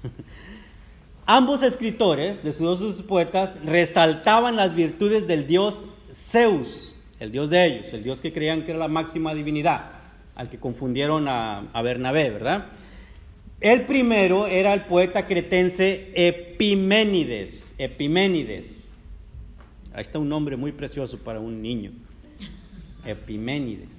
Ambos 1.27 1.63
escritores, 1.63 2.43
de 2.45 2.53
sus 2.53 2.79
dos 2.79 3.03
poetas, 3.03 3.55
resaltaban 3.65 4.57
las 4.57 4.75
virtudes 4.75 5.27
del 5.27 5.47
dios 5.47 5.85
Zeus, 6.15 6.95
el 7.21 7.33
dios 7.33 7.49
de 7.49 7.65
ellos, 7.65 7.93
el 7.95 8.03
dios 8.03 8.21
que 8.21 8.33
creían 8.33 8.65
que 8.65 8.73
era 8.73 8.81
la 8.81 8.89
máxima 8.89 9.35
divinidad, 9.35 9.93
al 10.35 10.51
que 10.51 10.59
confundieron 10.59 11.27
a, 11.27 11.71
a 11.73 11.83
Bernabé, 11.83 12.31
¿verdad? 12.31 12.67
El 13.61 13.87
primero 13.87 14.49
era 14.49 14.75
el 14.75 14.85
poeta 14.85 15.27
cretense 15.27 16.13
Epiménides, 16.15 17.75
Epiménides. 17.79 18.93
Ahí 19.95 20.03
está 20.03 20.19
un 20.19 20.29
nombre 20.29 20.57
muy 20.57 20.73
precioso 20.73 21.19
para 21.19 21.41
un 21.41 21.63
niño, 21.63 21.93
Epiménides 23.07 23.92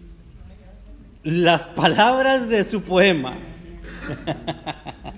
las 1.24 1.68
palabras 1.68 2.50
de 2.50 2.64
su 2.64 2.82
poema. 2.82 3.38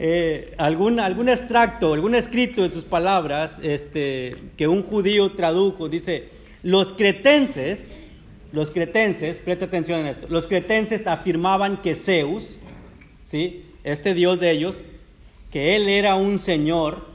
Eh, 0.00 0.54
algún, 0.58 1.00
algún 1.00 1.28
extracto, 1.28 1.92
algún 1.92 2.14
escrito 2.14 2.62
de 2.62 2.70
sus 2.70 2.84
palabras 2.84 3.58
este, 3.64 4.36
que 4.56 4.68
un 4.68 4.84
judío 4.84 5.32
tradujo, 5.32 5.88
dice, 5.88 6.28
los 6.62 6.92
cretenses, 6.92 7.90
los 8.52 8.70
cretenses, 8.70 9.40
presta 9.40 9.64
atención 9.64 9.98
en 9.98 10.06
esto, 10.06 10.28
los 10.30 10.46
cretenses 10.46 11.04
afirmaban 11.08 11.82
que 11.82 11.96
Zeus, 11.96 12.60
¿sí? 13.24 13.64
este 13.82 14.14
dios 14.14 14.38
de 14.38 14.52
ellos, 14.52 14.84
que 15.50 15.74
él 15.74 15.88
era 15.88 16.14
un 16.14 16.38
señor 16.38 17.06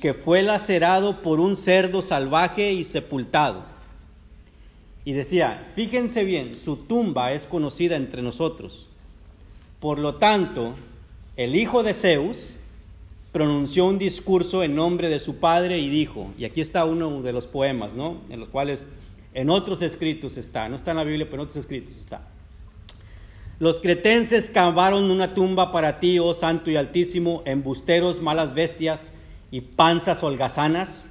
que 0.00 0.14
fue 0.14 0.42
lacerado 0.42 1.20
por 1.20 1.40
un 1.40 1.56
cerdo 1.56 2.00
salvaje 2.00 2.74
y 2.74 2.84
sepultado. 2.84 3.73
Y 5.04 5.12
decía, 5.12 5.66
fíjense 5.74 6.24
bien, 6.24 6.54
su 6.54 6.76
tumba 6.76 7.32
es 7.32 7.46
conocida 7.46 7.96
entre 7.96 8.22
nosotros. 8.22 8.88
Por 9.80 9.98
lo 9.98 10.14
tanto, 10.14 10.74
el 11.36 11.56
hijo 11.56 11.82
de 11.82 11.92
Zeus 11.92 12.56
pronunció 13.32 13.86
un 13.86 13.98
discurso 13.98 14.62
en 14.62 14.76
nombre 14.76 15.08
de 15.08 15.18
su 15.18 15.36
padre 15.36 15.78
y 15.78 15.90
dijo, 15.90 16.32
y 16.38 16.44
aquí 16.44 16.60
está 16.60 16.84
uno 16.84 17.20
de 17.20 17.32
los 17.32 17.46
poemas, 17.46 17.92
¿no? 17.92 18.18
En 18.30 18.40
los 18.40 18.48
cuales 18.48 18.86
en 19.34 19.50
otros 19.50 19.82
escritos 19.82 20.36
está, 20.36 20.68
no 20.68 20.76
está 20.76 20.92
en 20.92 20.98
la 20.98 21.04
Biblia, 21.04 21.26
pero 21.28 21.42
en 21.42 21.48
otros 21.48 21.64
escritos 21.64 21.96
está. 22.00 22.28
Los 23.58 23.80
cretenses 23.80 24.50
cavaron 24.50 25.10
una 25.10 25.34
tumba 25.34 25.72
para 25.72 26.00
ti, 26.00 26.18
oh 26.18 26.34
santo 26.34 26.70
y 26.70 26.76
altísimo, 26.76 27.42
embusteros, 27.44 28.22
malas 28.22 28.54
bestias 28.54 29.12
y 29.50 29.60
panzas 29.60 30.22
holgazanas, 30.22 31.08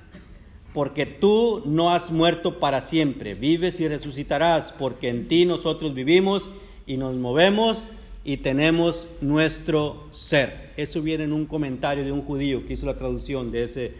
porque 0.73 1.05
tú 1.05 1.61
no 1.65 1.91
has 1.91 2.11
muerto 2.11 2.59
para 2.59 2.81
siempre, 2.81 3.35
vives 3.35 3.79
y 3.79 3.87
resucitarás, 3.87 4.73
porque 4.73 5.09
en 5.09 5.27
ti 5.27 5.45
nosotros 5.45 5.93
vivimos 5.93 6.49
y 6.87 6.97
nos 6.97 7.15
movemos 7.15 7.87
y 8.23 8.37
tenemos 8.37 9.07
nuestro 9.21 10.07
ser. 10.11 10.71
Eso 10.75 11.01
viene 11.01 11.25
en 11.25 11.33
un 11.33 11.45
comentario 11.45 12.03
de 12.03 12.11
un 12.11 12.23
judío 12.23 12.65
que 12.65 12.73
hizo 12.73 12.87
la 12.87 12.97
traducción 12.97 13.51
de 13.51 13.63
ese, 13.63 13.91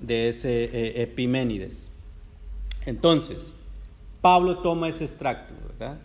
de 0.00 0.28
ese 0.30 0.64
eh, 0.64 1.02
Epiménides. 1.02 1.90
Entonces, 2.86 3.54
Pablo 4.22 4.58
toma 4.58 4.88
ese 4.88 5.04
extracto, 5.04 5.52
¿verdad? 5.68 5.98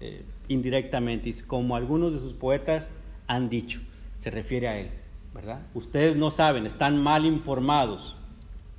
Eh, 0.00 0.22
indirectamente, 0.48 1.32
como 1.46 1.76
algunos 1.76 2.12
de 2.12 2.18
sus 2.18 2.32
poetas 2.32 2.92
han 3.28 3.48
dicho, 3.48 3.80
se 4.18 4.30
refiere 4.30 4.66
a 4.66 4.80
él, 4.80 4.90
¿verdad? 5.32 5.60
Ustedes 5.74 6.16
no 6.16 6.32
saben, 6.32 6.66
están 6.66 7.00
mal 7.00 7.24
informados, 7.24 8.16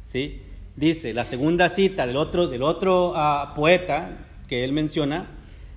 ¿sí? 0.05 0.41
Dice, 0.81 1.13
la 1.13 1.25
segunda 1.25 1.69
cita 1.69 2.07
del 2.07 2.17
otro, 2.17 2.47
del 2.47 2.63
otro 2.63 3.13
ah, 3.15 3.53
poeta 3.55 4.17
que 4.47 4.63
él 4.63 4.73
menciona, 4.73 5.27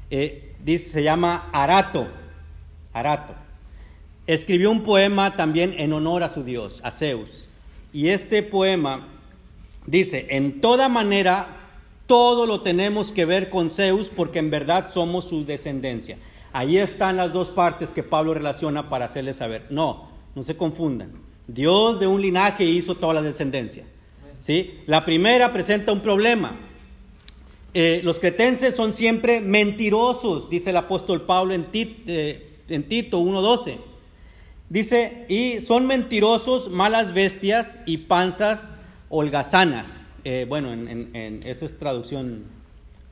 eh, 0.08 0.54
dice, 0.64 0.86
se 0.86 1.02
llama 1.02 1.50
Arato, 1.52 2.08
Arato. 2.94 3.34
Escribió 4.26 4.70
un 4.70 4.82
poema 4.82 5.36
también 5.36 5.74
en 5.76 5.92
honor 5.92 6.22
a 6.22 6.30
su 6.30 6.42
dios, 6.42 6.80
a 6.82 6.90
Zeus. 6.90 7.46
Y 7.92 8.08
este 8.08 8.42
poema 8.42 9.08
dice, 9.84 10.26
en 10.30 10.62
toda 10.62 10.88
manera, 10.88 11.48
todo 12.06 12.46
lo 12.46 12.62
tenemos 12.62 13.12
que 13.12 13.26
ver 13.26 13.50
con 13.50 13.68
Zeus 13.68 14.08
porque 14.08 14.38
en 14.38 14.48
verdad 14.48 14.90
somos 14.90 15.28
su 15.28 15.44
descendencia. 15.44 16.16
Ahí 16.54 16.78
están 16.78 17.18
las 17.18 17.30
dos 17.34 17.50
partes 17.50 17.92
que 17.92 18.02
Pablo 18.02 18.32
relaciona 18.32 18.88
para 18.88 19.04
hacerles 19.04 19.36
saber. 19.36 19.66
No, 19.68 20.08
no 20.34 20.42
se 20.44 20.56
confundan. 20.56 21.12
Dios 21.46 22.00
de 22.00 22.06
un 22.06 22.22
linaje 22.22 22.64
hizo 22.64 22.94
toda 22.94 23.12
la 23.12 23.20
descendencia. 23.20 23.84
¿Sí? 24.44 24.80
La 24.84 25.06
primera 25.06 25.52
presenta 25.54 25.90
un 25.90 26.00
problema. 26.00 26.54
Eh, 27.72 28.02
los 28.04 28.20
cretenses 28.20 28.76
son 28.76 28.92
siempre 28.92 29.40
mentirosos, 29.40 30.50
dice 30.50 30.70
el 30.70 30.76
apóstol 30.76 31.22
Pablo 31.22 31.54
en, 31.54 31.66
eh, 31.72 32.60
Tito 32.86 33.20
1.12. 33.20 33.78
Dice, 34.68 35.24
y 35.28 35.60
son 35.62 35.86
mentirosos, 35.86 36.68
malas 36.68 37.14
bestias 37.14 37.78
y 37.86 37.98
panzas 37.98 38.68
holgazanas. 39.08 40.04
Eh, 40.24 40.44
bueno, 40.46 40.72
en, 40.72 41.40
esa 41.44 41.64
es 41.64 41.78
traducción 41.78 42.44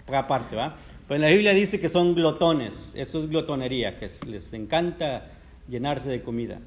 aparte, 0.06 0.54
¿va? 0.54 0.76
Pues 1.08 1.18
la 1.18 1.28
Biblia 1.28 1.54
dice 1.54 1.80
que 1.80 1.88
son 1.88 2.14
glotones, 2.14 2.92
eso 2.94 3.20
es 3.20 3.28
glotonería, 3.28 3.98
que 3.98 4.10
les 4.26 4.52
encanta 4.52 5.30
llenarse 5.66 6.08
de 6.10 6.22
comida. 6.22 6.60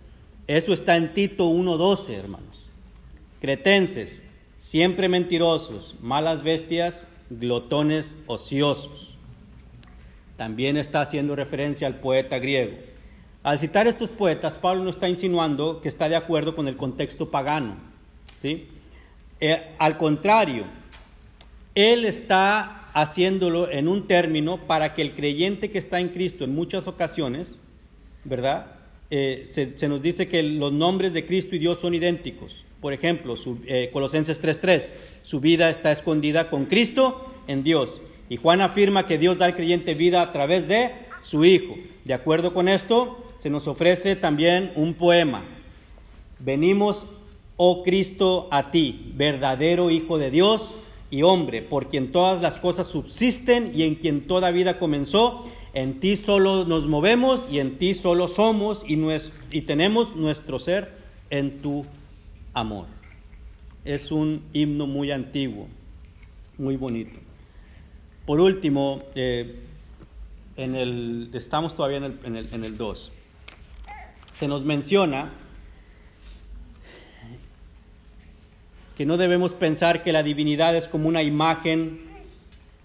Eso 0.48 0.74
está 0.74 0.96
en 0.98 1.14
Tito 1.14 1.50
1.12, 1.50 2.14
hermanos. 2.14 2.66
Cretenses, 3.42 4.25
siempre 4.60 5.10
mentirosos, 5.10 5.96
malas 6.02 6.44
bestias, 6.44 7.08
glotones 7.30 8.18
ociosos. 8.28 9.18
También 10.38 10.78
está 10.78 11.02
haciendo 11.02 11.36
referencia 11.36 11.88
al 11.88 12.00
poeta 12.00 12.40
griego. 12.40 12.78
Al 13.44 13.60
citar 13.60 13.88
estos 13.88 14.10
poetas, 14.10 14.58
Pablo 14.58 14.84
no 14.84 14.90
está 14.90 15.08
insinuando 15.08 15.82
que 15.82 15.90
está 15.90 16.10
de 16.10 16.16
acuerdo 16.16 16.56
con 16.56 16.68
el 16.68 16.78
contexto 16.78 17.30
pagano. 17.30 17.78
¿sí? 18.36 18.68
Eh, 19.40 19.76
al 19.78 19.98
contrario, 19.98 20.66
él 21.76 22.06
está 22.06 22.86
haciéndolo 22.94 23.70
en 23.70 23.88
un 23.88 24.08
término 24.08 24.66
para 24.66 24.94
que 24.94 25.02
el 25.02 25.14
creyente 25.14 25.70
que 25.70 25.78
está 25.78 26.00
en 26.00 26.10
Cristo 26.10 26.44
en 26.44 26.56
muchas 26.56 26.88
ocasiones, 26.88 27.60
¿verdad? 28.24 28.75
Eh, 29.12 29.44
se, 29.46 29.88
nos 29.88 30.02
dice 30.02 30.28
que 30.28 30.42
los 30.42 30.74
nombres 30.74 31.14
de 31.14 31.26
Cristo 31.26 31.56
y 31.56 31.60
Dios 31.60 31.80
son 31.80 31.94
idénticos. 31.94 32.66
Por 32.82 32.94
ejemplo, 32.94 33.36
eh, 33.66 33.90
Colosenses 33.94 34.42
3.3, 34.42 34.92
su 35.22 35.40
vida 35.40 35.70
está 35.70 35.92
escondida 35.92 36.50
con 36.50 36.66
Cristo 36.66 37.32
en 37.48 37.64
Dios. 37.64 38.02
Y 38.30 38.38
Juan 38.38 38.62
afirma 38.62 39.06
que 39.06 39.18
Dios 39.18 39.38
da 39.38 39.46
al 39.46 39.56
creyente 39.56 39.94
vida 39.94 40.22
a 40.22 40.32
través 40.32 40.68
de 40.68 40.92
su 41.22 41.46
Hijo. 41.46 41.76
De 42.04 42.14
acuerdo 42.14 42.54
con 42.54 42.68
esto, 42.68 43.24
se 43.38 43.50
nos 43.50 43.68
ofrece 43.68 44.16
también 44.16 44.72
un 44.76 44.96
poema. 44.96 45.46
Venimos, 46.40 47.08
oh 47.58 47.84
Cristo, 47.84 48.48
a 48.52 48.72
ti, 48.72 49.12
verdadero 49.16 49.92
Hijo 49.92 50.18
de 50.18 50.32
Dios 50.32 50.74
y 51.12 51.22
hombre, 51.22 51.62
por 51.62 51.90
quien 51.90 52.12
todas 52.12 52.42
las 52.42 52.58
cosas 52.58 52.88
subsisten 52.88 53.72
y 53.74 53.84
en 53.84 53.96
quien 53.96 54.28
toda 54.28 54.52
vida 54.52 54.80
comenzó. 54.80 55.46
En 55.76 56.00
ti 56.00 56.16
solo 56.16 56.66
nos 56.66 56.88
movemos 56.88 57.48
y 57.52 57.60
en 57.60 57.78
ti 57.78 57.94
solo 57.94 58.28
somos 58.28 58.84
y, 58.88 58.98
y 59.52 59.62
tenemos 59.62 60.16
nuestro 60.16 60.58
ser 60.58 60.94
en 61.30 61.62
tu 61.62 61.86
amor. 62.54 62.88
Es 63.84 64.12
un 64.12 64.42
himno 64.54 64.88
muy 64.88 65.12
antiguo, 65.12 65.68
muy 66.58 66.76
bonito. 66.76 67.20
Por 68.26 68.40
último, 68.40 69.04
eh, 69.14 69.60
en 70.58 70.76
el, 70.76 71.30
estamos 71.34 71.76
todavía 71.76 71.98
en 71.98 72.04
el, 72.06 72.20
en 72.24 72.36
el, 72.38 72.54
en 72.54 72.64
el 72.64 72.78
2 72.78 73.12
se 74.38 74.48
nos 74.48 74.66
menciona 74.66 75.30
que 78.98 79.06
no 79.06 79.18
debemos 79.18 79.54
pensar 79.54 80.04
que 80.04 80.12
la 80.12 80.24
divinidad 80.24 80.76
es 80.76 80.88
como 80.88 81.08
una 81.08 81.24
imagen 81.24 82.02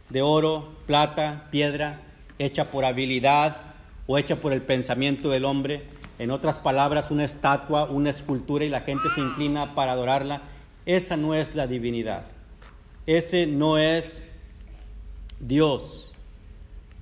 de 0.08 0.22
oro, 0.22 0.68
plata, 0.86 1.48
piedra, 1.50 2.02
hecha 2.40 2.72
por 2.72 2.84
habilidad 2.84 3.58
o 4.08 4.18
hecha 4.18 4.36
por 4.36 4.52
el 4.52 4.62
pensamiento 4.62 5.30
del 5.30 5.44
hombre. 5.44 5.82
En 6.18 6.32
otras 6.32 6.58
palabras, 6.58 7.12
una 7.12 7.24
estatua, 7.24 7.84
una 7.84 8.10
escultura 8.10 8.64
y 8.64 8.68
la 8.68 8.80
gente 8.80 9.08
se 9.14 9.20
inclina 9.20 9.76
para 9.76 9.92
adorarla. 9.92 10.42
Esa 10.86 11.16
no 11.16 11.34
es 11.34 11.54
la 11.54 11.68
divinidad. 11.68 12.24
Ese 13.06 13.46
no 13.46 13.78
es 13.78 14.26
Dios. 15.38 16.12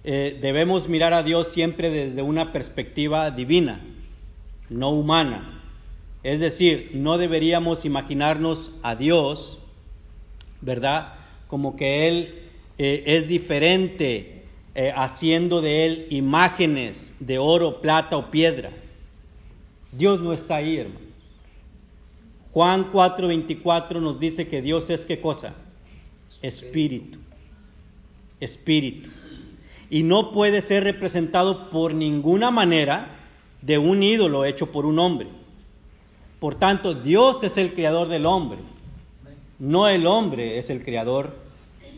Eh, 0.05 0.37
debemos 0.41 0.89
mirar 0.89 1.15
a 1.15 1.23
Dios 1.23 1.49
siempre 1.49 1.89
desde 1.89 2.21
una 2.21 2.53
perspectiva 2.53 3.31
divina 3.31 3.81
no 4.71 4.91
humana. 4.91 5.63
Es 6.23 6.41
decir, 6.41 6.91
no 6.95 7.19
deberíamos 7.19 7.85
imaginarnos 7.85 8.73
a 8.83 8.97
Dios, 8.97 9.59
¿verdad? 10.61 11.15
Como 11.47 11.77
que 11.77 12.09
Él 12.09 12.43
eh, 12.77 13.05
es 13.07 13.29
diferente, 13.29 14.38
eh, 14.81 14.93
haciendo 14.95 15.61
de 15.61 15.87
Él 15.87 16.07
imágenes 16.11 17.13
de 17.19 17.37
oro, 17.37 17.81
plata 17.81 18.17
o 18.17 18.31
piedra. 18.31 18.71
Dios 19.91 20.21
no 20.21 20.33
está 20.33 20.55
ahí, 20.55 20.77
hermanos. 20.77 21.03
Juan 22.53 22.93
4:24 22.93 24.01
nos 24.01 24.21
dice 24.21 24.47
que 24.47 24.63
Dios 24.63 24.89
es 24.89 25.05
qué 25.05 25.21
cosa? 25.21 25.55
Espíritu. 26.43 27.19
Espíritu. 28.39 29.11
Y 29.91 30.05
no 30.05 30.31
puede 30.31 30.61
ser 30.61 30.85
representado 30.85 31.71
por 31.71 31.93
ninguna 31.93 32.53
manera 32.53 33.17
de 33.61 33.79
un 33.79 34.05
ídolo 34.05 34.45
hecho 34.45 34.71
por 34.71 34.87
un 34.87 35.01
hombre. 35.01 35.27
Por 36.39 36.55
tanto, 36.55 36.95
Dios 36.95 37.43
es 37.43 37.57
el 37.57 37.75
creador 37.75 38.07
del 38.07 38.27
hombre, 38.27 38.61
no 39.59 39.89
el 39.89 40.07
hombre 40.07 40.57
es 40.57 40.71
el 40.71 40.85
creador 40.85 41.35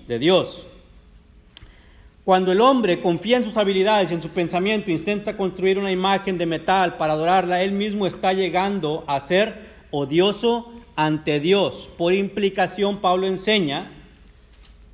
de 0.09 0.19
Dios. 0.19 0.67
Cuando 2.25 2.53
el 2.53 2.61
hombre 2.61 3.01
confía 3.01 3.37
en 3.39 3.43
sus 3.43 3.57
habilidades 3.57 4.11
y 4.11 4.15
en 4.15 4.23
su 4.23 4.29
pensamiento, 4.29 4.91
intenta 4.91 5.37
construir 5.37 5.79
una 5.79 5.91
imagen 5.91 6.39
de 6.39 6.47
metal 6.47 6.97
para 6.97 7.15
adorarla, 7.15 7.63
él 7.63 7.73
mismo 7.73 8.07
está 8.07 8.33
llegando 8.33 9.05
a 9.07 9.21
ser 9.21 9.71
odioso 9.91 10.73
ante 10.97 11.41
Dios. 11.41 11.91
Por 11.97 12.13
implicación, 12.13 12.99
Pablo 12.99 13.27
enseña, 13.27 13.91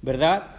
¿verdad?, 0.02 0.52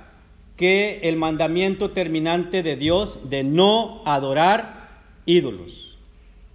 que 0.58 1.02
el 1.04 1.18
mandamiento 1.18 1.92
terminante 1.92 2.64
de 2.64 2.76
Dios 2.76 3.30
de 3.30 3.44
no 3.44 4.02
adorar 4.06 4.90
ídolos 5.26 5.88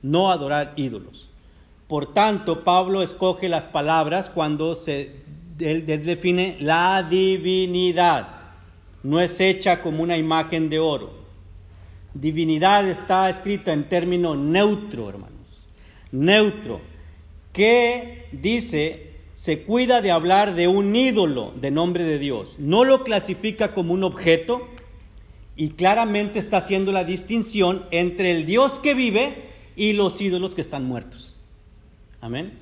no 0.03 0.31
adorar 0.31 0.75
ídolos. 0.77 1.29
Por 1.89 2.13
tanto, 2.13 2.65
Pablo 2.65 3.03
escoge 3.03 3.49
las 3.49 3.67
palabras 3.67 4.29
cuando 4.29 4.75
se, 4.75 5.23
define 5.57 6.57
la 6.61 7.07
divinidad. 7.09 8.42
No 9.03 9.21
es 9.21 9.41
hecha 9.41 9.83
como 9.83 10.03
una 10.03 10.17
imagen 10.17 10.71
de 10.71 10.79
oro. 10.79 11.13
Divinidad 12.15 12.89
está 12.89 13.29
escrita 13.29 13.73
en 13.73 13.89
término 13.89 14.35
neutro, 14.35 15.09
hermanos. 15.09 15.67
Neutro. 16.11 16.81
Que 17.53 18.27
dice, 18.33 19.13
se 19.35 19.63
cuida 19.63 20.01
de 20.03 20.11
hablar 20.11 20.55
de 20.55 20.69
un 20.69 20.95
ídolo 20.95 21.53
de 21.61 21.71
nombre 21.71 22.05
de 22.05 22.19
Dios. 22.19 22.59
No 22.59 22.85
lo 22.85 23.03
clasifica 23.03 23.75
como 23.75 23.93
un 23.93 24.05
objeto 24.05 24.69
y 25.57 25.71
claramente 25.71 26.39
está 26.39 26.59
haciendo 26.59 26.93
la 26.93 27.05
distinción 27.05 27.85
entre 27.91 28.31
el 28.31 28.47
Dios 28.47 28.79
que 28.79 28.95
vive 28.95 29.51
y 29.77 29.95
los 29.95 30.21
ídolos 30.21 30.55
que 30.55 30.61
están 30.61 30.85
muertos. 30.85 31.37
Amén. 32.21 32.53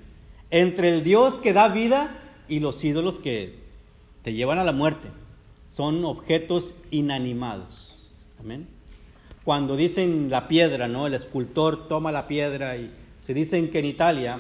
Entre 0.51 0.89
el 0.89 1.05
Dios 1.05 1.39
que 1.39 1.53
da 1.53 1.69
vida 1.69 2.19
y 2.49 2.61
los 2.61 2.83
ídolos 2.83 3.19
que 3.19 3.55
te 4.23 4.33
llevan 4.33 4.59
a 4.59 4.65
la 4.65 4.73
muerte. 4.73 5.09
Son 5.71 6.05
objetos 6.05 6.75
inanimados. 6.91 7.97
Amén. 8.39 8.67
cuando 9.45 9.77
dicen 9.77 10.31
la 10.31 10.49
piedra, 10.49 10.89
¿no? 10.89 11.07
El 11.07 11.15
escultor 11.15 11.89
toma 11.89 12.13
la 12.13 12.27
piedra 12.27 12.77
y 12.77 12.91
se 13.21 13.35
dicen 13.35 13.71
que 13.71 13.79
en 13.79 13.87
Italia, 13.87 14.39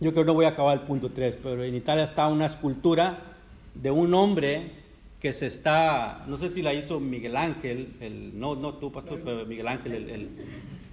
yo 0.00 0.12
creo 0.12 0.24
que 0.24 0.28
no 0.28 0.34
voy 0.34 0.44
a 0.44 0.50
acabar 0.50 0.78
el 0.78 0.84
punto 0.84 1.10
3, 1.10 1.38
pero 1.42 1.62
en 1.64 1.74
Italia 1.74 2.04
está 2.04 2.26
una 2.28 2.46
escultura 2.46 3.18
de 3.74 3.90
un 3.90 4.14
hombre 4.14 4.72
que 5.20 5.32
se 5.32 5.46
está, 5.46 6.24
no 6.26 6.36
sé 6.36 6.48
si 6.48 6.62
la 6.62 6.72
hizo 6.74 7.00
Miguel 7.00 7.36
Ángel, 7.36 7.94
el, 8.00 8.38
no, 8.38 8.54
no 8.54 8.74
tú, 8.74 8.92
pastor, 8.92 9.20
pero 9.24 9.44
Miguel 9.46 9.66
Ángel, 9.66 9.92
el, 9.92 10.28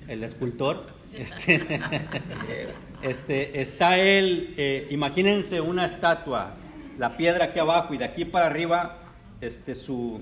el, 0.07 0.24
escultor. 0.24 0.88
Este, 1.13 1.61
este, 3.01 3.61
está 3.61 3.99
él, 3.99 4.55
eh, 4.57 4.88
imagínense 4.89 5.61
una 5.61 5.86
estatua, 5.86 6.55
la 6.97 7.16
piedra 7.18 7.45
aquí 7.45 7.59
abajo 7.59 7.93
y 7.93 7.97
de 7.97 8.05
aquí 8.05 8.26
para 8.26 8.47
arriba, 8.47 9.05
este, 9.41 9.75
su, 9.75 10.21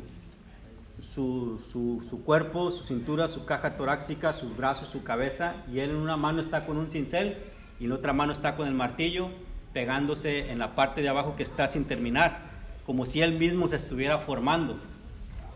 su, 1.00 1.58
su, 1.58 2.04
su, 2.10 2.24
cuerpo, 2.24 2.72
su 2.72 2.84
cintura, 2.84 3.28
su 3.28 3.46
caja 3.46 3.76
torácica, 3.78 4.34
sus 4.34 4.56
brazos, 4.56 4.90
su 4.90 5.04
cabeza, 5.04 5.56
y 5.72 5.80
él 5.80 5.92
en 5.92 5.98
una 5.98 6.18
mano 6.18 6.42
está 6.42 6.66
con 6.66 6.78
un 6.78 6.90
cincel 6.90 7.38
y 7.80 7.86
en 7.86 7.92
otra 7.92 8.14
mano 8.14 8.34
está 8.34 8.56
con 8.56 8.68
el 8.68 8.74
martillo, 8.74 9.30
pegándose 9.74 10.52
en 10.52 10.60
la 10.60 10.76
parte 10.76 11.02
de 11.02 11.10
abajo 11.10 11.36
que 11.36 11.44
está 11.44 11.68
sin 11.68 11.86
terminar 11.86 12.54
como 12.86 13.06
si 13.06 13.22
él 13.22 13.38
mismo 13.38 13.68
se 13.68 13.78
estuviera 13.78 14.20
formando. 14.20 14.78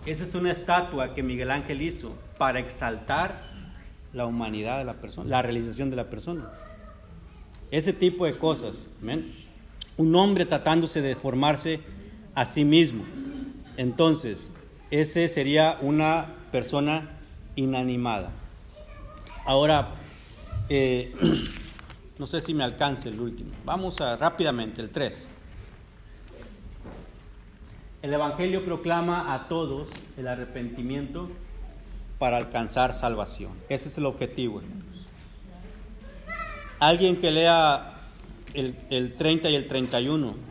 Esa 0.06 0.24
es 0.24 0.36
una 0.36 0.52
estatua 0.52 1.14
que 1.14 1.24
Miguel 1.24 1.52
Ángel 1.52 1.82
hizo 1.82 2.16
para 2.38 2.60
exaltar 2.60 3.42
la 4.14 4.26
humanidad 4.26 4.78
de 4.78 4.86
la 4.86 4.94
persona, 4.94 5.30
la 5.30 5.42
realización 5.42 5.90
de 5.90 5.98
la 5.98 6.10
persona. 6.10 6.50
Ese 7.70 7.92
tipo 7.92 8.26
de 8.26 8.38
cosas. 8.38 8.88
Un 9.98 10.16
hombre 10.16 10.46
tratándose 10.46 11.02
de 11.02 11.16
formarse 11.16 11.82
a 12.34 12.46
sí 12.46 12.64
mismo. 12.64 13.04
Entonces, 13.78 14.52
ese 14.90 15.28
sería 15.30 15.78
una 15.82 16.36
persona 16.52 17.12
inanimada. 17.56 18.32
Ahora, 19.46 19.90
eh, 20.68 21.14
no 22.18 22.28
sé 22.28 22.42
si 22.42 22.54
me 22.54 22.64
alcance 22.64 23.10
el 23.10 23.20
último. 23.20 23.52
Vamos 23.64 24.02
a 24.02 24.18
rápidamente, 24.18 24.82
el 24.82 24.90
3. 24.90 25.30
El 28.02 28.14
Evangelio 28.14 28.66
proclama 28.66 29.34
a 29.34 29.48
todos 29.48 29.90
el 30.18 30.28
arrepentimiento 30.28 31.30
para 32.20 32.38
alcanzar 32.38 32.94
salvación. 32.94 33.52
Ese 33.70 33.90
es 33.90 33.98
el 33.98 34.06
objetivo. 34.06 34.62
Alguien 36.80 37.18
que 37.18 37.32
lea 37.32 38.02
el, 38.54 38.76
el 38.90 39.14
30 39.14 39.50
y 39.50 39.56
el 39.56 39.68
31. 39.68 40.47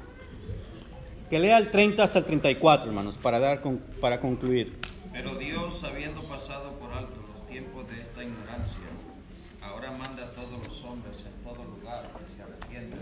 Que 1.28 1.40
lea 1.40 1.58
el 1.58 1.72
30 1.72 2.04
hasta 2.04 2.20
el 2.20 2.24
34, 2.24 2.86
hermanos, 2.86 3.18
para, 3.18 3.40
dar 3.40 3.60
para 4.00 4.20
concluir. 4.20 4.78
Pero 5.12 5.34
Dios, 5.34 5.82
habiendo 5.82 6.22
pasado 6.22 6.70
por 6.78 6.92
alto 6.92 7.20
los 7.32 7.44
tiempos 7.48 7.88
de 7.90 8.00
esta 8.00 8.22
ignorancia, 8.22 8.84
ahora 9.60 9.90
manda 9.90 10.22
a 10.22 10.30
todos 10.30 10.62
los 10.62 10.84
hombres 10.84 11.26
en 11.26 11.42
todo 11.42 11.64
lugar 11.64 12.12
que 12.16 12.28
se 12.28 12.42
arrepientan, 12.42 13.00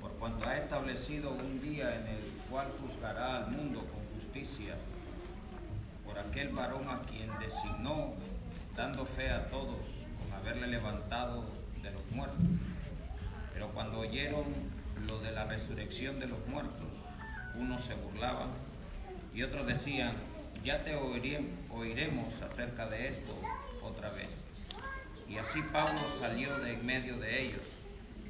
por 0.00 0.10
cuanto 0.14 0.48
ha 0.48 0.56
establecido 0.56 1.30
un 1.30 1.60
día 1.60 1.94
en 1.94 2.08
el 2.08 2.22
cual 2.50 2.66
juzgará 2.80 3.36
al 3.36 3.52
mundo 3.52 3.80
con 3.80 4.20
justicia 4.20 4.74
por 6.04 6.18
aquel 6.18 6.48
varón 6.48 6.88
a 6.88 7.02
quien 7.02 7.28
designó, 7.38 8.14
dando 8.74 9.06
fe 9.06 9.30
a 9.30 9.46
todos 9.48 9.86
con 10.18 10.32
haberle 10.40 10.66
levantado 10.66 11.44
de 11.84 11.92
los 11.92 12.10
muertos. 12.10 12.46
Pero 13.52 13.68
cuando 13.68 14.00
oyeron 14.00 14.44
lo 15.08 15.20
de 15.20 15.30
la 15.30 15.44
resurrección 15.44 16.18
de 16.18 16.26
los 16.26 16.44
muertos, 16.48 16.95
unos 17.58 17.82
se 17.82 17.94
burlaban 17.94 18.48
y 19.34 19.42
otros 19.42 19.66
decían, 19.66 20.12
ya 20.64 20.82
te 20.82 20.94
oiremos 20.96 22.40
acerca 22.42 22.88
de 22.88 23.08
esto 23.08 23.34
otra 23.82 24.10
vez. 24.10 24.44
Y 25.28 25.38
así 25.38 25.60
Pablo 25.72 26.00
salió 26.08 26.58
de 26.58 26.74
en 26.74 26.86
medio 26.86 27.18
de 27.18 27.42
ellos, 27.42 27.62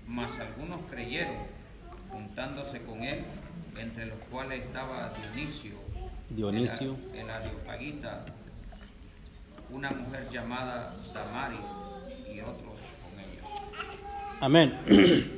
mas 0.06 0.38
algunos 0.40 0.80
creyeron, 0.90 1.36
juntándose 2.10 2.80
con 2.82 3.02
él 3.02 3.24
entre 3.78 4.06
los 4.06 4.18
cuales 4.30 4.64
estaba 4.64 5.12
Dionisio, 5.14 5.74
Dionisio. 6.30 6.96
el, 7.14 7.28
Areopagita, 7.28 8.24
una 9.70 9.90
mujer 9.90 10.28
llamada 10.32 10.94
Damaris 11.12 11.60
y 12.32 12.40
otros 12.40 12.80
con 13.02 13.20
ellos. 13.20 13.44
Amén. 14.40 14.78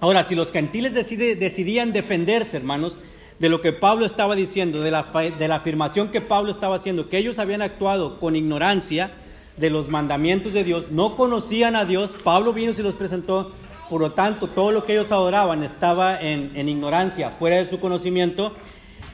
Ahora, 0.00 0.24
si 0.24 0.34
los 0.34 0.50
gentiles 0.50 0.94
decidían 0.94 1.92
defenderse, 1.92 2.56
hermanos, 2.56 2.98
de 3.40 3.48
lo 3.48 3.60
que 3.60 3.72
Pablo 3.72 4.06
estaba 4.06 4.36
diciendo, 4.36 4.80
de 4.82 4.92
la, 4.92 5.02
de 5.36 5.48
la 5.48 5.56
afirmación 5.56 6.10
que 6.10 6.20
Pablo 6.20 6.52
estaba 6.52 6.76
haciendo, 6.76 7.08
que 7.08 7.18
ellos 7.18 7.40
habían 7.40 7.62
actuado 7.62 8.20
con 8.20 8.36
ignorancia 8.36 9.10
de 9.56 9.70
los 9.70 9.88
mandamientos 9.88 10.52
de 10.52 10.62
Dios, 10.62 10.92
no 10.92 11.16
conocían 11.16 11.74
a 11.74 11.84
Dios, 11.84 12.14
Pablo 12.22 12.52
vino 12.52 12.70
y 12.70 12.74
se 12.74 12.84
los 12.84 12.94
presentó 12.94 13.52
por 13.90 14.00
lo 14.00 14.12
tanto, 14.12 14.46
todo 14.46 14.70
lo 14.70 14.84
que 14.84 14.92
ellos 14.92 15.10
adoraban 15.10 15.64
estaba 15.64 16.20
en, 16.20 16.68
ignorancia, 16.68 17.30
fuera 17.40 17.56
de 17.56 17.64
su 17.64 17.80
conocimiento. 17.80 18.54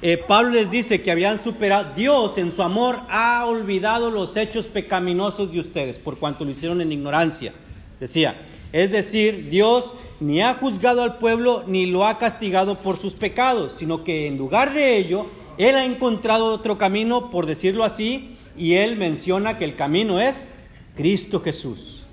Eh, 0.03 0.19
Pablo 0.19 0.51
les 0.51 0.71
dice 0.71 1.01
que 1.01 1.11
habían 1.11 1.43
superado, 1.43 1.95
Dios 1.95 2.37
en 2.37 2.53
su 2.53 2.63
amor 2.63 3.01
ha 3.09 3.47
olvidado 3.47 4.11
los 4.11 4.37
hechos 4.37 4.67
pecaminosos 4.67 5.51
de 5.51 5.61
ustedes, 5.61 5.99
por 5.99 6.19
cuanto 6.19 6.45
lo 6.45 6.51
hicieron 6.51 6.83
en 6.83 6.93
ignorancia. 6.93 7.55
Decía, 7.99 8.37
es 8.71 8.91
decir, 8.91 9.49
Dios 9.49 9.95
ni 10.21 10.43
ha 10.43 10.55
juzgado 10.55 11.03
al 11.03 11.19
pueblo 11.19 11.65
ni 11.67 11.87
lo 11.87 12.07
ha 12.07 12.19
castigado 12.19 12.81
por 12.81 12.99
sus 12.99 13.15
pecados, 13.15 13.73
sino 13.73 14.05
que 14.05 14.27
en 14.27 14.39
lugar 14.39 14.73
de 14.73 14.97
ello, 14.97 15.27
Él 15.59 15.75
ha 15.75 15.85
encontrado 15.85 16.47
otro 16.47 16.79
camino, 16.79 17.31
por 17.31 17.47
decirlo 17.47 17.85
así, 17.85 18.37
y 18.57 18.75
Él 18.75 18.97
menciona 18.97 19.59
que 19.59 19.65
el 19.65 19.77
camino 19.77 20.21
es 20.21 20.49
Cristo 20.97 21.41
Jesús. 21.41 22.05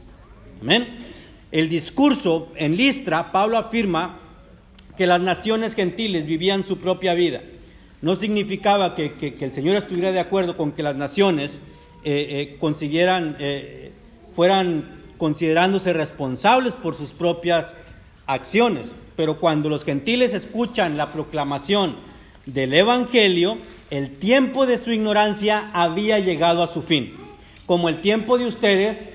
Amén 0.62 1.04
el 1.54 1.70
discurso 1.70 2.48
en 2.56 2.76
Listra, 2.76 3.32
Pablo 3.32 3.60
afirma 3.60 4.18
que 4.98 5.06
las 5.06 5.22
naciones 5.22 5.76
gentiles 5.76 6.26
vivían 6.26 6.64
su 6.64 6.80
propia 6.80 7.14
vida. 7.14 7.44
No 8.02 8.16
significaba 8.16 8.96
que, 8.96 9.38
el 9.40 9.54
Señor 9.54 9.76
estuviera 9.76 10.12
de 10.12 10.20
acuerdo 10.20 10.58
con 10.58 10.72
que 10.72 10.82
las 10.82 10.96
naciones 10.96 11.62
eh, 12.04 12.26
eh, 12.28 12.58
consiguieran, 12.60 13.38
eh, 13.40 13.92
fueran 14.36 15.04
considerándose 15.20 15.94
responsables 15.94 16.74
por 16.74 16.96
sus 16.96 17.14
propias 17.14 17.76
acciones. 18.28 18.94
Pero 19.16 19.40
cuando 19.40 19.70
los 19.70 19.84
gentiles 19.84 20.34
escuchan 20.34 20.98
la 20.98 21.12
proclamación 21.12 21.96
del 22.46 22.74
Evangelio, 22.74 23.58
el 23.90 24.12
tiempo 24.18 24.66
de 24.66 24.78
su 24.78 24.92
ignorancia 24.92 25.70
había 25.74 26.20
llegado 26.20 26.64
a 26.64 26.68
su 26.68 26.82
fin. 26.82 27.14
Como 27.66 27.90
el 27.90 28.02
tiempo 28.02 28.38
de 28.38 28.46
ustedes 28.46 29.10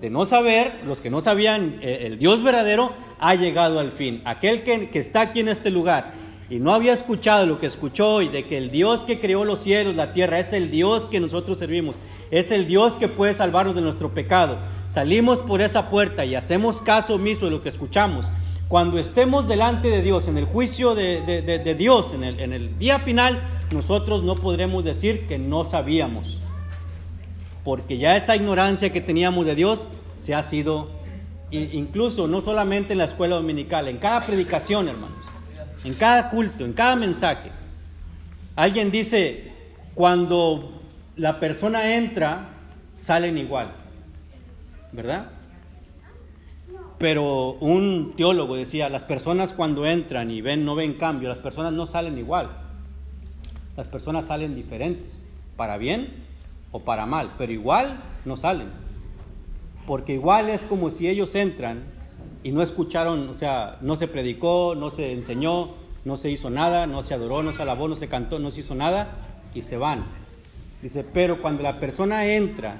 de 0.00 0.10
no 0.10 0.24
saber, 0.24 0.80
los 0.84 1.00
que 1.00 1.10
no 1.10 1.20
sabían 1.20 1.78
eh, 1.80 2.06
el 2.06 2.18
Dios 2.18 2.42
verdadero, 2.42 2.92
ha 3.20 3.36
llegado 3.36 3.78
al 3.78 3.92
fin. 3.92 4.20
Aquel 4.24 4.64
que, 4.64 4.90
que, 4.90 4.98
está 4.98 5.20
aquí 5.20 5.38
en 5.38 5.48
este 5.48 5.70
lugar 5.70 6.14
y 6.50 6.58
no 6.58 6.74
había 6.74 6.92
escuchado 6.92 7.46
lo 7.46 7.60
que 7.60 7.66
escuchó 7.66 8.14
hoy, 8.14 8.28
de 8.28 8.44
que 8.44 8.58
el 8.58 8.72
Dios 8.72 9.04
que 9.04 9.20
creó 9.20 9.44
los 9.44 9.60
cielos, 9.60 9.94
la 9.94 10.12
tierra, 10.12 10.40
es 10.40 10.52
el 10.52 10.72
Dios 10.72 11.06
que 11.06 11.20
nosotros 11.20 11.56
servimos, 11.56 11.94
es 12.32 12.50
el 12.50 12.66
Dios 12.66 12.96
que 12.96 13.06
puede 13.06 13.32
salvarnos 13.32 13.76
de 13.76 13.80
nuestro 13.80 14.12
pecado. 14.12 14.58
Salimos 14.90 15.38
por 15.38 15.62
esa 15.62 15.88
puerta 15.88 16.24
y 16.24 16.34
hacemos 16.34 16.80
caso 16.80 17.14
omiso 17.14 17.44
de 17.44 17.52
lo 17.52 17.62
que 17.62 17.68
escuchamos. 17.68 18.26
Cuando 18.72 18.98
estemos 18.98 19.46
delante 19.48 19.88
de 19.88 20.00
Dios, 20.00 20.28
en 20.28 20.38
el 20.38 20.46
juicio 20.46 20.94
de, 20.94 21.20
de 21.20 21.74
Dios, 21.74 22.14
en 22.14 22.24
el, 22.24 22.40
en 22.40 22.54
el 22.54 22.78
día 22.78 23.00
final, 23.00 23.38
nosotros 23.70 24.22
no 24.22 24.36
podremos 24.36 24.82
decir 24.82 25.26
que 25.26 25.36
no 25.36 25.66
sabíamos 25.66 26.40
porque 27.64 27.98
ya 27.98 28.16
esa 28.16 28.34
ignorancia 28.34 28.90
que 28.90 29.02
teníamos 29.02 29.44
de 29.44 29.56
Dios 29.56 29.88
se 30.18 30.34
ha 30.34 30.42
sido, 30.42 30.88
incluso 31.50 32.26
no 32.28 32.40
solamente 32.40 32.94
en 32.94 33.00
la 33.00 33.04
escuela 33.04 33.36
dominical, 33.36 33.88
en 33.88 33.98
cada 33.98 34.22
predicación, 34.22 34.88
hermanos, 34.88 35.18
en 35.84 35.92
cada 35.92 36.30
culto, 36.30 36.64
en 36.64 36.72
cada 36.72 36.96
mensaje. 36.96 37.50
Alguien 38.56 38.90
dice, 38.90 39.52
cuando 39.94 40.80
la 41.16 41.38
persona 41.40 41.94
entra, 41.94 42.48
salen 42.96 43.36
igual, 43.36 43.70
¿verdad? 44.92 45.26
Pero 47.02 47.54
un 47.54 48.12
teólogo 48.16 48.54
decía, 48.54 48.88
las 48.88 49.02
personas 49.02 49.52
cuando 49.52 49.86
entran 49.86 50.30
y 50.30 50.40
ven, 50.40 50.64
no 50.64 50.76
ven 50.76 50.94
cambio, 50.94 51.28
las 51.28 51.40
personas 51.40 51.72
no 51.72 51.88
salen 51.88 52.16
igual, 52.16 52.52
las 53.76 53.88
personas 53.88 54.26
salen 54.26 54.54
diferentes, 54.54 55.26
para 55.56 55.78
bien 55.78 56.10
o 56.70 56.78
para 56.78 57.04
mal, 57.04 57.32
pero 57.36 57.50
igual 57.50 58.00
no 58.24 58.36
salen. 58.36 58.68
Porque 59.84 60.12
igual 60.12 60.48
es 60.48 60.62
como 60.62 60.90
si 60.90 61.08
ellos 61.08 61.34
entran 61.34 61.82
y 62.44 62.52
no 62.52 62.62
escucharon, 62.62 63.28
o 63.30 63.34
sea, 63.34 63.78
no 63.80 63.96
se 63.96 64.06
predicó, 64.06 64.76
no 64.76 64.88
se 64.88 65.10
enseñó, 65.10 65.70
no 66.04 66.16
se 66.16 66.30
hizo 66.30 66.50
nada, 66.50 66.86
no 66.86 67.02
se 67.02 67.14
adoró, 67.14 67.42
no 67.42 67.52
se 67.52 67.62
alabó, 67.62 67.88
no 67.88 67.96
se 67.96 68.06
cantó, 68.06 68.38
no 68.38 68.52
se 68.52 68.60
hizo 68.60 68.76
nada 68.76 69.08
y 69.56 69.62
se 69.62 69.76
van. 69.76 70.04
Dice, 70.82 71.02
pero 71.02 71.42
cuando 71.42 71.64
la 71.64 71.80
persona 71.80 72.26
entra, 72.26 72.76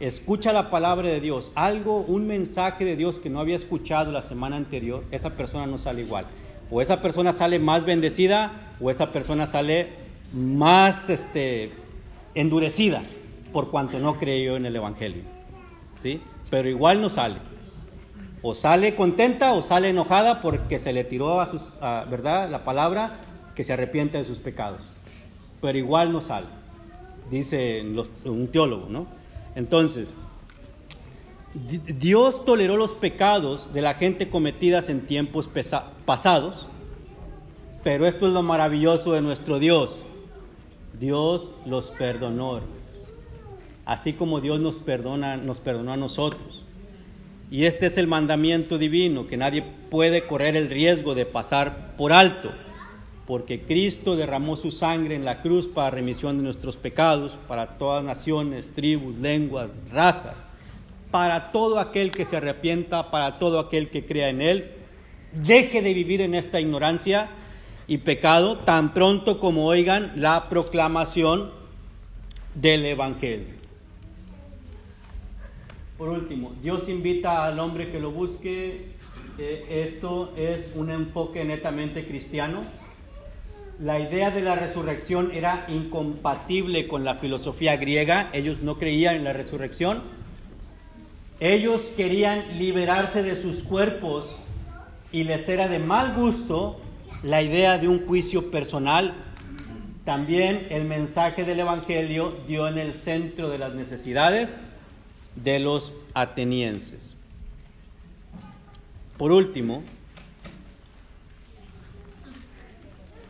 escucha 0.00 0.52
la 0.52 0.70
palabra 0.70 1.08
de 1.08 1.20
Dios, 1.20 1.52
algo, 1.54 2.00
un 2.00 2.26
mensaje 2.26 2.84
de 2.84 2.96
Dios 2.96 3.18
que 3.18 3.30
no 3.30 3.40
había 3.40 3.56
escuchado 3.56 4.12
la 4.12 4.22
semana 4.22 4.56
anterior, 4.56 5.04
esa 5.10 5.30
persona 5.30 5.66
no 5.66 5.78
sale 5.78 6.02
igual. 6.02 6.26
O 6.70 6.80
esa 6.80 7.00
persona 7.02 7.32
sale 7.32 7.58
más 7.58 7.84
bendecida 7.84 8.74
o 8.80 8.90
esa 8.90 9.12
persona 9.12 9.46
sale 9.46 9.90
más 10.32 11.10
este, 11.10 11.72
endurecida. 12.34 13.02
por 13.52 13.70
cuanto 13.70 14.00
no 14.00 14.18
creyó 14.18 14.56
en 14.56 14.66
el 14.66 14.74
Evangelio. 14.74 15.22
¿Sí? 16.02 16.20
Pero 16.50 16.68
igual 16.68 17.00
no 17.00 17.08
sale. 17.08 17.36
O 18.42 18.52
sale 18.52 18.96
contenta 18.96 19.52
o 19.52 19.62
sale 19.62 19.90
enojada 19.90 20.42
porque 20.42 20.80
se 20.80 20.92
le 20.92 21.04
tiró 21.04 21.40
a 21.40 21.46
sus, 21.46 21.64
¿verdad? 22.10 22.50
La 22.50 22.64
palabra 22.64 23.20
que 23.54 23.62
se 23.62 23.72
arrepiente 23.72 24.18
de 24.18 24.24
sus 24.24 24.40
pecados. 24.40 24.80
Pero 25.62 25.78
igual 25.78 26.12
no 26.12 26.20
sale, 26.20 26.48
dice 27.30 27.82
un 28.24 28.48
teólogo, 28.48 28.88
¿no? 28.90 29.06
Entonces, 29.54 30.14
Dios 31.54 32.44
toleró 32.44 32.76
los 32.76 32.94
pecados 32.94 33.72
de 33.72 33.80
la 33.80 33.94
gente 33.94 34.28
cometidas 34.28 34.88
en 34.88 35.06
tiempos 35.06 35.48
pasados, 36.04 36.66
pero 37.84 38.06
esto 38.06 38.26
es 38.26 38.32
lo 38.32 38.42
maravilloso 38.42 39.12
de 39.12 39.20
nuestro 39.20 39.60
Dios. 39.60 40.04
Dios 40.98 41.52
los 41.64 41.90
perdonó, 41.92 42.60
así 43.84 44.14
como 44.14 44.40
Dios 44.40 44.58
nos 44.58 44.80
perdona, 44.80 45.36
nos 45.36 45.60
perdonó 45.60 45.92
a 45.92 45.96
nosotros. 45.96 46.64
Y 47.50 47.66
este 47.66 47.86
es 47.86 47.98
el 47.98 48.08
mandamiento 48.08 48.78
divino, 48.78 49.28
que 49.28 49.36
nadie 49.36 49.62
puede 49.90 50.26
correr 50.26 50.56
el 50.56 50.70
riesgo 50.70 51.14
de 51.14 51.26
pasar 51.26 51.94
por 51.96 52.12
alto, 52.12 52.50
porque 53.26 53.62
Cristo 53.62 54.16
derramó 54.16 54.56
su 54.56 54.70
sangre 54.70 55.14
en 55.14 55.24
la 55.24 55.42
cruz 55.42 55.66
para 55.66 55.90
remisión 55.90 56.36
de 56.36 56.44
nuestros 56.44 56.76
pecados, 56.76 57.38
para 57.48 57.78
todas 57.78 58.04
naciones, 58.04 58.68
tribus, 58.74 59.16
lenguas, 59.16 59.70
razas 59.92 60.36
para 61.14 61.52
todo 61.52 61.78
aquel 61.78 62.10
que 62.10 62.24
se 62.24 62.38
arrepienta, 62.38 63.12
para 63.12 63.38
todo 63.38 63.60
aquel 63.60 63.88
que 63.88 64.04
crea 64.04 64.30
en 64.30 64.42
Él. 64.42 64.72
Deje 65.32 65.80
de 65.80 65.94
vivir 65.94 66.20
en 66.20 66.34
esta 66.34 66.60
ignorancia 66.60 67.28
y 67.86 67.98
pecado 67.98 68.58
tan 68.58 68.92
pronto 68.94 69.38
como 69.38 69.64
oigan 69.66 70.10
la 70.16 70.48
proclamación 70.48 71.52
del 72.56 72.84
Evangelio. 72.84 73.54
Por 75.96 76.08
último, 76.08 76.52
Dios 76.60 76.88
invita 76.88 77.46
al 77.46 77.60
hombre 77.60 77.92
que 77.92 78.00
lo 78.00 78.10
busque. 78.10 78.88
Esto 79.38 80.32
es 80.36 80.72
un 80.74 80.90
enfoque 80.90 81.44
netamente 81.44 82.08
cristiano. 82.08 82.62
La 83.80 83.98
idea 83.98 84.30
de 84.30 84.40
la 84.40 84.54
resurrección 84.54 85.32
era 85.32 85.66
incompatible 85.68 86.86
con 86.86 87.04
la 87.04 87.16
filosofía 87.16 87.76
griega. 87.76 88.30
Ellos 88.32 88.60
no 88.60 88.78
creían 88.78 89.16
en 89.16 89.24
la 89.24 89.32
resurrección. 89.32 90.02
Ellos 91.40 91.92
querían 91.96 92.56
liberarse 92.56 93.24
de 93.24 93.34
sus 93.34 93.64
cuerpos 93.64 94.40
y 95.10 95.24
les 95.24 95.48
era 95.48 95.66
de 95.66 95.80
mal 95.80 96.14
gusto 96.14 96.80
la 97.24 97.42
idea 97.42 97.78
de 97.78 97.88
un 97.88 98.06
juicio 98.06 98.52
personal. 98.52 99.14
También 100.04 100.68
el 100.70 100.84
mensaje 100.84 101.44
del 101.44 101.58
Evangelio 101.58 102.36
dio 102.46 102.68
en 102.68 102.78
el 102.78 102.94
centro 102.94 103.48
de 103.48 103.58
las 103.58 103.74
necesidades 103.74 104.60
de 105.34 105.58
los 105.58 105.94
atenienses. 106.14 107.16
Por 109.16 109.32
último, 109.32 109.82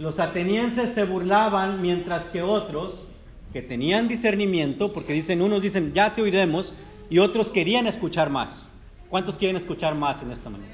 los 0.04 0.20
atenienses 0.20 0.92
se 0.92 1.04
burlaban 1.04 1.80
mientras 1.80 2.24
que 2.24 2.42
otros 2.42 3.08
que 3.54 3.62
tenían 3.62 4.06
discernimiento, 4.06 4.92
porque 4.92 5.14
dicen, 5.14 5.40
unos 5.40 5.62
dicen, 5.62 5.94
ya 5.94 6.14
te 6.14 6.20
oiremos, 6.20 6.74
y 7.08 7.20
otros 7.20 7.50
querían 7.50 7.86
escuchar 7.86 8.28
más. 8.28 8.70
¿Cuántos 9.08 9.38
quieren 9.38 9.56
escuchar 9.56 9.94
más 9.94 10.22
en 10.22 10.30
esta 10.30 10.50
mañana? 10.50 10.72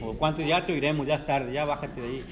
¿O 0.00 0.14
cuántos 0.14 0.46
ya 0.46 0.64
te 0.64 0.72
oiremos, 0.72 1.06
ya 1.06 1.16
es 1.16 1.26
tarde, 1.26 1.52
ya 1.52 1.66
bájate 1.66 2.00
de 2.00 2.08
ahí? 2.08 2.22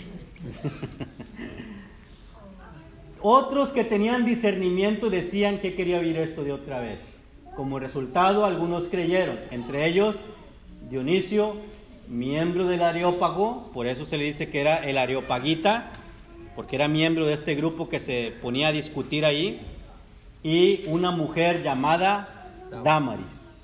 otros 3.20 3.68
que 3.68 3.84
tenían 3.84 4.24
discernimiento 4.24 5.10
decían 5.10 5.58
que 5.58 5.74
quería 5.74 5.98
oír 5.98 6.16
esto 6.16 6.42
de 6.42 6.52
otra 6.52 6.80
vez. 6.80 7.00
Como 7.54 7.78
resultado, 7.78 8.46
algunos 8.46 8.84
creyeron, 8.84 9.38
entre 9.50 9.86
ellos 9.86 10.16
Dionisio, 10.88 11.56
miembro 12.08 12.66
del 12.66 12.80
Areópago, 12.80 13.70
por 13.74 13.86
eso 13.86 14.06
se 14.06 14.16
le 14.16 14.24
dice 14.24 14.48
que 14.48 14.62
era 14.62 14.78
el 14.78 14.96
Areopagita, 14.96 15.92
porque 16.60 16.76
era 16.76 16.88
miembro 16.88 17.24
de 17.24 17.32
este 17.32 17.54
grupo 17.54 17.88
que 17.88 17.98
se 18.00 18.36
ponía 18.42 18.68
a 18.68 18.72
discutir 18.72 19.24
ahí, 19.24 19.66
y 20.42 20.86
una 20.88 21.10
mujer 21.10 21.62
llamada 21.62 22.50
Damaris. 22.84 23.56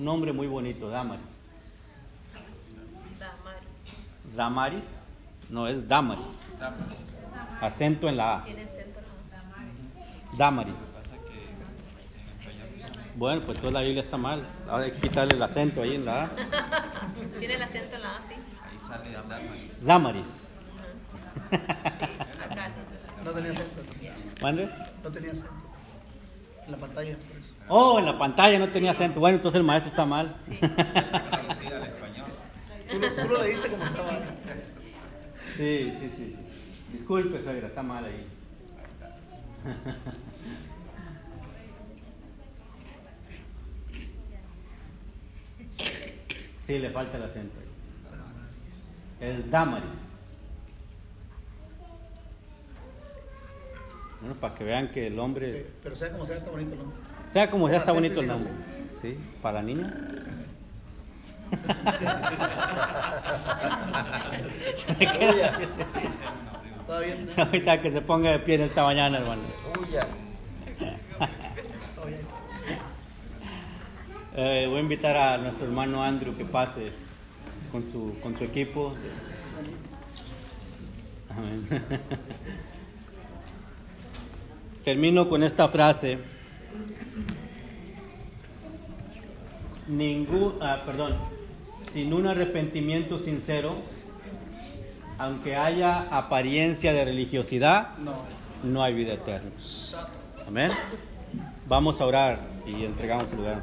Un 0.00 0.04
nombre 0.04 0.32
muy 0.32 0.48
bonito, 0.48 0.90
Damaris. 0.90 1.22
Damaris. 4.34 4.82
No, 5.48 5.68
es 5.68 5.86
Damaris. 5.86 6.26
Acento 7.60 8.08
en 8.08 8.16
la 8.16 8.38
A. 8.38 8.46
Damaris. 10.36 10.96
Bueno, 13.14 13.42
pues 13.46 13.60
toda 13.60 13.74
la 13.74 13.82
Biblia 13.82 14.02
está 14.02 14.16
mal. 14.16 14.44
Ahora 14.68 14.86
hay 14.86 14.90
que 14.90 15.02
quitarle 15.02 15.36
el 15.36 15.42
acento 15.44 15.82
ahí 15.82 15.94
en 15.94 16.04
la 16.04 16.24
A. 16.24 16.30
Tiene 17.38 17.54
el 17.54 17.62
acento 17.62 17.94
en 17.94 18.02
la 18.02 18.16
A, 18.16 18.22
sí. 18.26 18.58
Ahí 18.64 18.78
sale 18.84 19.12
Damaris. 19.12 19.84
Damaris. 19.84 20.37
No 23.24 23.30
tenía 23.32 23.50
acento. 23.50 23.82
¿Mande? 24.40 24.68
No 25.02 25.10
tenía 25.10 25.32
acento. 25.32 25.50
En 26.66 26.72
la 26.72 26.78
pantalla. 26.78 27.16
Oh, 27.68 27.98
en 27.98 28.06
la 28.06 28.18
pantalla 28.18 28.58
no 28.58 28.68
tenía 28.68 28.90
acento. 28.92 29.20
Bueno, 29.20 29.36
entonces 29.36 29.58
el 29.58 29.64
maestro 29.64 29.90
está 29.90 30.04
mal. 30.04 30.36
Traducida 30.58 31.76
al 31.76 31.84
español. 31.84 32.26
Tú 32.90 32.98
lo, 32.98 33.12
tú 33.12 33.28
lo 33.28 33.42
leíste 33.42 33.68
como 33.68 33.84
estaba. 33.84 34.18
Sí, 35.56 35.92
sí, 36.00 36.12
sí. 36.16 36.36
Disculpe, 36.92 37.42
suegra, 37.42 37.66
está 37.66 37.82
mal 37.82 38.04
ahí. 38.04 38.26
Sí, 46.66 46.78
le 46.78 46.90
falta 46.90 47.16
el 47.16 47.24
acento. 47.24 47.56
El 49.20 49.50
Damaris. 49.50 49.88
Bueno, 54.20 54.34
para 54.40 54.54
que 54.54 54.64
vean 54.64 54.88
que 54.88 55.06
el 55.06 55.18
hombre... 55.18 55.66
Pero 55.82 55.96
sea 55.96 56.10
como 56.10 56.26
sea, 56.26 56.36
está 56.38 56.50
bonito 56.50 56.72
el 56.72 56.78
nombre. 56.78 56.98
Sea 57.32 57.50
como 57.50 57.68
sea, 57.68 57.78
está 57.78 57.92
bonito 57.92 58.20
el 58.20 58.26
nombre. 58.26 58.50
¿Sí? 59.02 59.16
Para 59.40 59.60
la 59.60 59.66
niña. 59.66 59.94
Ahorita 67.36 67.80
que 67.80 67.92
se 67.92 68.00
ponga 68.00 68.32
de 68.32 68.40
pie 68.40 68.56
en 68.56 68.62
esta 68.62 68.82
mañana, 68.82 69.18
hermano. 69.18 69.42
Eh, 74.40 74.66
voy 74.68 74.78
a 74.78 74.82
invitar 74.82 75.16
a 75.16 75.36
nuestro 75.36 75.66
hermano 75.66 76.00
Andrew 76.00 76.32
que 76.36 76.44
pase 76.44 76.92
con 77.72 77.84
su, 77.84 78.14
con 78.22 78.38
su 78.38 78.44
equipo. 78.44 78.94
Amén. 81.28 81.66
Termino 84.88 85.28
con 85.28 85.42
esta 85.42 85.68
frase. 85.68 86.16
Ningún, 89.86 90.54
ah, 90.62 90.78
perdón, 90.86 91.14
sin 91.92 92.14
un 92.14 92.26
arrepentimiento 92.26 93.18
sincero, 93.18 93.74
aunque 95.18 95.56
haya 95.56 96.08
apariencia 96.10 96.94
de 96.94 97.04
religiosidad, 97.04 97.98
no 98.62 98.82
hay 98.82 98.94
vida 98.94 99.12
eterna. 99.12 99.50
Amén. 100.46 100.70
Vamos 101.66 102.00
a 102.00 102.06
orar 102.06 102.40
y 102.66 102.86
entregamos 102.86 103.30
el 103.32 103.36
lugar. 103.36 103.60